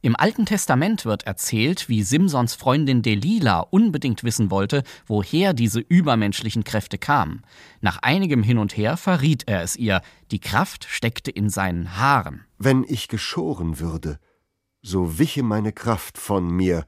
Im 0.02 0.14
Alten 0.14 0.46
Testament 0.46 1.04
wird 1.04 1.26
erzählt, 1.26 1.88
wie 1.88 2.02
Simsons 2.02 2.54
Freundin 2.54 3.02
Delila 3.02 3.60
unbedingt 3.60 4.24
wissen 4.24 4.50
wollte, 4.50 4.82
woher 5.06 5.54
diese 5.54 5.80
übermenschlichen 5.80 6.64
Kräfte 6.64 6.98
kamen. 6.98 7.42
Nach 7.80 7.98
einigem 8.02 8.42
Hin 8.42 8.58
und 8.58 8.76
Her 8.76 8.96
verriet 8.96 9.44
er 9.46 9.62
es 9.62 9.74
ihr, 9.74 10.02
die 10.30 10.38
Kraft 10.38 10.86
steckte 10.88 11.30
in 11.30 11.48
seinen 11.48 11.96
Haaren. 11.96 12.44
Wenn 12.58 12.84
ich 12.86 13.08
geschoren 13.08 13.80
würde, 13.80 14.18
so 14.82 15.18
wiche 15.18 15.42
meine 15.42 15.72
Kraft 15.72 16.18
von 16.18 16.48
mir, 16.48 16.86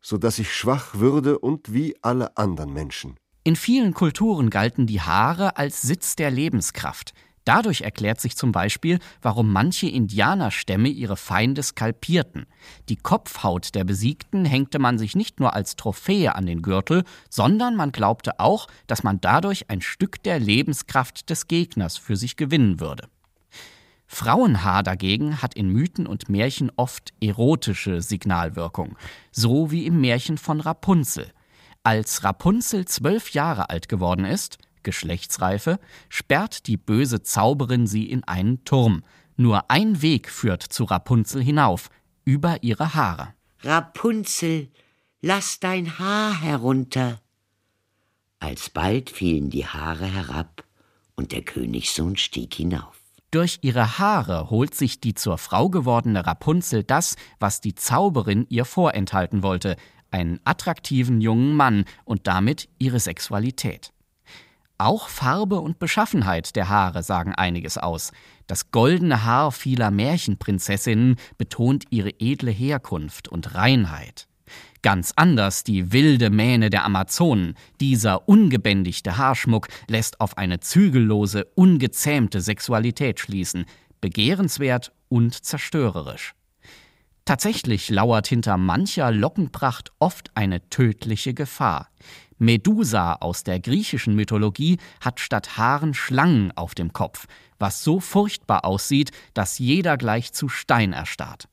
so 0.00 0.16
dass 0.16 0.38
ich 0.38 0.52
schwach 0.54 0.94
würde 0.94 1.38
und 1.38 1.74
wie 1.74 1.96
alle 2.02 2.36
anderen 2.36 2.72
Menschen. 2.72 3.16
In 3.44 3.56
vielen 3.56 3.94
Kulturen 3.94 4.50
galten 4.50 4.86
die 4.86 5.00
Haare 5.00 5.56
als 5.56 5.82
Sitz 5.82 6.16
der 6.16 6.30
Lebenskraft. 6.30 7.14
Dadurch 7.48 7.80
erklärt 7.80 8.20
sich 8.20 8.36
zum 8.36 8.52
Beispiel, 8.52 8.98
warum 9.22 9.50
manche 9.50 9.88
Indianerstämme 9.88 10.90
ihre 10.90 11.16
Feinde 11.16 11.62
skalpierten. 11.62 12.44
Die 12.90 12.96
Kopfhaut 12.96 13.74
der 13.74 13.84
Besiegten 13.84 14.44
hängte 14.44 14.78
man 14.78 14.98
sich 14.98 15.16
nicht 15.16 15.40
nur 15.40 15.54
als 15.54 15.74
Trophäe 15.74 16.34
an 16.34 16.44
den 16.44 16.60
Gürtel, 16.60 17.04
sondern 17.30 17.74
man 17.74 17.90
glaubte 17.90 18.38
auch, 18.38 18.66
dass 18.86 19.02
man 19.02 19.22
dadurch 19.22 19.70
ein 19.70 19.80
Stück 19.80 20.22
der 20.24 20.38
Lebenskraft 20.38 21.30
des 21.30 21.48
Gegners 21.48 21.96
für 21.96 22.16
sich 22.16 22.36
gewinnen 22.36 22.80
würde. 22.80 23.08
Frauenhaar 24.06 24.82
dagegen 24.82 25.40
hat 25.40 25.54
in 25.54 25.70
Mythen 25.70 26.06
und 26.06 26.28
Märchen 26.28 26.70
oft 26.76 27.14
erotische 27.22 28.02
Signalwirkung, 28.02 28.98
so 29.32 29.70
wie 29.70 29.86
im 29.86 30.02
Märchen 30.02 30.36
von 30.36 30.60
Rapunzel. 30.60 31.32
Als 31.82 32.24
Rapunzel 32.24 32.84
zwölf 32.84 33.30
Jahre 33.30 33.70
alt 33.70 33.88
geworden 33.88 34.26
ist, 34.26 34.58
Geschlechtsreife, 34.88 35.78
sperrt 36.08 36.66
die 36.66 36.78
böse 36.78 37.22
Zauberin 37.22 37.86
sie 37.86 38.10
in 38.10 38.24
einen 38.24 38.64
Turm. 38.64 39.02
Nur 39.36 39.70
ein 39.70 40.00
Weg 40.00 40.30
führt 40.30 40.62
zu 40.62 40.84
Rapunzel 40.84 41.42
hinauf, 41.42 41.90
über 42.24 42.62
ihre 42.62 42.94
Haare. 42.94 43.34
Rapunzel, 43.60 44.70
lass 45.20 45.60
dein 45.60 45.98
Haar 45.98 46.40
herunter. 46.40 47.20
Alsbald 48.40 49.10
fielen 49.10 49.50
die 49.50 49.66
Haare 49.66 50.06
herab, 50.06 50.64
und 51.16 51.32
der 51.32 51.42
Königssohn 51.42 52.16
stieg 52.16 52.54
hinauf. 52.54 52.98
Durch 53.30 53.58
ihre 53.60 53.98
Haare 53.98 54.48
holt 54.48 54.74
sich 54.74 55.00
die 55.00 55.12
zur 55.12 55.36
Frau 55.36 55.68
gewordene 55.68 56.26
Rapunzel 56.26 56.82
das, 56.82 57.16
was 57.38 57.60
die 57.60 57.74
Zauberin 57.74 58.46
ihr 58.48 58.64
vorenthalten 58.64 59.42
wollte, 59.42 59.76
einen 60.10 60.40
attraktiven 60.44 61.20
jungen 61.20 61.54
Mann 61.54 61.84
und 62.06 62.26
damit 62.26 62.70
ihre 62.78 63.00
Sexualität. 63.00 63.92
Auch 64.80 65.08
Farbe 65.08 65.60
und 65.60 65.80
Beschaffenheit 65.80 66.54
der 66.54 66.68
Haare 66.68 67.02
sagen 67.02 67.34
einiges 67.34 67.78
aus. 67.78 68.12
Das 68.46 68.70
goldene 68.70 69.24
Haar 69.24 69.50
vieler 69.50 69.90
Märchenprinzessinnen 69.90 71.16
betont 71.36 71.86
ihre 71.90 72.10
edle 72.20 72.52
Herkunft 72.52 73.26
und 73.26 73.56
Reinheit. 73.56 74.28
Ganz 74.82 75.12
anders 75.16 75.64
die 75.64 75.92
wilde 75.92 76.30
Mähne 76.30 76.70
der 76.70 76.84
Amazonen. 76.84 77.54
Dieser 77.80 78.28
ungebändigte 78.28 79.18
Haarschmuck 79.18 79.66
lässt 79.88 80.20
auf 80.20 80.38
eine 80.38 80.60
zügellose, 80.60 81.46
ungezähmte 81.56 82.40
Sexualität 82.40 83.18
schließen, 83.18 83.64
begehrenswert 84.00 84.92
und 85.08 85.34
zerstörerisch. 85.44 86.34
Tatsächlich 87.24 87.90
lauert 87.90 88.28
hinter 88.28 88.56
mancher 88.56 89.10
Lockenpracht 89.10 89.90
oft 89.98 90.30
eine 90.34 90.66
tödliche 90.70 91.34
Gefahr. 91.34 91.90
Medusa 92.38 93.14
aus 93.14 93.42
der 93.42 93.60
griechischen 93.60 94.14
Mythologie 94.14 94.78
hat 95.00 95.20
statt 95.20 95.56
Haaren 95.56 95.94
Schlangen 95.94 96.52
auf 96.56 96.74
dem 96.74 96.92
Kopf, 96.92 97.26
was 97.58 97.82
so 97.82 98.00
furchtbar 98.00 98.64
aussieht, 98.64 99.10
dass 99.34 99.58
jeder 99.58 99.96
gleich 99.96 100.32
zu 100.32 100.48
Stein 100.48 100.92
erstarrt. 100.92 101.48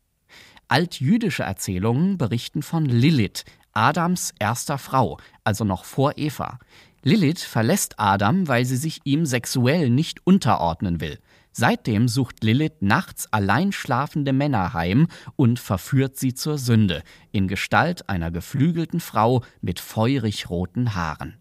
Altjüdische 0.67 1.43
Erzählungen 1.43 2.17
berichten 2.17 2.61
von 2.61 2.85
Lilith, 2.85 3.45
Adams 3.73 4.33
erster 4.39 4.77
Frau, 4.77 5.17
also 5.43 5.63
noch 5.63 5.85
vor 5.85 6.17
Eva. 6.17 6.59
Lilith 7.03 7.41
verlässt 7.41 7.99
Adam, 7.99 8.47
weil 8.47 8.65
sie 8.65 8.77
sich 8.77 9.01
ihm 9.03 9.25
sexuell 9.25 9.89
nicht 9.89 10.25
unterordnen 10.25 11.01
will. 11.01 11.19
Seitdem 11.57 12.09
sucht 12.09 12.43
Lilith 12.43 12.81
nachts 12.81 13.31
allein 13.31 13.71
schlafende 13.71 14.33
Männer 14.33 14.73
heim 14.73 15.07
und 15.37 15.57
verführt 15.57 16.17
sie 16.17 16.33
zur 16.33 16.57
Sünde, 16.57 17.01
in 17.31 17.47
Gestalt 17.47 18.09
einer 18.09 18.29
geflügelten 18.29 18.99
Frau 18.99 19.41
mit 19.61 19.79
feurig 19.79 20.49
roten 20.49 20.95
Haaren. 20.95 21.37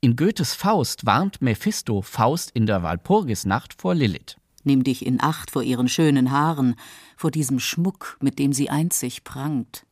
In 0.00 0.14
Goethes 0.14 0.54
Faust 0.54 1.06
warnt 1.06 1.42
Mephisto 1.42 2.02
Faust 2.02 2.52
in 2.52 2.66
der 2.66 2.84
Walpurgisnacht 2.84 3.74
vor 3.74 3.96
Lilith. 3.96 4.36
Nimm 4.62 4.84
dich 4.84 5.04
in 5.04 5.20
Acht 5.20 5.50
vor 5.50 5.64
ihren 5.64 5.88
schönen 5.88 6.30
Haaren, 6.30 6.76
vor 7.16 7.32
diesem 7.32 7.58
Schmuck, 7.58 8.16
mit 8.20 8.38
dem 8.38 8.52
sie 8.52 8.70
einzig 8.70 9.24
prangt. 9.24 9.86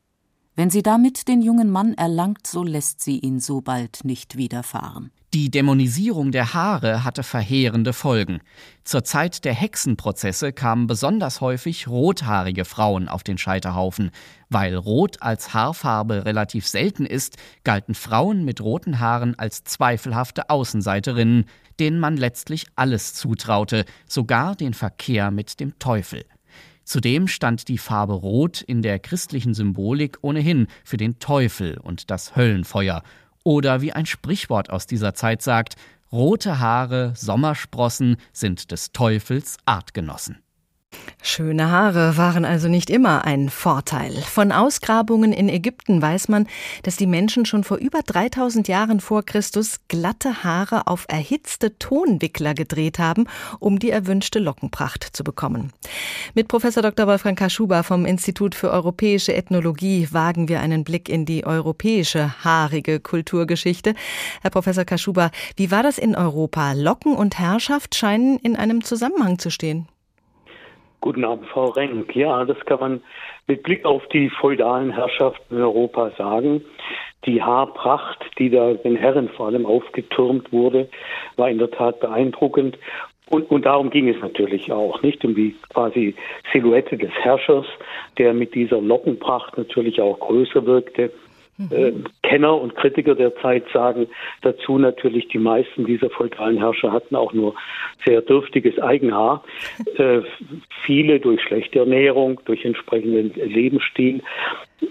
Wenn 0.55 0.71
sie 0.71 0.85
damit 0.85 1.27
den 1.27 1.43
jungen 1.43 1.71
Mann 1.71 1.95
erlangt, 1.95 2.47
so 2.47 2.63
lässt 2.63 3.01
sie 3.01 3.19
ihn 3.19 3.41
so 3.41 3.63
bald 3.63 4.05
nicht 4.05 4.37
widerfahren. 4.37 5.11
Die 5.37 5.51
Dämonisierung 5.51 6.33
der 6.33 6.55
Haare 6.55 7.05
hatte 7.05 7.23
verheerende 7.23 7.93
Folgen. 7.93 8.41
Zur 8.85 9.05
Zeit 9.05 9.45
der 9.45 9.53
Hexenprozesse 9.53 10.55
kamen 10.55 10.87
besonders 10.87 11.43
häufig 11.43 11.89
rothaarige 11.89 12.65
Frauen 12.65 13.07
auf 13.07 13.23
den 13.23 13.37
Scheiterhaufen. 13.37 14.13
Weil 14.49 14.75
Rot 14.75 15.21
als 15.21 15.53
Haarfarbe 15.53 16.25
relativ 16.25 16.67
selten 16.67 17.05
ist, 17.05 17.37
galten 17.65 17.95
Frauen 17.95 18.47
mit 18.47 18.63
roten 18.63 18.99
Haaren 18.99 19.39
als 19.39 19.63
zweifelhafte 19.63 20.49
Außenseiterinnen, 20.49 21.45
denen 21.79 22.01
man 22.01 22.17
letztlich 22.17 22.65
alles 22.75 23.13
zutraute, 23.13 23.85
sogar 24.09 24.57
den 24.57 24.73
Verkehr 24.73 25.31
mit 25.31 25.61
dem 25.61 25.79
Teufel. 25.79 26.25
Zudem 26.85 27.29
stand 27.29 27.69
die 27.69 27.77
Farbe 27.77 28.15
Rot 28.15 28.63
in 28.63 28.81
der 28.81 28.99
christlichen 29.01 29.53
Symbolik 29.53 30.17
ohnehin 30.23 30.67
für 30.83 30.97
den 30.97 31.19
Teufel 31.19 31.77
und 31.77 32.11
das 32.11 32.37
Höllenfeuer. 32.37 33.03
Oder 33.47 33.81
wie 33.81 33.93
ein 33.93 34.07
Sprichwort 34.07 34.71
aus 34.71 34.89
dieser 34.89 35.15
Zeit 35.15 35.41
sagt, 35.41 35.77
rote 36.11 36.59
Haare, 36.59 37.13
Sommersprossen 37.15 38.17
sind 38.33 38.73
des 38.73 38.91
Teufels 38.91 39.57
Artgenossen. 39.65 40.43
Schöne 41.23 41.73
Haare 41.73 42.17
waren 42.17 42.45
also 42.45 42.69
nicht 42.69 42.89
immer 42.89 43.25
ein 43.25 43.51
Vorteil. 43.51 44.13
Von 44.13 44.53
Ausgrabungen 44.53 45.33
in 45.33 45.49
Ägypten 45.49 46.01
weiß 46.01 46.29
man, 46.29 46.47
dass 46.85 46.95
die 46.95 47.09
Menschen 47.09 47.47
schon 47.47 47.65
vor 47.65 47.79
über 47.79 48.03
3000 48.03 48.69
Jahren 48.69 49.01
vor 49.01 49.25
Christus 49.25 49.81
glatte 49.89 50.45
Haare 50.45 50.87
auf 50.87 51.05
erhitzte 51.09 51.79
Tonwickler 51.79 52.55
gedreht 52.55 53.01
haben, 53.01 53.25
um 53.59 53.81
die 53.81 53.91
erwünschte 53.91 54.39
Lockenpracht 54.39 55.17
zu 55.17 55.25
bekommen. 55.25 55.73
Mit 56.35 56.47
Professor 56.47 56.83
Dr. 56.83 57.09
Wolfgang 57.09 57.37
Kaschuba 57.37 57.83
vom 57.83 58.07
Institut 58.07 58.55
für 58.55 58.71
europäische 58.71 59.35
Ethnologie 59.35 60.07
wagen 60.13 60.49
wir 60.49 60.61
einen 60.61 60.85
Blick 60.85 61.09
in 61.09 61.25
die 61.25 61.45
europäische 61.45 62.45
haarige 62.45 63.01
Kulturgeschichte. 63.01 63.95
Herr 64.43 64.51
Professor 64.51 64.85
Kaschuba, 64.85 65.33
wie 65.57 65.73
war 65.73 65.83
das 65.83 65.99
in 65.99 66.15
Europa? 66.15 66.73
Locken 66.73 67.17
und 67.17 67.39
Herrschaft 67.39 67.97
scheinen 67.97 68.39
in 68.39 68.55
einem 68.55 68.85
Zusammenhang 68.85 69.41
zu 69.41 69.51
stehen. 69.51 69.89
Guten 71.07 71.25
Abend, 71.25 71.47
Frau 71.47 71.67
Renk. 71.67 72.17
Ja, 72.17 72.45
das 72.45 72.59
kann 72.67 72.81
man 72.81 73.01
mit 73.47 73.63
Blick 73.63 73.85
auf 73.85 74.05
die 74.09 74.29
feudalen 74.29 74.91
Herrschaften 74.91 75.55
in 75.55 75.63
Europa 75.63 76.11
sagen. 76.19 76.65
Die 77.27 77.41
Haarpracht, 77.41 78.19
die 78.41 78.51
da 78.51 78.75
den 78.75 78.97
Herren 78.97 79.29
vor 79.29 79.47
allem 79.47 79.67
aufgetürmt 79.67 80.51
wurde, 80.51 80.89
war 81.37 81.49
in 81.49 81.59
der 81.59 81.71
Tat 81.71 82.01
beeindruckend. 82.01 82.77
Und, 83.31 83.49
und 83.53 83.67
darum 83.67 83.91
ging 83.91 84.09
es 84.09 84.21
natürlich 84.21 84.73
auch, 84.73 85.01
nicht 85.03 85.25
um 85.25 85.37
die 85.37 85.55
quasi 85.73 86.17
Silhouette 86.53 86.99
des 86.99 87.13
Herrschers, 87.13 87.67
der 88.19 88.35
mit 88.35 88.57
dieser 88.57 88.81
Lockenpracht 88.81 89.57
natürlich 89.57 90.01
auch 90.01 90.19
größer 90.19 90.67
wirkte. 90.67 91.13
Äh, 91.71 91.93
Kenner 92.23 92.61
und 92.61 92.77
Kritiker 92.77 93.15
der 93.15 93.35
Zeit 93.37 93.65
sagen 93.73 94.09
dazu 94.43 94.79
natürlich, 94.79 95.29
die 95.29 95.39
meisten 95.39 95.87
dieser 95.87 96.11
feudalen 96.11 96.59
Herrscher 96.59 96.93
hatten 96.93 97.17
auch 97.17 97.33
nur 97.33 97.55
sehr 98.05 98.23
dürftiges 98.23 98.79
Eigenhaar. 98.79 99.45
Äh, 99.97 100.21
viele 100.85 101.21
durch 101.21 101.41
schlechte 101.43 101.79
Ernährung, 101.79 102.39
durch 102.45 102.67
entsprechenden 102.67 103.33
Lebensstil. 103.35 104.21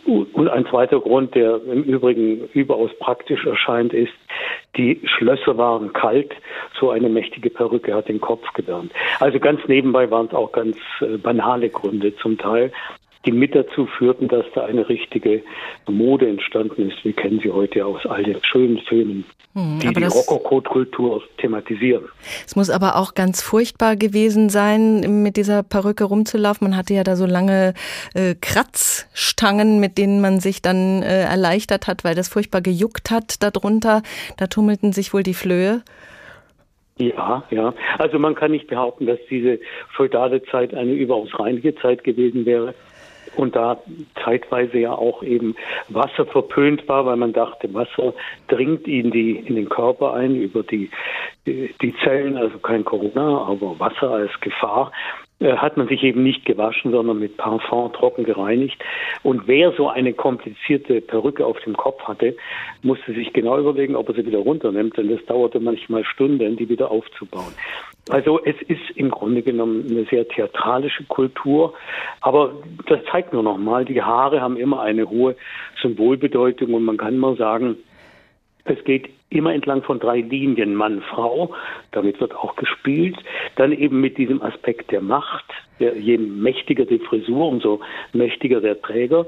Und 0.05 0.47
ein 0.49 0.65
zweiter 0.65 0.99
Grund, 0.99 1.35
der 1.35 1.61
im 1.63 1.83
Übrigen 1.83 2.49
überaus 2.53 2.89
praktisch 2.97 3.45
erscheint, 3.45 3.93
ist, 3.93 4.13
die 4.77 4.99
Schlösser 5.05 5.57
waren 5.57 5.93
kalt, 5.93 6.33
so 6.79 6.89
eine 6.89 7.07
mächtige 7.07 7.51
Perücke 7.51 7.93
hat 7.93 8.07
den 8.07 8.19
Kopf 8.19 8.51
gewärmt. 8.53 8.91
Also 9.19 9.39
ganz 9.39 9.61
nebenbei 9.67 10.09
waren 10.09 10.25
es 10.25 10.33
auch 10.33 10.51
ganz 10.51 10.77
äh, 11.01 11.17
banale 11.17 11.69
Gründe 11.69 12.15
zum 12.15 12.37
Teil 12.39 12.71
die 13.25 13.31
mit 13.31 13.55
dazu 13.55 13.87
führten, 13.97 14.27
dass 14.27 14.45
da 14.53 14.65
eine 14.65 14.87
richtige 14.87 15.43
Mode 15.87 16.27
entstanden 16.27 16.89
ist. 16.89 17.03
Wir 17.03 17.13
kennen 17.13 17.39
sie 17.43 17.51
heute 17.51 17.85
aus 17.85 18.05
all 18.05 18.23
den 18.23 18.37
schönen 18.43 18.79
Filmen, 18.79 19.25
hm, 19.53 19.79
die 19.79 19.93
die 19.93 20.03
Rokoko-Kultur 20.03 21.23
thematisieren. 21.37 22.05
Es 22.45 22.55
muss 22.55 22.69
aber 22.69 22.95
auch 22.97 23.15
ganz 23.15 23.41
furchtbar 23.41 23.95
gewesen 23.95 24.49
sein, 24.49 25.23
mit 25.23 25.37
dieser 25.37 25.63
Perücke 25.63 26.03
rumzulaufen. 26.03 26.69
Man 26.69 26.77
hatte 26.77 26.93
ja 26.93 27.03
da 27.03 27.15
so 27.15 27.25
lange 27.25 27.73
äh, 28.13 28.35
Kratzstangen, 28.39 29.79
mit 29.79 29.97
denen 29.97 30.21
man 30.21 30.39
sich 30.39 30.61
dann 30.61 31.01
äh, 31.01 31.23
erleichtert 31.23 31.87
hat, 31.87 32.03
weil 32.03 32.15
das 32.15 32.29
furchtbar 32.29 32.61
gejuckt 32.61 33.11
hat 33.11 33.41
darunter. 33.41 34.03
Da 34.37 34.47
tummelten 34.47 34.93
sich 34.93 35.13
wohl 35.13 35.23
die 35.23 35.33
Flöhe. 35.33 35.81
Ja, 36.97 37.43
ja. 37.49 37.73
Also 37.97 38.19
man 38.19 38.35
kann 38.35 38.51
nicht 38.51 38.67
behaupten, 38.67 39.05
dass 39.05 39.19
diese 39.29 39.59
feudale 39.97 40.41
Zeit 40.43 40.73
eine 40.73 40.93
überaus 40.93 41.27
reinige 41.37 41.75
Zeit 41.75 42.05
gewesen 42.05 42.45
wäre 42.45 42.73
und 43.37 43.55
da 43.55 43.79
zeitweise 44.23 44.79
ja 44.79 44.93
auch 44.93 45.23
eben 45.23 45.55
Wasser 45.89 46.25
verpönt 46.25 46.87
war, 46.87 47.05
weil 47.05 47.17
man 47.17 47.33
dachte, 47.33 47.73
Wasser 47.73 48.13
dringt 48.47 48.87
in 48.87 49.11
die 49.11 49.37
in 49.37 49.55
den 49.55 49.69
Körper 49.69 50.13
ein 50.13 50.35
über 50.35 50.63
die 50.63 50.89
die 51.45 51.95
Zellen, 52.03 52.37
also 52.37 52.57
kein 52.57 52.83
Corona, 52.83 53.45
aber 53.47 53.79
Wasser 53.79 54.11
als 54.11 54.31
Gefahr 54.41 54.91
hat 55.41 55.75
man 55.75 55.87
sich 55.87 56.01
eben 56.03 56.23
nicht 56.23 56.45
gewaschen, 56.45 56.91
sondern 56.91 57.19
mit 57.19 57.35
Parfum 57.37 57.91
trocken 57.91 58.23
gereinigt. 58.23 58.81
Und 59.21 59.47
wer 59.47 59.73
so 59.73 59.89
eine 59.89 60.13
komplizierte 60.13 61.01
Perücke 61.01 61.45
auf 61.45 61.59
dem 61.61 61.75
Kopf 61.75 62.01
hatte, 62.03 62.37
musste 62.83 63.13
sich 63.13 63.33
genau 63.33 63.59
überlegen, 63.59 63.95
ob 63.95 64.07
er 64.09 64.15
sie 64.15 64.25
wieder 64.25 64.39
runternimmt, 64.39 64.97
denn 64.97 65.09
das 65.09 65.25
dauerte 65.25 65.59
manchmal 65.59 66.05
Stunden, 66.05 66.55
die 66.55 66.69
wieder 66.69 66.89
aufzubauen. 66.89 67.53
Also 68.09 68.39
es 68.45 68.55
ist 68.67 68.91
im 68.95 69.09
Grunde 69.09 69.41
genommen 69.41 69.85
eine 69.89 70.05
sehr 70.05 70.27
theatralische 70.27 71.03
Kultur, 71.05 71.73
aber 72.21 72.53
das 72.87 72.99
zeigt 73.11 73.33
nur 73.33 73.43
noch 73.43 73.57
mal, 73.57 73.83
die 73.83 74.01
Haare 74.01 74.41
haben 74.41 74.57
immer 74.57 74.81
eine 74.81 75.09
hohe 75.09 75.35
Symbolbedeutung 75.81 76.73
und 76.73 76.85
man 76.85 76.97
kann 76.97 77.17
mal 77.17 77.35
sagen, 77.35 77.77
es 78.63 78.83
geht 78.83 79.09
immer 79.29 79.53
entlang 79.53 79.83
von 79.83 79.99
drei 79.99 80.21
Linien 80.21 80.75
Mann, 80.75 81.01
Frau. 81.01 81.53
Damit 81.91 82.19
wird 82.21 82.35
auch 82.35 82.55
gespielt. 82.55 83.17
Dann 83.55 83.71
eben 83.71 84.01
mit 84.01 84.17
diesem 84.17 84.41
Aspekt 84.41 84.91
der 84.91 85.01
Macht. 85.01 85.45
je 85.79 86.17
mächtiger 86.17 86.85
die 86.85 86.99
Frisur, 86.99 87.47
umso 87.47 87.81
mächtiger 88.13 88.61
der 88.61 88.81
Träger. 88.81 89.25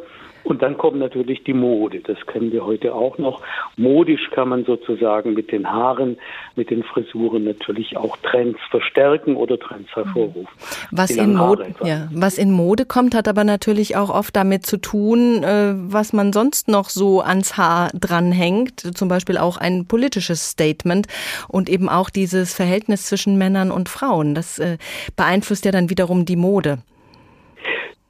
Und 0.48 0.62
dann 0.62 0.78
kommt 0.78 0.98
natürlich 0.98 1.44
die 1.44 1.54
Mode. 1.54 2.00
Das 2.00 2.18
kennen 2.26 2.54
wir 2.54 2.66
heute 2.66 2.96
auch 2.96 3.18
noch. 3.18 3.42
Modisch 3.76 4.30
kann 4.32 4.48
man 4.48 4.64
sozusagen 4.64 5.34
mit 5.34 5.52
den 5.52 5.70
Haaren, 5.70 6.18
mit 6.56 6.70
den 6.70 6.84
Frisuren 6.84 7.44
natürlich 7.44 7.98
auch 7.98 8.16
Trends 8.24 8.58
verstärken 8.70 9.36
oder 9.36 9.60
Trends 9.60 9.94
hervorrufen. 9.94 10.48
Was 10.92 11.12
in, 11.12 11.36
Mode, 11.36 11.76
ja, 11.84 12.08
was 12.14 12.38
in 12.38 12.54
Mode 12.54 12.86
kommt, 12.86 13.14
hat 13.14 13.28
aber 13.28 13.44
natürlich 13.44 13.98
auch 13.98 14.10
oft 14.10 14.38
damit 14.38 14.66
zu 14.66 14.78
tun, 14.78 15.44
äh, 15.44 15.74
was 15.76 16.14
man 16.14 16.32
sonst 16.32 16.70
noch 16.70 16.88
so 16.88 17.20
ans 17.20 17.58
Haar 17.58 17.90
dranhängt. 17.94 18.98
Zum 18.98 19.10
Beispiel 19.10 19.38
auch 19.38 19.58
ein 19.58 19.86
politisches 19.86 20.52
Statement 20.52 21.08
und 21.50 21.68
eben 21.68 21.90
auch 21.90 22.10
dieses 22.10 22.54
Verhältnis 22.54 23.08
zwischen 23.08 23.38
Männern 23.38 23.70
und 23.70 23.90
Frauen. 23.90 24.34
Das 24.34 24.60
äh, 24.60 24.78
beeinflusst 25.18 25.66
ja 25.66 25.72
dann 25.72 25.90
wiederum 25.90 26.24
die 26.24 26.38
Mode. 26.38 26.80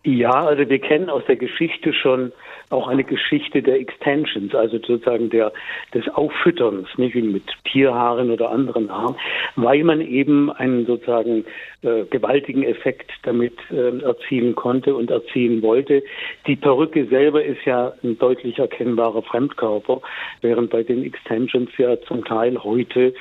Ja, 0.08 0.46
also 0.46 0.70
wir 0.70 0.80
kennen 0.80 1.10
aus 1.10 1.24
der 1.28 1.36
Geschichte 1.36 1.92
schon 1.92 2.32
auch 2.70 2.88
eine 2.88 3.04
Geschichte 3.04 3.62
der 3.62 3.80
Extensions, 3.80 4.54
also 4.54 4.78
sozusagen 4.78 5.30
der, 5.30 5.54
des 5.94 6.08
Auffütterns, 6.10 6.88
nicht 6.98 7.16
wie 7.16 7.22
mit 7.22 7.44
Tierhaaren 7.64 8.30
oder 8.30 8.52
anderen 8.52 8.92
Haaren, 8.92 9.16
weil 9.56 9.84
man 9.84 10.02
eben 10.02 10.52
einen 10.52 10.86
sozusagen 10.86 11.46
äh, 11.82 12.04
gewaltigen 12.06 12.64
Effekt 12.64 13.12
damit 13.24 13.54
äh, 13.72 14.00
erzielen 14.04 14.56
konnte 14.56 14.96
und 14.96 15.10
erzielen 15.10 15.62
wollte. 15.62 16.04
Die 16.46 16.58
Perücke 16.58 17.06
selber 17.06 17.44
ist 17.44 17.64
ja 17.66 17.94
ein 18.04 18.18
deutlich 18.18 18.60
erkennbarer 18.60 19.22
Fremdkörper, 19.22 20.02
während 20.42 20.70
bei 20.70 20.84
den 20.84 21.04
Extensions 21.04 21.70
ja 21.78 22.00
zum 22.02 22.26
Teil 22.26 22.62
heute 22.64 23.14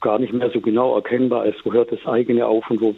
gar 0.00 0.18
nicht 0.18 0.32
mehr 0.32 0.48
so 0.50 0.60
genau 0.60 0.94
erkennbar 0.94 1.44
ist, 1.44 1.64
wo 1.64 1.72
hört 1.72 1.92
das 1.92 2.06
eigene 2.06 2.46
auf 2.46 2.70
und 2.70 2.80
wo 2.80 2.94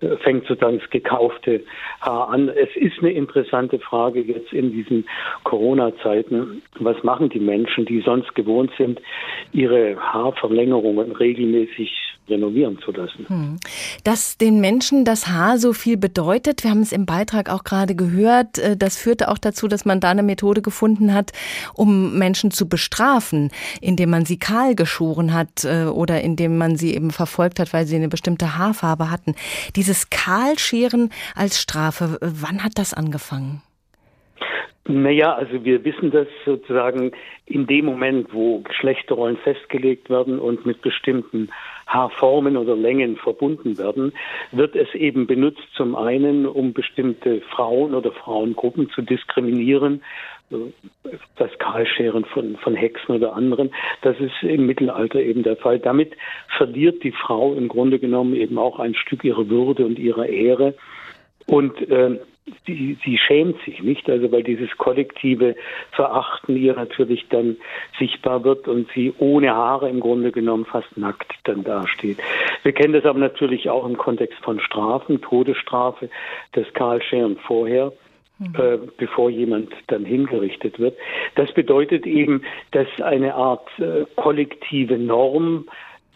äh, 0.00 0.16
fängt 0.18 0.46
sozusagen 0.46 0.80
das 0.80 0.90
gekaufte 0.90 1.62
Haar 2.00 2.28
an. 2.28 2.50
Es 2.50 2.74
ist 2.76 2.98
eine 2.98 3.12
interessante 3.12 3.78
Frage 3.78 4.20
jetzt 4.20 4.52
in 4.52 4.72
diesen 4.72 5.06
Corona-Zeiten. 5.46 6.62
Was 6.80 7.02
machen 7.04 7.30
die 7.30 7.38
Menschen, 7.38 7.86
die 7.86 8.02
sonst 8.04 8.34
gewohnt 8.34 8.72
sind, 8.76 9.00
ihre 9.52 9.96
Haarverlängerungen 9.96 11.12
regelmäßig 11.12 11.90
renovieren 12.28 12.78
zu 12.84 12.90
lassen? 12.90 13.26
Hm. 13.28 13.56
Dass 14.02 14.38
den 14.38 14.60
Menschen 14.60 15.04
das 15.04 15.28
Haar 15.28 15.58
so 15.58 15.72
viel 15.72 15.96
bedeutet, 15.96 16.64
wir 16.64 16.70
haben 16.70 16.82
es 16.82 16.90
im 16.90 17.06
Beitrag 17.06 17.48
auch 17.48 17.62
gerade 17.62 17.94
gehört, 17.94 18.58
äh, 18.58 18.76
das 18.76 18.96
führte 18.96 19.28
auch 19.30 19.38
dazu, 19.38 19.68
dass 19.68 19.84
man 19.84 20.00
da 20.00 20.10
eine 20.10 20.24
Methode 20.24 20.62
gefunden 20.62 21.14
hat, 21.14 21.30
um 21.74 22.18
Menschen 22.18 22.50
zu 22.50 22.68
bestrafen, 22.68 23.50
indem 23.80 24.10
man 24.10 24.24
sie 24.24 24.40
kahl 24.40 24.74
geschoren 24.74 25.32
hat 25.32 25.64
äh, 25.64 25.84
oder 25.84 26.22
indem 26.22 26.58
man 26.58 26.74
sie 26.74 26.92
eben 26.92 27.12
verfolgt 27.12 27.60
hat, 27.60 27.72
weil 27.72 27.86
sie 27.86 27.94
eine 27.94 28.08
bestimmte 28.08 28.58
Haarfarbe 28.58 29.12
hatten. 29.12 29.36
Dieses 29.76 30.10
Kahlscheren 30.10 31.10
als 31.36 31.60
Strafe, 31.60 32.18
wann 32.20 32.64
hat 32.64 32.72
das 32.78 32.92
angefangen? 32.92 33.62
Naja, 34.88 35.34
also 35.34 35.64
wir 35.64 35.84
wissen 35.84 36.12
das 36.12 36.28
sozusagen 36.44 37.10
in 37.44 37.66
dem 37.66 37.86
Moment, 37.86 38.32
wo 38.32 38.60
Geschlechterrollen 38.60 39.36
festgelegt 39.38 40.08
werden 40.10 40.38
und 40.38 40.64
mit 40.64 40.80
bestimmten 40.80 41.48
Haarformen 41.88 42.56
oder 42.56 42.76
Längen 42.76 43.16
verbunden 43.16 43.78
werden, 43.78 44.12
wird 44.52 44.76
es 44.76 44.94
eben 44.94 45.26
benutzt 45.26 45.66
zum 45.74 45.96
einen, 45.96 46.46
um 46.46 46.72
bestimmte 46.72 47.40
Frauen 47.40 47.94
oder 47.94 48.12
Frauengruppen 48.12 48.88
zu 48.90 49.02
diskriminieren, 49.02 50.02
das 51.36 51.50
Kahlscheren 51.58 52.24
von, 52.24 52.56
von 52.56 52.76
Hexen 52.76 53.16
oder 53.16 53.34
anderen. 53.34 53.74
Das 54.02 54.16
ist 54.20 54.42
im 54.42 54.66
Mittelalter 54.66 55.20
eben 55.20 55.42
der 55.42 55.56
Fall. 55.56 55.80
Damit 55.80 56.12
verliert 56.56 57.02
die 57.02 57.12
Frau 57.12 57.54
im 57.54 57.66
Grunde 57.66 57.98
genommen 57.98 58.34
eben 58.34 58.56
auch 58.56 58.78
ein 58.78 58.94
Stück 58.94 59.24
ihrer 59.24 59.48
Würde 59.48 59.84
und 59.84 59.98
ihrer 59.98 60.26
Ehre. 60.26 60.74
Und 61.46 61.90
äh, 61.90 62.20
sie, 62.66 62.96
sie 63.04 63.18
schämt 63.18 63.60
sich 63.64 63.82
nicht, 63.82 64.08
also 64.08 64.30
weil 64.32 64.42
dieses 64.42 64.76
kollektive 64.76 65.56
Verachten 65.92 66.56
ihr 66.56 66.74
natürlich 66.74 67.26
dann 67.28 67.56
sichtbar 67.98 68.44
wird 68.44 68.68
und 68.68 68.88
sie 68.94 69.12
ohne 69.18 69.54
Haare 69.54 69.88
im 69.88 70.00
Grunde 70.00 70.32
genommen 70.32 70.64
fast 70.64 70.96
nackt 70.96 71.32
dann 71.44 71.64
dasteht. 71.64 72.18
Wir 72.62 72.72
kennen 72.72 72.92
das 72.92 73.04
aber 73.04 73.18
natürlich 73.18 73.68
auch 73.70 73.86
im 73.86 73.96
Kontext 73.96 74.38
von 74.42 74.60
Strafen, 74.60 75.20
Todesstrafe, 75.20 76.08
das 76.52 76.72
Kahlscheren 76.74 77.36
vorher. 77.36 77.92
Mhm. 78.38 78.54
Äh, 78.58 78.78
bevor 78.98 79.30
jemand 79.30 79.72
dann 79.86 80.04
hingerichtet 80.04 80.78
wird. 80.78 80.94
Das 81.36 81.50
bedeutet 81.52 82.06
eben, 82.06 82.42
dass 82.72 82.86
eine 83.00 83.34
Art 83.34 83.66
äh, 83.78 84.04
kollektive 84.16 84.98
Norm 84.98 85.66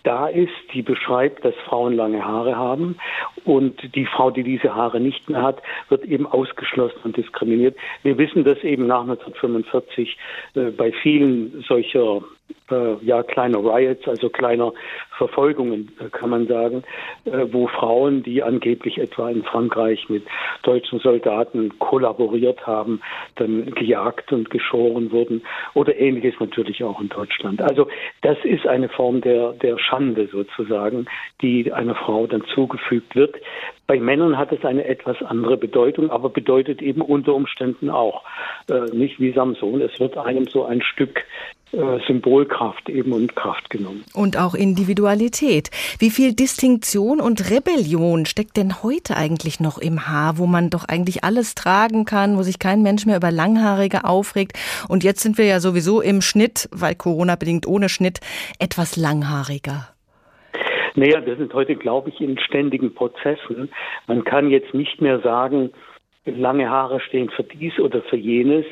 da 0.03 0.29
ist, 0.29 0.53
die 0.73 0.83
beschreibt, 0.83 1.45
dass 1.45 1.55
Frauen 1.67 1.95
lange 1.95 2.25
Haare 2.25 2.57
haben 2.57 2.97
und 3.45 3.95
die 3.95 4.07
Frau, 4.07 4.31
die 4.31 4.43
diese 4.43 4.75
Haare 4.75 5.01
nicht 5.01 5.29
mehr 5.29 5.43
hat, 5.43 5.63
wird 5.89 6.05
eben 6.05 6.27
ausgeschlossen 6.27 7.01
und 7.05 7.17
diskriminiert. 7.17 7.77
Wir 8.03 8.19
wissen 8.19 8.45
das 8.45 8.59
eben 8.65 8.87
nach 8.87 9.03
1945 9.03 10.17
äh, 10.55 10.71
bei 10.71 10.93
vielen 10.93 11.65
solcher 11.67 12.23
äh, 12.71 13.05
ja 13.05 13.23
kleiner 13.23 13.59
Riots, 13.59 14.07
also 14.09 14.29
kleiner 14.29 14.73
Verfolgungen, 15.17 15.93
äh, 16.01 16.09
kann 16.09 16.31
man 16.31 16.47
sagen, 16.47 16.83
äh, 17.25 17.47
wo 17.51 17.67
Frauen, 17.67 18.23
die 18.23 18.43
angeblich 18.43 18.99
etwa 18.99 19.29
in 19.31 19.43
Frankreich 19.43 20.09
mit 20.09 20.25
deutschen 20.63 20.99
Soldaten 21.01 21.79
kollaboriert 21.79 22.67
haben, 22.67 23.01
dann 23.37 23.71
gejagt 23.75 24.33
und 24.33 24.51
geschoren 24.51 25.13
wurden 25.13 25.43
oder 25.75 25.97
ähnliches 25.99 26.39
natürlich 26.41 26.83
auch 26.85 27.01
in 27.01 27.09
Deutschland. 27.09 27.61
Also 27.63 27.89
das 28.23 28.39
ist 28.45 28.67
eine 28.67 28.89
Form 28.89 29.21
der, 29.21 29.53
der 29.53 29.79
Schande 29.79 30.29
sozusagen, 30.29 31.07
die 31.43 31.73
einer 31.73 31.95
Frau 31.95 32.27
dann 32.27 32.45
zugefügt 32.55 33.15
wird. 33.15 33.37
Bei 33.87 33.99
Männern 33.99 34.39
hat 34.39 34.53
es 34.53 34.65
eine 34.65 34.85
etwas 34.85 35.21
andere 35.21 35.57
Bedeutung, 35.57 36.11
aber 36.11 36.31
bedeutet 36.31 36.81
eben 36.81 37.01
unter 37.01 37.35
Umständen 37.35 37.91
auch, 37.91 38.23
äh, 38.71 38.85
nicht 38.95 39.19
wie 39.19 39.33
Samson, 39.33 39.81
es 39.81 39.99
wird 39.99 40.17
einem 40.17 40.47
so 40.47 40.65
ein 40.65 40.81
Stück 40.81 41.25
Symbolkraft 42.07 42.89
eben 42.89 43.13
und 43.13 43.37
Kraft 43.37 43.71
genommen. 43.71 44.05
Und 44.15 44.37
auch 44.37 44.55
Individualität. 44.55 45.71
Wie 45.99 46.11
viel 46.11 46.35
Distinktion 46.35 47.21
und 47.21 47.51
Rebellion 47.51 48.27
steckt 48.27 48.57
denn 48.57 48.83
heute 48.83 49.17
eigentlich 49.17 49.61
noch 49.61 49.79
im 49.79 50.09
Haar, 50.09 50.39
wo 50.39 50.47
man 50.47 50.71
doch 50.71 50.85
eigentlich 50.89 51.23
alles 51.23 51.55
tragen 51.55 52.05
kann, 52.05 52.37
wo 52.37 52.43
sich 52.43 52.59
kein 52.59 52.83
Mensch 52.83 53.07
mehr 53.07 53.17
über 53.17 53.31
Langhaarige 53.31 54.05
aufregt? 54.05 54.59
Und 54.89 55.05
jetzt 55.05 55.21
sind 55.21 55.39
wir 55.39 55.45
ja 55.45 55.61
sowieso 55.61 56.01
im 56.01 56.23
Schnitt, 56.23 56.69
weil 56.73 56.95
Corona 56.95 57.37
bedingt 57.37 57.67
ohne 57.67 57.89
Schnitt, 57.89 58.21
etwas 58.59 58.97
langhaariger. 58.97 59.89
Naja, 60.97 61.25
wir 61.25 61.37
sind 61.37 61.55
heute, 61.55 61.77
glaube 61.77 62.11
ich, 62.11 62.21
in 62.21 62.39
ständigen 62.39 62.93
Prozessen. 62.95 63.71
Man 64.09 64.25
kann 64.25 64.51
jetzt 64.51 64.75
nicht 64.75 65.01
mehr 65.01 65.21
sagen, 65.21 65.71
lange 66.27 66.69
Haare 66.69 67.01
stehen 67.01 67.31
für 67.31 67.45
dies 67.45 67.79
oder 67.79 68.03
für 68.03 68.17
jenes. 68.17 68.67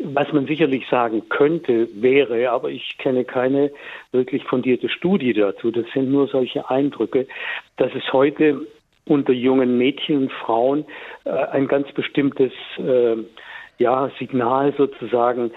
Was 0.00 0.32
man 0.32 0.46
sicherlich 0.46 0.86
sagen 0.88 1.28
könnte, 1.28 1.88
wäre, 1.94 2.50
aber 2.50 2.70
ich 2.70 2.96
kenne 2.98 3.24
keine 3.24 3.70
wirklich 4.12 4.44
fundierte 4.44 4.88
Studie 4.88 5.32
dazu, 5.32 5.70
das 5.70 5.86
sind 5.92 6.10
nur 6.10 6.28
solche 6.28 6.68
Eindrücke, 6.70 7.26
dass 7.76 7.94
es 7.94 8.12
heute 8.12 8.66
unter 9.06 9.32
jungen 9.32 9.78
Mädchen 9.78 10.16
und 10.16 10.32
Frauen 10.32 10.84
äh, 11.24 11.30
ein 11.30 11.68
ganz 11.68 11.92
bestimmtes 11.92 12.52
äh, 12.78 13.16
ja, 13.78 14.10
Signal 14.18 14.72
sozusagen 14.76 15.50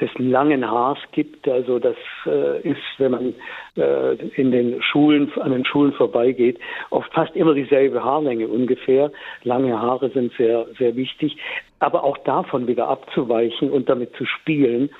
des 0.00 0.10
langen 0.18 0.68
Haars 0.68 0.98
gibt. 1.12 1.48
Also 1.48 1.78
das 1.78 1.96
äh, 2.26 2.60
ist, 2.68 2.80
wenn 2.98 3.10
man 3.10 3.34
äh, 3.76 4.14
in 4.36 4.52
den 4.52 4.80
Schulen, 4.82 5.32
an 5.40 5.52
den 5.52 5.64
Schulen 5.64 5.92
vorbeigeht, 5.92 6.58
oft 6.90 7.12
fast 7.12 7.34
immer 7.36 7.54
dieselbe 7.54 8.02
Haarlänge 8.02 8.48
ungefähr. 8.48 9.10
Lange 9.42 9.80
Haare 9.80 10.10
sind 10.10 10.32
sehr, 10.34 10.66
sehr 10.78 10.96
wichtig. 10.96 11.36
Aber 11.80 12.04
auch 12.04 12.18
davon 12.18 12.66
wieder 12.66 12.88
abzuweichen 12.88 13.70
und 13.70 13.88
damit 13.88 14.14
zu 14.16 14.24
spielen, 14.24 14.90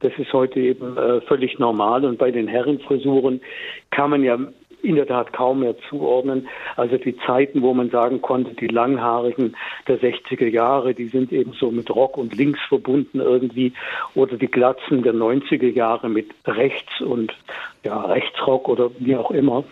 das 0.00 0.12
ist 0.18 0.32
heute 0.32 0.58
eben 0.58 0.96
äh, 0.96 1.20
völlig 1.22 1.58
normal. 1.58 2.04
Und 2.04 2.18
bei 2.18 2.30
den 2.30 2.48
Herrenfrisuren 2.48 3.40
kann 3.90 4.10
man 4.10 4.24
ja 4.24 4.38
in 4.82 4.96
der 4.96 5.06
Tat 5.06 5.32
kaum 5.32 5.60
mehr 5.60 5.76
zuordnen. 5.88 6.48
Also 6.76 6.96
die 6.96 7.16
Zeiten, 7.26 7.62
wo 7.62 7.72
man 7.74 7.90
sagen 7.90 8.20
konnte, 8.20 8.54
die 8.54 8.66
Langhaarigen 8.66 9.56
der 9.86 10.00
60er 10.00 10.48
Jahre, 10.48 10.94
die 10.94 11.08
sind 11.08 11.32
eben 11.32 11.52
so 11.52 11.70
mit 11.70 11.90
Rock 11.90 12.16
und 12.18 12.34
Links 12.36 12.60
verbunden 12.68 13.20
irgendwie 13.20 13.72
oder 14.14 14.36
die 14.36 14.50
Glatzen 14.50 15.02
der 15.02 15.14
90er 15.14 15.70
Jahre 15.70 16.08
mit 16.08 16.30
Rechts 16.46 17.00
und 17.00 17.32
ja, 17.84 18.00
Rechtsrock 18.04 18.68
oder 18.68 18.90
wie 18.98 19.16
auch 19.16 19.30
immer. 19.30 19.64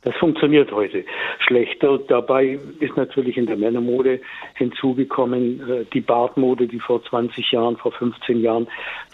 Das 0.00 0.16
funktioniert 0.16 0.72
heute 0.72 1.04
schlechter. 1.46 1.98
Dabei 1.98 2.58
ist 2.80 2.96
natürlich 2.96 3.36
in 3.36 3.44
der 3.44 3.58
Männermode 3.58 4.20
hinzugekommen 4.54 5.60
äh, 5.68 5.84
die 5.92 6.00
Bartmode, 6.00 6.66
die 6.66 6.80
vor 6.80 7.04
20 7.04 7.52
Jahren, 7.52 7.76
vor 7.76 7.92
15 7.92 8.40
Jahren 8.40 8.66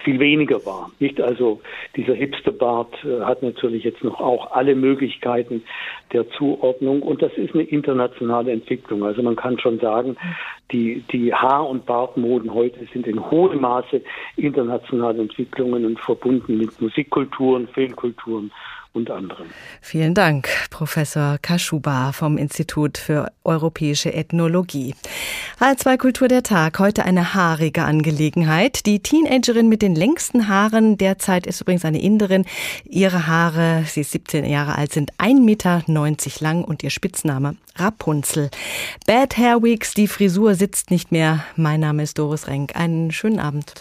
viel 0.04 0.20
weniger 0.20 0.64
war. 0.64 0.90
Nicht 1.00 1.20
also 1.20 1.60
dieser 1.96 2.14
Hipsterbart 2.14 2.94
äh, 3.04 3.22
hat 3.24 3.42
natürlich 3.42 3.82
jetzt 3.82 4.04
noch 4.04 4.20
auch 4.20 4.52
alle 4.52 4.76
Möglichkeiten 4.76 5.64
der 6.12 6.30
Zuordnung 6.30 7.02
und 7.02 7.20
das 7.20 7.32
ist 7.32 7.54
eine 7.54 7.64
internationale 7.64 8.52
Entwicklung. 8.52 9.02
Also 9.02 9.22
man 9.22 9.34
kann 9.34 9.58
schon 9.58 9.80
sagen, 9.80 10.16
die, 10.70 11.02
die 11.10 11.34
Haar- 11.34 11.68
und 11.68 11.84
Bartmoden 11.84 12.54
heute 12.54 12.86
sind 12.92 13.08
in 13.08 13.30
hohem 13.30 13.60
Maße 13.60 14.02
internationale 14.36 15.20
Entwicklungen 15.20 15.84
und 15.84 15.98
verbunden 15.98 16.58
mit 16.58 16.80
Musikkulturen, 16.80 17.66
Filmkulturen 17.66 18.52
und 18.92 19.10
anderen. 19.10 19.50
Vielen 19.80 20.14
Dank, 20.14 20.48
Professor 20.70 21.38
Kaschuba 21.40 22.12
vom 22.12 22.36
Institut 22.38 22.98
für 22.98 23.30
Europäische 23.44 24.12
Ethnologie. 24.12 24.94
H2 25.60 25.98
Kultur 25.98 26.28
der 26.28 26.42
Tag, 26.42 26.78
heute 26.78 27.04
eine 27.04 27.34
haarige 27.34 27.82
Angelegenheit. 27.84 28.86
Die 28.86 29.00
Teenagerin 29.00 29.68
mit 29.68 29.82
den 29.82 29.94
längsten 29.94 30.48
Haaren 30.48 30.96
derzeit 30.98 31.46
ist 31.46 31.60
übrigens 31.60 31.84
eine 31.84 32.00
Inderin. 32.00 32.44
Ihre 32.84 33.26
Haare, 33.26 33.84
sie 33.86 34.00
ist 34.00 34.12
17 34.12 34.44
Jahre 34.44 34.76
alt, 34.76 34.92
sind 34.92 35.12
1,90 35.14 35.40
Meter 35.40 35.82
lang 36.40 36.64
und 36.64 36.82
ihr 36.82 36.90
Spitzname 36.90 37.56
Rapunzel. 37.76 38.50
Bad 39.06 39.36
Hair 39.36 39.62
Weeks, 39.62 39.94
die 39.94 40.08
Frisur 40.08 40.54
sitzt 40.54 40.90
nicht 40.90 41.12
mehr. 41.12 41.44
Mein 41.56 41.80
Name 41.80 42.02
ist 42.02 42.18
Doris 42.18 42.48
Renk. 42.48 42.76
Einen 42.76 43.12
schönen 43.12 43.38
Abend. 43.38 43.74